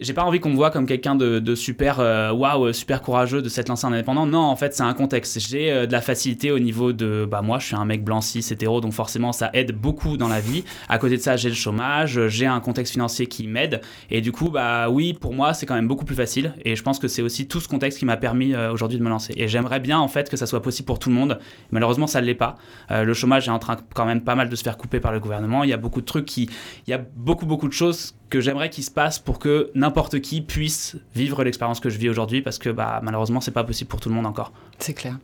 j'ai 0.01 0.13
pas 0.13 0.23
envie 0.23 0.39
qu'on 0.39 0.49
me 0.49 0.55
voit 0.55 0.71
comme 0.71 0.87
quelqu'un 0.87 1.15
de, 1.15 1.55
super 1.55 1.99
euh, 1.99 2.31
waouh, 2.31 2.73
super 2.73 3.01
courageux 3.01 3.41
de 3.41 3.49
s'être 3.49 3.69
lancé 3.69 3.85
en 3.85 3.93
indépendant. 3.93 4.25
Non, 4.25 4.39
en 4.39 4.55
fait, 4.55 4.73
c'est 4.73 4.83
un 4.83 4.93
contexte. 4.93 5.39
J'ai 5.39 5.71
euh, 5.71 5.85
de 5.85 5.91
la 5.91 6.01
facilité 6.01 6.51
au 6.51 6.59
niveau 6.59 6.91
de 6.91 7.27
bah 7.29 7.41
moi, 7.41 7.59
je 7.59 7.67
suis 7.67 7.75
un 7.75 7.85
mec 7.85 8.03
blanc 8.03 8.19
cis 8.21 8.45
hétéro, 8.49 8.81
donc 8.81 8.93
forcément 8.93 9.31
ça 9.31 9.51
aide 9.53 9.73
beaucoup 9.73 10.17
dans 10.17 10.27
la 10.27 10.39
vie. 10.39 10.63
À 10.89 10.97
côté 10.97 11.17
de 11.17 11.21
ça, 11.21 11.37
j'ai 11.37 11.49
le 11.49 11.55
chômage, 11.55 12.27
j'ai 12.27 12.47
un 12.47 12.59
contexte 12.59 12.93
financier 12.93 13.27
qui 13.27 13.47
m'aide 13.47 13.81
et 14.09 14.21
du 14.21 14.31
coup 14.31 14.49
bah 14.49 14.89
oui, 14.89 15.13
pour 15.13 15.33
moi, 15.33 15.53
c'est 15.53 15.65
quand 15.65 15.75
même 15.75 15.87
beaucoup 15.87 16.05
plus 16.05 16.15
facile 16.15 16.53
et 16.65 16.75
je 16.75 16.83
pense 16.83 16.97
que 16.97 17.07
c'est 17.07 17.21
aussi 17.21 17.47
tout 17.47 17.59
ce 17.59 17.67
contexte 17.67 17.99
qui 17.99 18.05
m'a 18.05 18.17
permis 18.17 18.53
euh, 18.53 18.71
aujourd'hui 18.71 18.97
de 18.97 19.03
me 19.03 19.09
lancer. 19.09 19.33
Et 19.37 19.47
j'aimerais 19.47 19.79
bien 19.79 19.99
en 19.99 20.07
fait 20.07 20.29
que 20.29 20.37
ça 20.37 20.47
soit 20.47 20.61
possible 20.61 20.87
pour 20.87 20.97
tout 20.97 21.09
le 21.09 21.15
monde. 21.15 21.39
Malheureusement, 21.71 22.07
ça 22.07 22.21
ne 22.21 22.25
l'est 22.25 22.33
pas. 22.33 22.55
le 22.89 23.13
chômage 23.13 23.47
est 23.47 23.51
en 23.51 23.59
train 23.59 23.77
quand 23.93 24.05
même 24.05 24.21
pas 24.21 24.35
mal 24.35 24.49
de 24.49 24.55
se 24.55 24.63
faire 24.63 24.77
couper 24.77 24.99
par 24.99 25.11
le 25.11 25.19
gouvernement. 25.19 25.63
Il 25.63 25.69
y 25.69 25.73
a 25.73 25.77
beaucoup 25.77 26.01
de 26.01 26.05
trucs 26.05 26.25
qui 26.25 26.49
il 26.87 26.89
y 26.89 26.93
a 26.93 27.01
beaucoup 27.15 27.45
beaucoup 27.45 27.67
de 27.67 27.73
choses 27.73 28.15
que 28.31 28.39
j'aimerais 28.39 28.69
qu'il 28.69 28.83
se 28.83 28.89
passe 28.89 29.19
pour 29.19 29.37
que 29.37 29.69
n'importe 29.75 30.21
qui 30.21 30.41
puisse 30.41 30.95
vivre 31.13 31.43
l'expérience 31.43 31.79
que 31.81 31.89
je 31.89 31.99
vis 31.99 32.09
aujourd'hui 32.09 32.41
parce 32.41 32.57
que 32.57 32.69
bah, 32.69 33.01
malheureusement 33.03 33.41
c'est 33.41 33.51
pas 33.51 33.65
possible 33.65 33.89
pour 33.89 33.99
tout 33.99 34.09
le 34.09 34.15
monde 34.15 34.25
encore. 34.25 34.51
C'est 34.81 34.95
clair. 34.95 35.19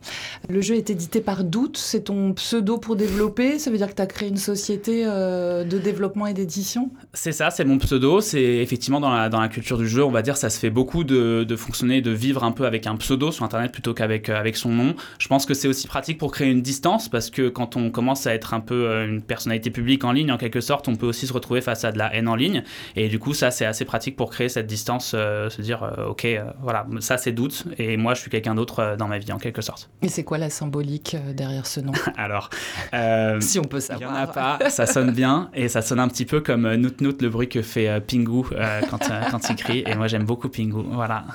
Le 0.49 0.61
jeu 0.61 0.75
est 0.75 0.91
édité 0.91 1.19
par 1.19 1.43
Doute, 1.43 1.77
c'est 1.77 2.05
ton 2.05 2.33
pseudo 2.33 2.77
pour 2.77 2.95
développer, 2.95 3.57
ça 3.57 3.71
veut 3.71 3.77
dire 3.77 3.87
que 3.89 3.95
tu 3.95 4.01
as 4.03 4.05
créé 4.05 4.29
une 4.29 4.37
société 4.37 5.01
euh, 5.03 5.63
de 5.63 5.79
développement 5.79 6.27
et 6.27 6.35
d'édition? 6.35 6.91
C'est 7.15 7.31
ça, 7.31 7.49
c'est 7.49 7.65
mon 7.65 7.79
pseudo, 7.79 8.21
c'est 8.21 8.39
effectivement 8.39 8.99
dans 8.99 9.09
la, 9.09 9.29
dans 9.29 9.41
la 9.41 9.47
culture 9.47 9.79
du 9.79 9.87
jeu, 9.87 10.03
on 10.03 10.11
va 10.11 10.21
dire 10.21 10.37
ça 10.37 10.51
se 10.51 10.59
fait 10.59 10.69
beaucoup 10.69 11.03
de, 11.03 11.55
fonctionner, 11.57 12.01
de 12.01 12.11
vivre 12.11 12.43
un 12.43 12.51
peu 12.51 12.67
avec 12.67 12.85
un 12.85 12.95
pseudo 12.97 13.31
sur 13.31 13.45
internet 13.45 13.71
plutôt 13.71 13.95
qu'avec 13.95 14.29
euh, 14.29 14.39
avec 14.39 14.57
son 14.57 14.69
nom. 14.69 14.95
Je 15.17 15.27
pense 15.27 15.47
que 15.47 15.55
c'est 15.55 15.67
aussi 15.67 15.87
pratique 15.87 16.19
pour 16.19 16.31
créer 16.31 16.51
une 16.51 16.61
distance 16.61 17.09
parce 17.09 17.31
que 17.31 17.49
quand 17.49 17.75
on 17.75 17.89
commence 17.89 18.27
à 18.27 18.35
être 18.35 18.53
un 18.53 18.59
peu 18.59 18.87
euh, 18.87 19.07
une 19.07 19.23
personnalité 19.23 19.71
publique 19.71 20.03
en 20.03 20.11
ligne 20.11 20.31
en 20.31 20.37
quelque 20.37 20.61
sorte, 20.61 20.87
on 20.87 20.95
peut 20.95 21.07
aussi 21.07 21.25
se 21.25 21.33
retrouver 21.33 21.61
face 21.61 21.83
à 21.83 21.91
de 21.91 21.97
la 21.97 22.13
haine 22.13 22.27
en 22.27 22.35
ligne 22.35 22.63
Et 22.95 23.07
du 23.07 23.17
coup, 23.17 23.33
ça, 23.33 23.49
c'est 23.49 23.65
assez 23.65 23.85
pratique 23.85 24.15
pour 24.15 24.29
créer 24.29 24.49
cette 24.49 24.67
distance, 24.67 25.07
se 25.07 25.61
dire, 25.61 25.89
ok, 26.09 26.27
voilà, 26.61 26.85
ça, 26.99 27.17
c'est 27.17 27.31
doute, 27.31 27.63
et 27.79 27.97
moi, 27.97 28.13
je 28.13 28.21
suis 28.21 28.29
quelqu'un 28.29 28.53
d'autre 28.53 28.95
dans 28.99 29.07
ma 29.07 29.17
vie, 29.17 29.31
en 29.31 29.37
quelque 29.37 29.46
sorte. 29.61 29.89
Et 30.01 30.09
c'est 30.09 30.23
quoi 30.23 30.37
la 30.37 30.49
symbolique 30.49 31.15
derrière 31.33 31.65
ce 31.65 31.79
nom? 31.79 31.93
Alors, 32.17 32.49
si 33.41 33.59
on 33.59 33.63
peut 33.63 33.79
savoir. 33.79 34.09
Il 34.09 34.13
n'y 34.13 34.19
en 34.19 34.23
a 34.23 34.27
pas, 34.27 34.69
ça 34.69 34.85
sonne 34.85 35.11
bien, 35.11 35.49
et 35.53 35.69
ça 35.69 35.81
sonne 35.81 35.99
un 35.99 36.07
petit 36.07 36.25
peu 36.25 36.41
comme 36.41 36.73
Nout 36.75 37.01
Nout, 37.01 37.21
le 37.21 37.29
bruit 37.29 37.49
que 37.49 37.61
fait 37.61 38.01
Pingu 38.01 38.43
quand, 38.89 39.09
quand 39.31 39.49
il 39.49 39.55
crie, 39.55 39.83
et 39.85 39.95
moi, 39.95 40.07
j'aime 40.07 40.25
beaucoup 40.25 40.49
Pingu, 40.49 40.83
voilà. 40.91 41.25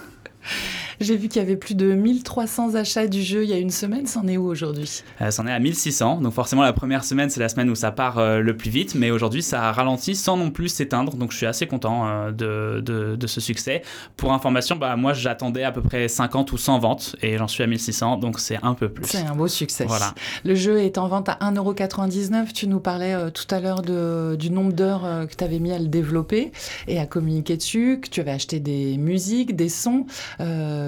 J'ai 1.03 1.17
vu 1.17 1.27
qu'il 1.29 1.43
y 1.43 1.45
avait 1.45 1.57
plus 1.57 1.75
de 1.75 1.95
1300 1.95 2.77
achats 2.77 3.09
du 3.09 3.23
jeu 3.23 3.43
il 3.43 3.51
y 3.51 3.53
a 3.53 3.59
une 3.59 3.71
semaine. 3.71 4.07
C'en 4.07 4.29
est 4.29 4.37
où 4.37 4.47
aujourd'hui? 4.47 5.03
Euh, 5.21 5.33
C'en 5.33 5.49
est 5.49 5.53
à 5.53 5.59
1600. 5.59 6.21
Donc 6.21 6.33
forcément, 6.33 6.63
la 6.63 6.73
première 6.73 7.05
semaine, 7.05 7.29
c'est 7.29 7.41
la 7.41 7.49
semaine 7.49 7.69
où 7.71 7.75
ça 7.75 7.91
part 7.91 8.19
euh, 8.19 8.39
le 8.39 8.57
plus 8.57 8.71
vite. 8.71 8.95
Mais 8.95 9.11
aujourd'hui, 9.11 9.43
ça 9.43 9.65
a 9.65 9.73
ralenti 9.73 10.15
sans 10.15 10.37
non 10.37 10.53
plus 10.53 10.69
s'éteindre. 10.69 11.17
Donc 11.17 11.33
je 11.33 11.39
suis 11.39 11.47
assez 11.47 11.67
content 11.67 12.07
euh, 12.07 12.31
de, 12.31 12.81
de, 12.81 13.17
de, 13.17 13.27
ce 13.27 13.41
succès. 13.41 13.83
Pour 14.17 14.33
information, 14.33 14.77
bah, 14.77 14.95
moi, 14.95 15.13
j'attendais 15.13 15.65
à 15.65 15.73
peu 15.73 15.83
près 15.83 16.07
50 16.07 16.53
ou 16.53 16.57
100 16.57 16.79
ventes. 16.79 17.17
Et 17.21 17.37
j'en 17.37 17.49
suis 17.49 17.65
à 17.65 17.67
1600. 17.67 18.19
Donc 18.19 18.39
c'est 18.39 18.61
un 18.63 18.75
peu 18.75 18.89
plus. 18.89 19.05
C'est 19.05 19.27
un 19.27 19.35
beau 19.35 19.49
succès. 19.49 19.85
Voilà. 19.87 20.15
Le 20.45 20.55
jeu 20.55 20.79
est 20.79 20.99
en 20.99 21.09
vente 21.09 21.29
à 21.29 21.39
1,99€. 21.41 22.53
Tu 22.53 22.69
nous 22.69 22.81
parlais 22.81 23.31
tout 23.33 23.53
à 23.53 23.59
l'heure 23.59 23.83
du 23.83 24.51
nombre 24.51 24.73
d'heures 24.73 25.27
que 25.29 25.35
tu 25.35 25.43
avais 25.43 25.59
mis 25.59 25.73
à 25.73 25.81
le 25.81 25.89
développer 25.89 26.53
et 26.87 27.01
à 27.01 27.07
communiquer 27.07 27.57
dessus, 27.57 27.99
que 28.01 28.09
tu 28.09 28.21
avais 28.21 28.31
acheté 28.31 28.61
des 28.61 28.97
musiques, 28.99 29.57
des 29.57 29.69
sons 29.69 30.07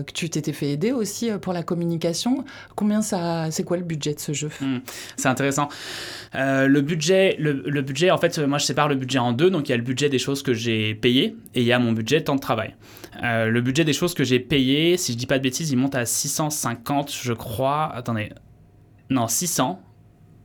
que 0.05 0.13
tu 0.13 0.31
t'étais 0.31 0.53
fait 0.53 0.71
aider 0.71 0.93
aussi 0.93 1.31
euh, 1.31 1.39
pour 1.39 1.53
la 1.53 1.63
communication. 1.63 2.45
Combien 2.77 3.03
ça, 3.03 3.51
c'est 3.51 3.65
quoi 3.65 3.77
le 3.77 3.83
budget 3.83 4.15
de 4.15 4.21
ce 4.21 4.33
jeu? 4.33 4.51
Hmm, 4.61 4.79
C'est 5.17 5.29
intéressant. 5.29 5.69
Euh, 6.35 6.67
le 6.67 6.81
budget, 6.81 7.37
le, 7.39 7.83
budget, 7.83 8.11
en 8.11 8.19
fait, 8.19 8.39
moi 8.39 8.59
je 8.59 8.67
sépare 8.67 8.89
le 8.89 8.95
budget 8.95 9.19
en 9.19 9.33
deux. 9.33 9.51
Donc 9.51 9.69
il 9.69 9.73
y 9.73 9.75
a 9.75 9.77
le 9.77 9.83
budget 9.83 10.09
des 10.09 10.19
choses 10.19 10.43
que 10.43 10.55
j'ai 10.55 10.95
payées 10.95 11.37
et 11.55 11.61
il 11.61 11.67
y 11.67 11.73
a 11.73 11.79
mon 11.79 11.93
budget 11.93 12.23
temps 12.23 12.37
de 12.37 12.41
travail. 12.41 12.75
Euh, 13.23 13.47
le 13.47 13.61
budget 13.61 13.85
des 13.85 13.93
choses 13.93 14.15
que 14.15 14.25
j'ai 14.25 14.41
payées, 14.41 14.97
si 14.97 15.13
je 15.13 15.19
dis 15.19 15.27
pas 15.27 15.39
de 15.39 15.43
bêtises, 15.43 15.71
il 15.71 15.77
monte 15.77 15.95
à 15.95 16.05
650, 16.05 17.13
je 17.13 17.33
crois. 17.33 17.93
Attendez, 17.95 18.31
non 19.11 19.29
600 19.29 19.81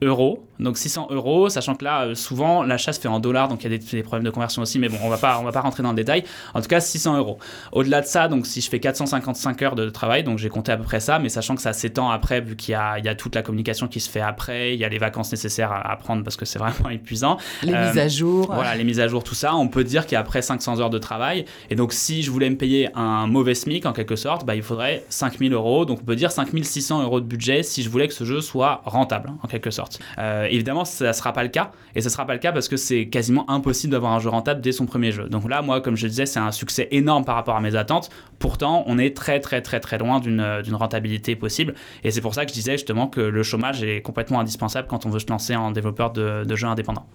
euros 0.02 0.50
donc 0.60 0.78
600 0.78 1.08
euros, 1.12 1.50
sachant 1.50 1.76
que 1.76 1.86
là, 1.86 2.04
euh, 2.04 2.16
souvent, 2.16 2.64
l'achat 2.64 2.92
se 2.92 3.00
fait 3.00 3.08
en 3.08 3.20
dollars, 3.20 3.48
donc 3.48 3.64
il 3.64 3.72
y 3.72 3.74
a 3.74 3.78
des, 3.78 4.04
problèmes 4.04 4.26
de 4.26 4.30
conversion 4.30 4.62
aussi, 4.62 4.78
mais 4.78 4.90
bon, 4.90 4.98
on 5.04 5.10
va 5.10 5.18
pas, 5.18 5.40
on 5.40 5.44
va 5.44 5.52
pas 5.52 5.62
rentrer 5.62 5.84
dans 5.84 5.92
le 5.92 5.96
détail. 5.96 6.24
En 6.54 6.62
tout 6.62 6.68
cas, 6.68 6.82
600 6.82 7.18
euros. 7.18 7.38
Au-delà 7.72 8.02
de 8.02 8.06
ça, 8.06 8.28
donc 8.28 8.46
si 8.46 8.60
je 8.60 8.70
fais 8.70 8.80
455 8.80 9.62
heures 9.62 9.76
de 9.76 9.90
travail, 9.90 10.24
donc 10.24 10.38
j'ai 10.38 10.50
compté 10.50 10.72
à 10.72 10.78
peu 10.78 10.84
près 10.84 11.00
ça, 11.00 11.20
mais 11.20 11.30
sachant 11.30 11.56
que 11.56 11.62
ça 11.62 11.72
s'étend 11.72 12.10
après, 12.10 12.42
vu 12.42 12.56
qu'il 12.58 12.74
y 12.74 12.76
a, 12.76 13.00
il 13.00 13.06
y 13.06 13.08
a 13.08 13.16
toute 13.16 13.36
la 13.36 13.42
communication 13.42 13.88
qui 13.88 14.02
se 14.02 14.10
fait 14.10 14.20
après, 14.20 14.74
il 14.74 14.80
y 14.80 14.84
a 14.84 14.90
les 14.90 14.98
vacances 14.98 15.32
nécessaires 15.32 15.72
à, 15.72 15.96
prendre 15.96 16.24
parce 16.24 16.36
que 16.36 16.46
c'est 16.46 16.60
vraiment 16.60 16.90
épuisant. 16.92 17.38
Les 17.64 17.72
mises 17.72 17.98
à 17.98 18.08
jour. 18.10 18.52
Voilà, 18.54 18.76
les 18.76 18.84
mises 18.84 19.00
à 19.00 19.08
jour, 19.08 19.24
tout 19.24 19.36
ça. 19.36 19.56
On 19.56 19.70
peut 19.70 19.86
dire 19.86 20.06
qu'il 20.06 20.14
y 20.14 20.18
a 20.18 20.20
après 20.20 20.42
500 20.42 20.82
heures 20.82 20.90
de 20.90 20.98
travail. 20.98 21.46
Et 21.70 21.76
donc, 21.76 21.94
si 21.94 22.22
je 22.22 22.32
voulais 22.32 22.50
me 22.50 22.58
payer 22.58 22.90
un 22.96 23.28
mauvais 23.28 23.56
SMIC, 23.56 23.86
en 23.86 23.94
quelque 23.94 24.18
sorte, 24.18 24.46
bah, 24.46 24.56
il 24.56 24.64
faudrait 24.64 25.06
5000 25.10 25.54
euros. 25.54 25.86
Donc, 25.86 26.00
on 26.02 26.06
peut 26.06 26.18
dire 26.18 26.32
5600 26.32 27.04
euros 27.04 27.22
de 27.22 27.26
budget 27.26 27.64
si 27.64 27.82
je 27.82 27.90
voulais 27.90 28.08
que 28.08 28.14
ce 28.14 28.26
jeu 28.26 28.42
soit 28.42 28.82
rentable, 28.86 29.32
en 29.42 29.48
quelque 29.48 29.72
sorte. 29.72 29.89
Euh, 30.18 30.48
évidemment, 30.50 30.86
ça 30.86 31.14
sera 31.14 31.34
pas 31.34 31.44
le 31.44 31.50
cas. 31.50 31.72
Et 31.96 32.02
ce 32.02 32.10
sera 32.10 32.26
pas 32.26 32.34
le 32.34 32.40
cas 32.40 32.52
parce 32.52 32.68
que 32.68 32.78
c'est 32.78 33.08
quasiment 33.08 33.50
impossible 33.50 33.92
d'avoir 33.92 34.14
un 34.14 34.20
jeu 34.20 34.30
rentable 34.30 34.62
dès 34.62 34.72
son 34.72 34.86
premier 34.86 35.12
jeu. 35.12 35.28
Donc 35.28 35.50
là, 35.50 35.62
moi, 35.62 35.82
comme 35.82 35.96
je 35.96 36.08
disais, 36.08 36.26
c'est 36.26 36.40
un 36.40 36.52
succès 36.52 36.88
énorme 36.92 37.26
par 37.26 37.36
rapport 37.36 37.56
à 37.56 37.62
mes 37.62 37.76
attentes. 37.76 38.10
Pourtant, 38.38 38.84
on 38.88 38.98
est 38.98 39.16
très, 39.16 39.40
très, 39.40 39.62
très, 39.62 39.80
très 39.80 39.98
loin 39.98 40.20
d'une 40.20 40.76
rentabilité 40.76 41.36
possible. 41.36 41.74
Et 42.04 42.12
c'est 42.12 42.22
pour 42.22 42.34
ça 42.34 42.46
que 42.46 42.52
je 42.52 42.56
disais 42.56 42.74
justement 42.74 43.08
que 43.08 43.22
le 43.22 43.44
chômage 43.44 43.84
est 43.84 44.02
complètement 44.02 44.40
indispensable 44.40 44.88
quand 44.88 45.06
on 45.06 45.10
veut 45.10 45.20
se 45.20 45.28
lancer 45.28 45.56
en 45.56 45.72
développeur 45.72 46.12
de, 46.12 46.56
jeux 46.56 46.68
indépendants. 46.68 47.06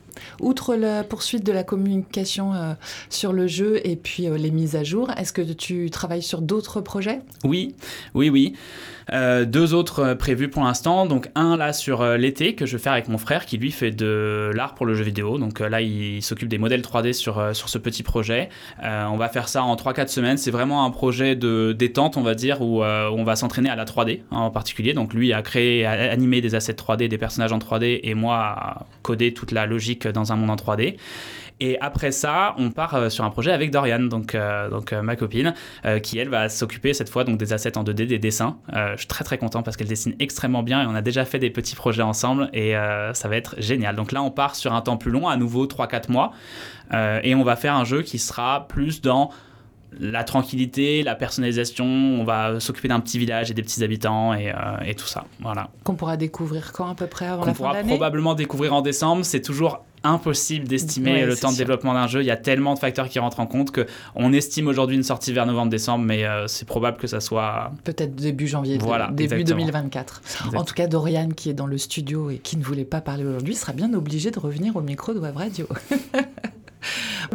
Outre 0.41 0.75
la 0.75 1.05
poursuite 1.05 1.45
de 1.45 1.53
la 1.53 1.65
communication 1.65 2.55
euh, 2.55 2.75
sur 3.11 3.33
le 3.33 3.47
jeu 3.47 3.81
et 3.85 3.97
puis 3.97 4.29
euh, 4.29 4.37
les 4.37 4.51
mises 4.51 4.77
à 4.77 4.85
jour, 4.85 5.11
est-ce 5.17 5.33
que 5.33 5.43
tu 5.43 5.91
travailles 5.91 6.23
sur 6.23 6.41
d'autres 6.41 6.81
projets? 6.81 7.21
Oui, 7.43 7.75
oui, 8.15 8.31
oui. 8.31 8.55
Euh, 9.13 9.45
deux 9.45 9.75
autres 9.75 10.15
prévus 10.15 10.49
pour 10.49 10.65
l'instant. 10.65 11.07
Donc 11.07 11.31
un 11.35 11.57
là 11.57 11.73
sur 11.73 12.05
l'été 12.17 12.55
que 12.55 12.64
je 12.67 12.77
vais 12.77 12.83
faire 12.83 12.93
avec 12.93 13.09
mon 13.09 13.19
frère 13.19 13.47
qui 13.47 13.59
lui 13.59 13.71
fait 13.71 13.91
de 13.91 14.51
l'art 14.55 14.75
pour 14.75 14.87
le 14.87 14.95
jeu 14.95 15.05
vidéo. 15.05 15.39
Donc 15.39 15.61
là, 15.61 15.81
il 15.81 16.23
s'occupe 16.23 16.49
des 16.49 16.59
modèles 16.59 16.81
3D 16.81 17.13
sur, 17.13 17.55
sur 17.55 17.69
ce 17.69 17.79
petit 17.79 18.03
projet. 18.03 18.49
on 18.83 19.17
va 19.17 19.29
faire 19.29 19.49
ça 19.49 19.63
en 19.63 19.75
3-4 19.77 20.09
semaines. 20.09 20.37
C'est 20.37 20.51
vraiment 20.51 20.85
un 20.85 20.91
projet 20.91 21.37
de 21.37 21.75
détente, 21.77 22.17
on 22.17 22.23
va 22.23 22.35
dire, 22.35 22.61
où, 22.63 22.83
on 22.83 23.25
va 23.25 23.37
s'entraîner 23.37 23.71
à 23.71 23.77
la 23.77 23.85
3D 23.85 24.21
en 24.31 24.51
particulier. 24.51 24.93
Donc 24.95 25.15
lui 25.15 25.33
a 25.33 25.43
créé, 25.43 25.85
a 25.85 26.11
animé 26.11 26.41
des 26.41 26.55
assets 26.55 26.73
3D, 26.73 27.09
des 27.09 27.19
personnages 27.19 27.53
en 27.53 27.59
3D 27.59 28.01
et 28.03 28.15
moi 28.15 28.37
a 28.37 28.87
codé 29.03 29.35
toute 29.35 29.53
la 29.53 29.67
logique 29.67 30.07
dans 30.09 30.33
un 30.33 30.37
monde 30.37 30.51
en 30.51 30.57
3D. 30.57 30.97
Et 31.61 31.79
après 31.81 32.11
ça, 32.11 32.55
on 32.59 32.71
part 32.71 32.95
euh, 32.95 33.09
sur 33.09 33.25
un 33.25 33.31
projet 33.31 33.53
avec 33.53 33.71
Dorian, 33.71 34.01
donc, 34.01 34.35
euh, 34.35 34.69
donc 34.69 34.93
euh, 34.93 35.03
ma 35.03 35.15
copine, 35.15 35.55
qui 36.03 36.19
elle 36.19 36.29
va 36.29 36.49
s'occuper 36.49 36.95
cette 36.95 37.09
fois 37.09 37.25
donc 37.25 37.39
des 37.39 37.53
assets 37.53 37.79
en 37.79 37.85
2D, 37.85 38.07
des 38.07 38.19
dessins. 38.19 38.57
je 38.73 38.97
suis 38.97 39.07
très 39.07 39.25
très 39.25 39.39
content 39.39 39.63
parce 39.63 39.77
qu'elle 39.77 39.89
dessine 39.89 40.15
extrêmement 40.19 40.63
bien 40.63 40.83
et 40.83 40.87
on 40.87 40.95
a 40.95 41.03
déjà 41.03 41.25
fait 41.25 41.39
des 41.39 41.51
petits 41.51 41.77
projets 41.77 42.03
ensemble 42.03 42.49
et 42.53 42.75
ça 43.13 43.29
va 43.29 43.37
être 43.37 43.55
génial. 43.59 43.97
Donc 43.97 44.13
là, 44.13 44.23
on 44.23 44.31
part 44.31 44.57
sur 44.57 44.73
un 44.73 44.81
temps 44.81 44.97
plus 44.97 45.11
long, 45.11 45.29
à 45.29 45.37
nouveau 45.37 45.67
3-4 45.67 46.11
mois, 46.11 46.33
et 46.93 47.35
on 47.35 47.45
va 47.45 47.57
faire 47.57 47.75
un 47.75 47.85
jeu 47.85 48.03
qui 48.03 48.19
sera 48.19 48.67
plus 48.67 49.03
dans 49.03 49.31
la 50.01 50.25
tranquillité, 50.25 51.03
la 51.03 51.15
personnalisation, 51.15 51.85
on 51.85 52.25
va 52.25 52.59
s'occuper 52.61 52.89
d'un 52.89 53.01
petit 53.01 53.19
village 53.19 53.51
et 53.51 53.55
des 53.55 53.63
petits 53.63 53.85
habitants 53.85 54.35
et, 54.35 54.53
et 54.85 54.95
tout 54.95 55.07
ça. 55.07 55.25
Voilà. 55.41 55.69
Qu'on 55.85 55.95
pourra 55.95 56.17
découvrir 56.17 56.73
quand 56.73 56.89
à 56.89 56.95
peu 56.95 57.07
près 57.07 57.27
avant 57.27 57.45
la 57.45 57.55
fin 57.55 57.69
de 57.69 57.75
l'année? 57.75 57.81
On 57.81 57.83
pourra 57.83 57.97
probablement 57.97 58.35
découvrir 58.35 58.75
en 58.75 58.83
décembre. 58.83 59.25
C'est 59.25 59.43
toujours 59.43 59.85
impossible 60.05 60.69
d'estimer 60.69 61.25
le 61.27 61.37
temps 61.37 61.53
de 61.53 61.57
développement 61.57 61.95
d'un 61.95 62.07
jeu. 62.07 62.23
Il 62.23 62.27
y 62.27 62.31
a 62.31 62.37
tellement 62.37 62.75
de 62.75 62.79
facteurs 62.79 63.09
qui 63.09 63.19
rentrent 63.19 63.41
en 63.41 63.47
compte 63.47 63.71
que 63.71 63.87
on 64.15 64.33
estime 64.33 64.69
aujourd'hui 64.69 64.97
une 64.97 65.03
sortie 65.03 65.33
vers 65.33 65.47
novembre-décembre, 65.47 66.05
mais 66.05 66.25
euh, 66.25 66.47
c'est 66.47 66.67
probable 66.67 66.99
que 66.99 67.07
ça 67.07 67.21
soit 67.21 67.73
peut-être 67.85 68.15
début 68.15 68.47
janvier, 68.47 68.79
voilà, 68.79 69.11
début 69.13 69.45
2024. 69.45 70.23
En 70.55 70.65
tout 70.65 70.75
cas, 70.75 70.87
Dorian 70.87 71.31
qui 71.31 71.51
est 71.51 71.55
dans 71.55 71.67
le 71.67 71.79
studio 71.79 72.31
et 72.31 72.39
qui 72.39 72.57
ne 72.57 72.63
voulait 72.63 72.85
pas 72.85 73.01
parler 73.01 73.25
aujourd'hui 73.25 73.55
sera 73.55 73.73
bien 73.73 73.93
obligé 73.95 74.31
de 74.31 74.39
revenir 74.39 74.77
au 74.77 74.81
micro 74.81 75.15
de 75.15 75.19
Web 75.19 75.37
Radio. 75.37 75.67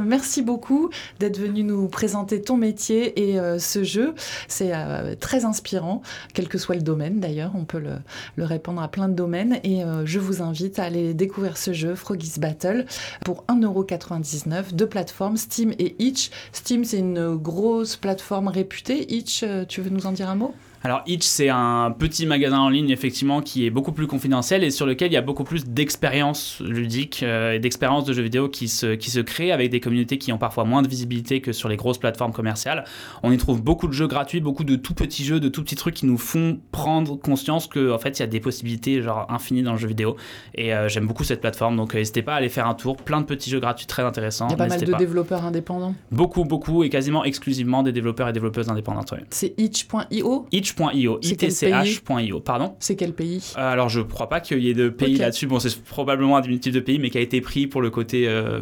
Merci 0.06 0.42
beaucoup 0.42 0.90
d'être 1.20 1.38
venu 1.38 1.64
nous 1.64 1.88
présenter 1.88 2.42
ton 2.42 2.58
métier 2.58 3.30
et 3.30 3.40
euh, 3.40 3.60
ce 3.60 3.84
jeu. 3.84 4.14
C'est 4.48 4.72
euh, 4.74 5.16
très 5.20 5.46
inspirant, 5.46 6.02
quel 6.34 6.48
que 6.48 6.58
soit 6.58 6.76
le 6.76 6.82
domaine 6.82 7.20
d'ailleurs. 7.20 7.52
On 7.56 7.66
peut 7.66 7.80
le, 7.80 8.44
répondre 8.44 8.82
à 8.82 8.88
plein 8.88 9.10
de 9.10 9.14
domaines. 9.14 9.60
Et 9.64 9.84
euh, 9.84 10.06
je 10.06 10.20
vous 10.20 10.42
invite 10.42 10.80
à 10.80 10.84
aller 10.84 11.14
découvrir 11.14 11.58
ce 11.58 11.74
jeu, 11.74 11.96
Froggy's 11.96 12.40
Battle, 12.40 12.86
pour 13.26 13.44
1,99€ 13.48 14.76
de 14.76 14.86
plateforme 14.86 15.38
Steam 15.38 15.74
et 15.80 15.96
Itch. 16.00 16.30
Steam, 16.52 16.84
c'est 16.84 17.00
une 17.00 17.36
grosse 17.36 17.96
plateforme 17.96 18.48
réputée. 18.48 19.14
Itch, 19.14 19.44
tu 19.68 19.82
veux 19.82 19.90
nous 19.90 20.06
en 20.06 20.12
dire 20.12 20.30
un 20.30 20.36
mot? 20.36 20.54
Alors 20.82 21.02
Itch, 21.08 21.24
c'est 21.24 21.50
un 21.50 21.92
petit 21.92 22.26
magasin 22.26 22.60
en 22.60 22.70
ligne 22.70 22.90
effectivement 22.90 23.42
qui 23.42 23.66
est 23.66 23.70
beaucoup 23.70 23.92
plus 23.92 24.08
confidentiel 24.08 24.64
et 24.64 24.72
sur 24.72 24.86
lequel 24.86 25.12
il 25.12 25.14
y 25.14 25.18
a 25.18 25.22
beaucoup 25.22 25.44
plus 25.44 25.66
d'expériences 25.66 26.62
ludiques 26.62 27.22
euh, 27.24 27.54
et 27.54 27.60
d'expériences 27.60 28.06
de 28.06 28.14
jeux 28.14 28.24
vidéo 28.24 28.48
qui 28.48 28.70
se, 28.70 28.96
qui 28.96 29.12
se 29.12 29.20
créent 29.20 29.52
avec 29.52 29.72
des 29.72 29.82
communautés 29.82 30.18
qui 30.18 30.32
ont 30.32 30.38
parfois 30.38 30.64
moins 30.64 30.82
de 30.82 30.88
visibilité 30.88 31.42
que 31.42 31.52
sur 31.52 31.68
les 31.68 31.76
grosses 31.76 31.98
plateformes 31.98 32.32
commerciales. 32.32 32.86
On 33.24 33.32
y 33.32 33.38
trouve 33.38 33.62
beaucoup 33.62 33.88
de 33.88 33.94
jeux 33.94 34.08
gratuits, 34.08 34.40
beaucoup 34.40 34.64
de 34.64 34.78
tout 34.78 34.94
petits 34.94 35.26
jeux, 35.26 35.42
de 35.42 35.50
tout 35.50 35.64
petits 35.64 35.76
trucs 35.76 35.96
qui 35.96 36.06
nous 36.06 36.18
font 36.18 36.60
prendre 36.72 37.18
conscience 37.18 37.68
que 37.68 37.92
en 37.92 38.00
fait 38.00 38.20
il 38.20 38.22
y 38.22 38.24
a 38.24 38.28
des 38.28 38.40
possibilités 38.40 39.02
genre 39.02 39.26
infinies 39.30 39.64
dans 39.64 39.74
le 39.74 39.80
jeu 39.80 39.88
vidéo. 39.88 40.16
Et 40.56 40.74
euh, 40.74 40.88
j'aime 40.88 41.08
beaucoup 41.08 41.26
cette 41.26 41.42
plateforme, 41.42 41.76
donc 41.76 41.94
euh, 41.94 42.00
n'hitez 42.00 42.22
pas 42.22 42.34
à 42.34 42.38
aller 42.38 42.50
faire 42.50 42.68
un 42.68 42.74
tour. 42.74 42.96
Plein 42.96 43.20
de 43.20 43.26
petits 43.26 43.50
jeux 43.50 43.60
gratuits 43.60 43.88
très 43.88 44.04
intéressants. 44.04 44.48
Il 44.48 44.52
y 44.52 44.54
a 44.54 44.58
pas 44.58 44.68
mal 44.68 44.80
de 44.82 44.94
développeurs 44.94 45.44
indépendants. 45.44 45.94
Beaucoup, 46.12 46.46
beaucoup 46.46 46.84
et 46.86 46.90
quasiment 46.90 47.26
exclusivement 47.26 47.84
des 47.84 47.92
développeurs 47.92 48.30
et 48.30 48.34
développeuses 48.34 48.70
indépendantes. 48.70 49.14
C'est 49.30 49.54
itch.io. 49.60 50.48
itch.io, 50.70 51.20
itch.io, 51.22 52.40
pardon. 52.40 52.76
C'est 52.80 52.96
quel 52.96 53.14
pays 53.14 53.54
euh, 53.58 53.72
Alors 53.72 53.90
je 53.90 54.02
crois 54.02 54.30
pas 54.30 54.40
qu'il 54.40 54.60
y 54.60 54.70
ait 54.70 54.74
de 54.74 54.90
pays 54.90 55.18
là-dessus. 55.18 55.48
Bon, 55.48 55.60
c'est 55.60 55.82
probablement 55.84 56.38
un 56.38 56.42
diminutif 56.42 56.74
de 56.74 56.80
pays, 56.80 57.00
mais 57.00 57.10
qui 57.10 57.18
a 57.18 57.22
été 57.22 57.42
pris 57.42 57.68
pour 57.68 57.82
le 57.82 57.90
côté 57.90 58.28
euh, 58.28 58.60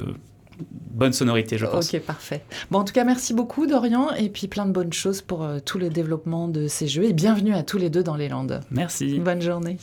bonne 0.97 1.13
sonorité, 1.13 1.57
je 1.57 1.65
pense. 1.65 1.93
Ok, 1.93 2.01
parfait. 2.01 2.43
Bon, 2.71 2.79
en 2.79 2.83
tout 2.83 2.93
cas, 2.93 3.03
merci 3.03 3.33
beaucoup, 3.33 3.67
Dorian, 3.67 4.11
et 4.17 4.29
puis 4.29 4.47
plein 4.47 4.65
de 4.65 4.71
bonnes 4.71 4.93
choses 4.93 5.21
pour 5.21 5.43
euh, 5.43 5.59
tout 5.63 5.77
le 5.77 5.89
développement 5.89 6.47
de 6.47 6.67
ces 6.67 6.87
jeux. 6.87 7.03
Et 7.03 7.13
bienvenue 7.13 7.53
à 7.53 7.63
tous 7.63 7.77
les 7.77 7.89
deux 7.89 8.03
dans 8.03 8.15
les 8.15 8.29
Landes. 8.29 8.61
Merci. 8.71 9.19
Bonne 9.19 9.41
journée. 9.41 9.77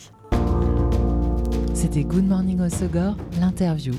C'était 1.74 2.04
Good 2.04 2.26
Morning 2.26 2.60
Osogor, 2.60 3.16
l'interview. 3.40 3.94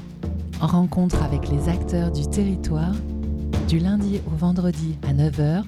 Rencontre 0.60 1.22
avec 1.24 1.50
les 1.50 1.70
acteurs 1.70 2.12
du 2.12 2.28
territoire, 2.28 2.94
du 3.68 3.80
lundi 3.80 4.22
au 4.28 4.36
vendredi 4.36 4.98
à 5.08 5.14
9h, 5.14 5.64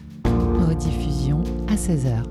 rediffusion 0.67 1.43
à 1.67 1.75
16h. 1.75 2.23